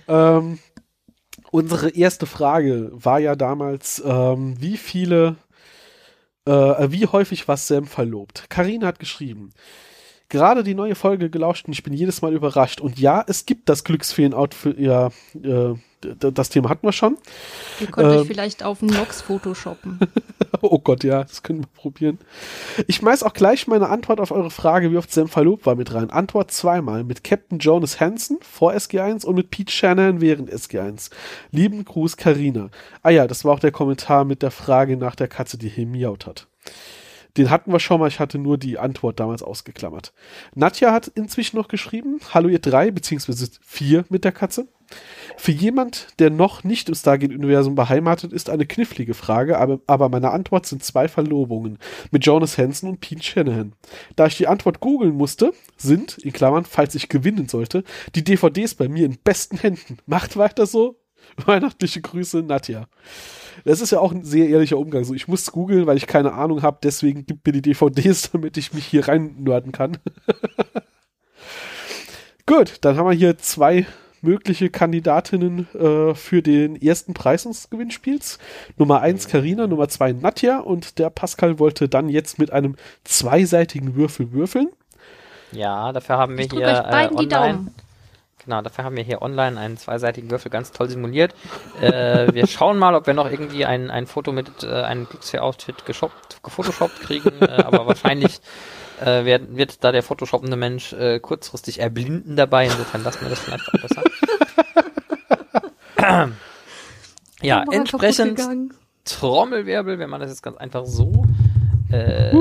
[0.08, 0.60] ähm,
[1.52, 5.36] unsere erste Frage war ja damals, ähm, wie viele,
[6.46, 8.50] äh, wie häufig war Sam verlobt?
[8.50, 9.52] Karina hat geschrieben,
[10.30, 12.82] gerade die neue Folge gelauscht und ich bin jedes Mal überrascht.
[12.82, 15.10] Und ja, es gibt das Glücksfeen-Outfit, ja,
[15.42, 17.18] äh, das Thema hatten wir schon.
[17.80, 20.00] Ihr könnt ähm, euch vielleicht auf Nox photoshoppen.
[20.62, 22.20] oh Gott, ja, das können wir probieren.
[22.88, 25.94] Ich schmeiß auch gleich meine Antwort auf eure Frage, wie oft Sam verlobt war, mit
[25.94, 26.10] rein.
[26.10, 27.04] Antwort zweimal.
[27.04, 31.10] Mit Captain Jonas Hansen vor SG1 und mit Pete Shannon während SG1.
[31.52, 32.70] Lieben Gruß, Karina.
[33.02, 35.88] Ah ja, das war auch der Kommentar mit der Frage nach der Katze, die hier
[35.88, 36.48] miaut hat.
[37.38, 40.12] Den hatten wir schon mal, ich hatte nur die Antwort damals ausgeklammert.
[40.56, 44.68] Nadja hat inzwischen noch geschrieben, hallo ihr drei, beziehungsweise vier mit der Katze.
[45.38, 50.32] Für jemand, der noch nicht im Stargate-Universum beheimatet ist, eine knifflige Frage, aber, aber meine
[50.32, 51.78] Antwort sind zwei Verlobungen
[52.12, 53.74] mit Jonas Hansen und Pete Shanahan.
[54.16, 57.84] Da ich die Antwort googeln musste, sind, in Klammern, falls ich gewinnen sollte,
[58.16, 59.98] die DVDs bei mir in besten Händen.
[60.06, 60.98] Macht weiter so.
[61.46, 62.88] Weihnachtliche Grüße, Nadja.
[63.66, 65.04] Das ist ja auch ein sehr ehrlicher Umgang.
[65.04, 68.58] So, ich muss googeln, weil ich keine Ahnung habe, deswegen gibt mir die DVDs, damit
[68.58, 69.98] ich mich hier rein kann.
[72.46, 73.86] Gut, dann haben wir hier zwei
[74.22, 78.40] mögliche Kandidatinnen äh, für den ersten Preis unseres Gewinnspiels.
[78.78, 83.96] Nummer eins Karina, Nummer zwei Nadja und der Pascal wollte dann jetzt mit einem zweiseitigen
[83.96, 84.70] Würfel würfeln.
[85.52, 87.68] Ja, dafür haben wir ich hier äh, online.
[88.44, 91.36] Genau, dafür haben wir hier online einen zweiseitigen Würfel ganz toll simuliert.
[91.82, 95.86] äh, wir schauen mal, ob wir noch irgendwie ein, ein Foto mit äh, einem Glücksfee-Outfit
[95.86, 98.40] gefotoshoppt kriegen, äh, aber wahrscheinlich
[99.02, 102.66] äh, wird, wird da der photoshoppende Mensch äh, kurzfristig erblinden dabei.
[102.66, 104.04] Insofern lassen wir das vielleicht auch besser.
[107.42, 108.40] ja, entsprechend.
[109.06, 111.26] Trommelwirbel, wenn man das jetzt ganz einfach so.
[111.92, 112.36] Äh,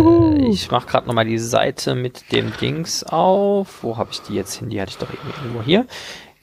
[0.48, 3.82] ich mache gerade nochmal die Seite mit dem Dings auf.
[3.82, 4.68] Wo habe ich die jetzt hin?
[4.70, 5.86] Die hatte ich doch irgendwo hier.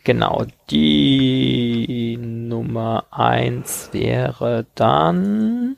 [0.06, 5.77] Genau, die Nummer eins wäre dann.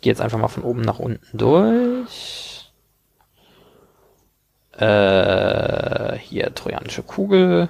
[0.00, 2.72] Ich gehe jetzt einfach mal von oben nach unten durch.
[4.72, 7.68] Äh, hier trojanische Kugel.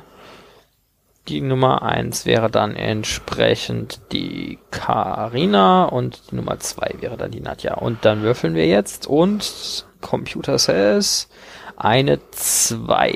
[1.26, 7.40] Die Nummer eins wäre dann entsprechend die Karina und die Nummer zwei wäre dann die
[7.40, 7.74] Nadja.
[7.74, 11.28] Und dann würfeln wir jetzt und Computer says
[11.76, 13.12] eine zwei.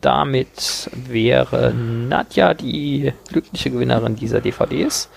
[0.00, 5.08] Damit wäre Nadja die glückliche Gewinnerin dieser DVDs.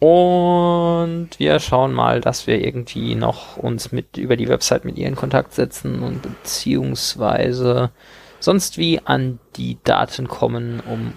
[0.00, 5.06] Und wir schauen mal, dass wir irgendwie noch uns mit über die Website mit ihr
[5.06, 7.90] in Kontakt setzen und beziehungsweise
[8.40, 11.12] sonst wie an die Daten kommen, um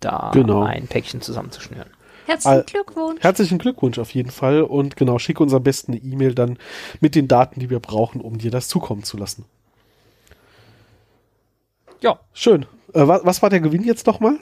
[0.00, 0.62] da Genau.
[0.62, 1.88] ein Päckchen zusammenzuschnüren.
[2.26, 3.22] Herzlichen Glückwunsch.
[3.22, 6.58] Herzlichen Glückwunsch auf jeden Fall und genau, schick uns am besten eine E-Mail dann
[7.00, 9.46] mit den Daten, die wir brauchen, um dir das zukommen zu lassen.
[12.02, 12.66] Ja, Schön.
[12.92, 14.38] Äh, was, was war der Gewinn jetzt nochmal?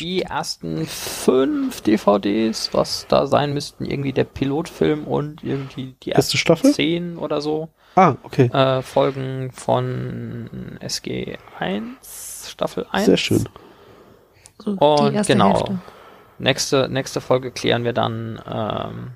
[0.00, 6.18] Die ersten fünf DVDs, was da sein müssten, irgendwie der Pilotfilm und irgendwie die Erste
[6.34, 6.72] ersten Staffel?
[6.72, 7.68] zehn oder so.
[7.94, 8.44] Ah, okay.
[8.52, 13.06] äh, Folgen von SG 1, Staffel 1.
[13.06, 13.48] Sehr schön.
[14.58, 15.54] So, Und genau.
[15.54, 15.78] Hälfte.
[16.38, 19.10] Nächste, nächste Folge klären wir dann, ähm,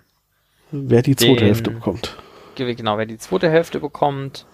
[0.72, 2.16] Wer die zweite Den- Hälfte bekommt.
[2.56, 4.46] ge- genau, wer die zweite Hälfte bekommt.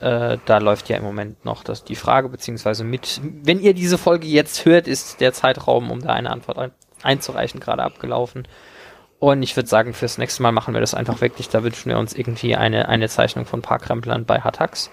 [0.00, 3.98] Äh, da läuft ja im Moment noch das, die Frage, beziehungsweise mit, wenn ihr diese
[3.98, 6.70] Folge jetzt hört, ist der Zeitraum, um da eine Antwort ein,
[7.02, 8.46] einzureichen, gerade abgelaufen.
[9.18, 11.48] Und ich würde sagen, fürs nächste Mal machen wir das einfach wirklich.
[11.48, 14.90] Da wünschen wir uns irgendwie eine, eine Zeichnung von Parkremplern bei Hatax.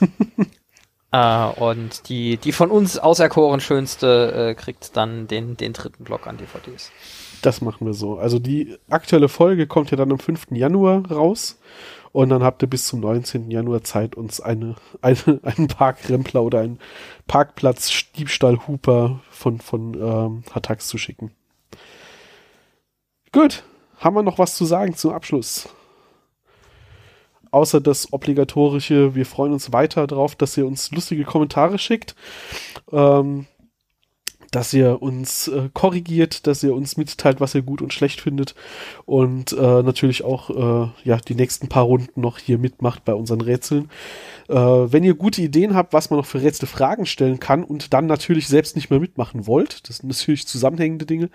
[1.12, 6.28] äh, und die, die von uns auserkoren schönste äh, kriegt dann den, den dritten Block
[6.28, 6.92] an DVDs.
[7.42, 8.18] Das machen wir so.
[8.18, 10.48] Also die aktuelle Folge kommt ja dann am 5.
[10.50, 11.58] Januar raus.
[12.12, 13.50] Und dann habt ihr bis zum 19.
[13.50, 16.78] Januar Zeit, uns eine, eine, einen Parkrempler oder einen
[17.28, 21.32] Parkplatz-Diebstahl-Huper von, von ähm, Hatax zu schicken.
[23.32, 23.62] Gut.
[23.98, 25.68] Haben wir noch was zu sagen zum Abschluss?
[27.50, 32.14] Außer das obligatorische, wir freuen uns weiter drauf, dass ihr uns lustige Kommentare schickt.
[32.90, 33.46] Ähm,
[34.50, 38.54] dass ihr uns äh, korrigiert, dass ihr uns mitteilt, was ihr gut und schlecht findet
[39.06, 43.40] und äh, natürlich auch äh, ja die nächsten paar Runden noch hier mitmacht bei unseren
[43.40, 43.90] Rätseln.
[44.48, 47.92] Äh, wenn ihr gute Ideen habt, was man noch für Rätsel Fragen stellen kann und
[47.92, 51.30] dann natürlich selbst nicht mehr mitmachen wollt, das sind natürlich zusammenhängende Dinge,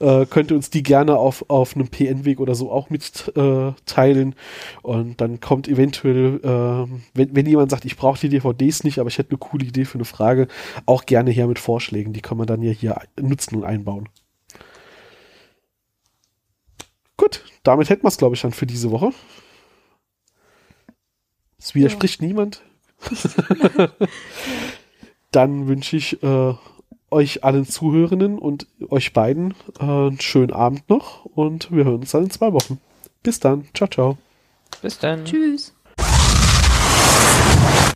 [0.00, 4.32] äh, könnt ihr uns die gerne auf, auf einem PN-Weg oder so auch mitteilen.
[4.32, 8.98] Äh, und dann kommt eventuell, äh, wenn, wenn jemand sagt, ich brauche die DVDs nicht,
[8.98, 10.48] aber ich hätte eine coole Idee für eine Frage,
[10.84, 12.12] auch gerne her mit Vorschlägen.
[12.12, 14.08] Die kann man dann ja hier nutzen und einbauen.
[17.16, 19.12] Gut, damit hätten wir es, glaube ich, dann für diese Woche.
[21.58, 22.62] Es widerspricht niemand.
[25.30, 26.54] dann wünsche ich äh,
[27.10, 32.12] euch allen Zuhörenden und euch beiden äh, einen schönen Abend noch und wir hören uns
[32.12, 32.80] dann in zwei Wochen.
[33.22, 33.66] Bis dann.
[33.74, 34.18] Ciao, ciao.
[34.82, 35.24] Bis dann.
[35.24, 35.74] Tschüss.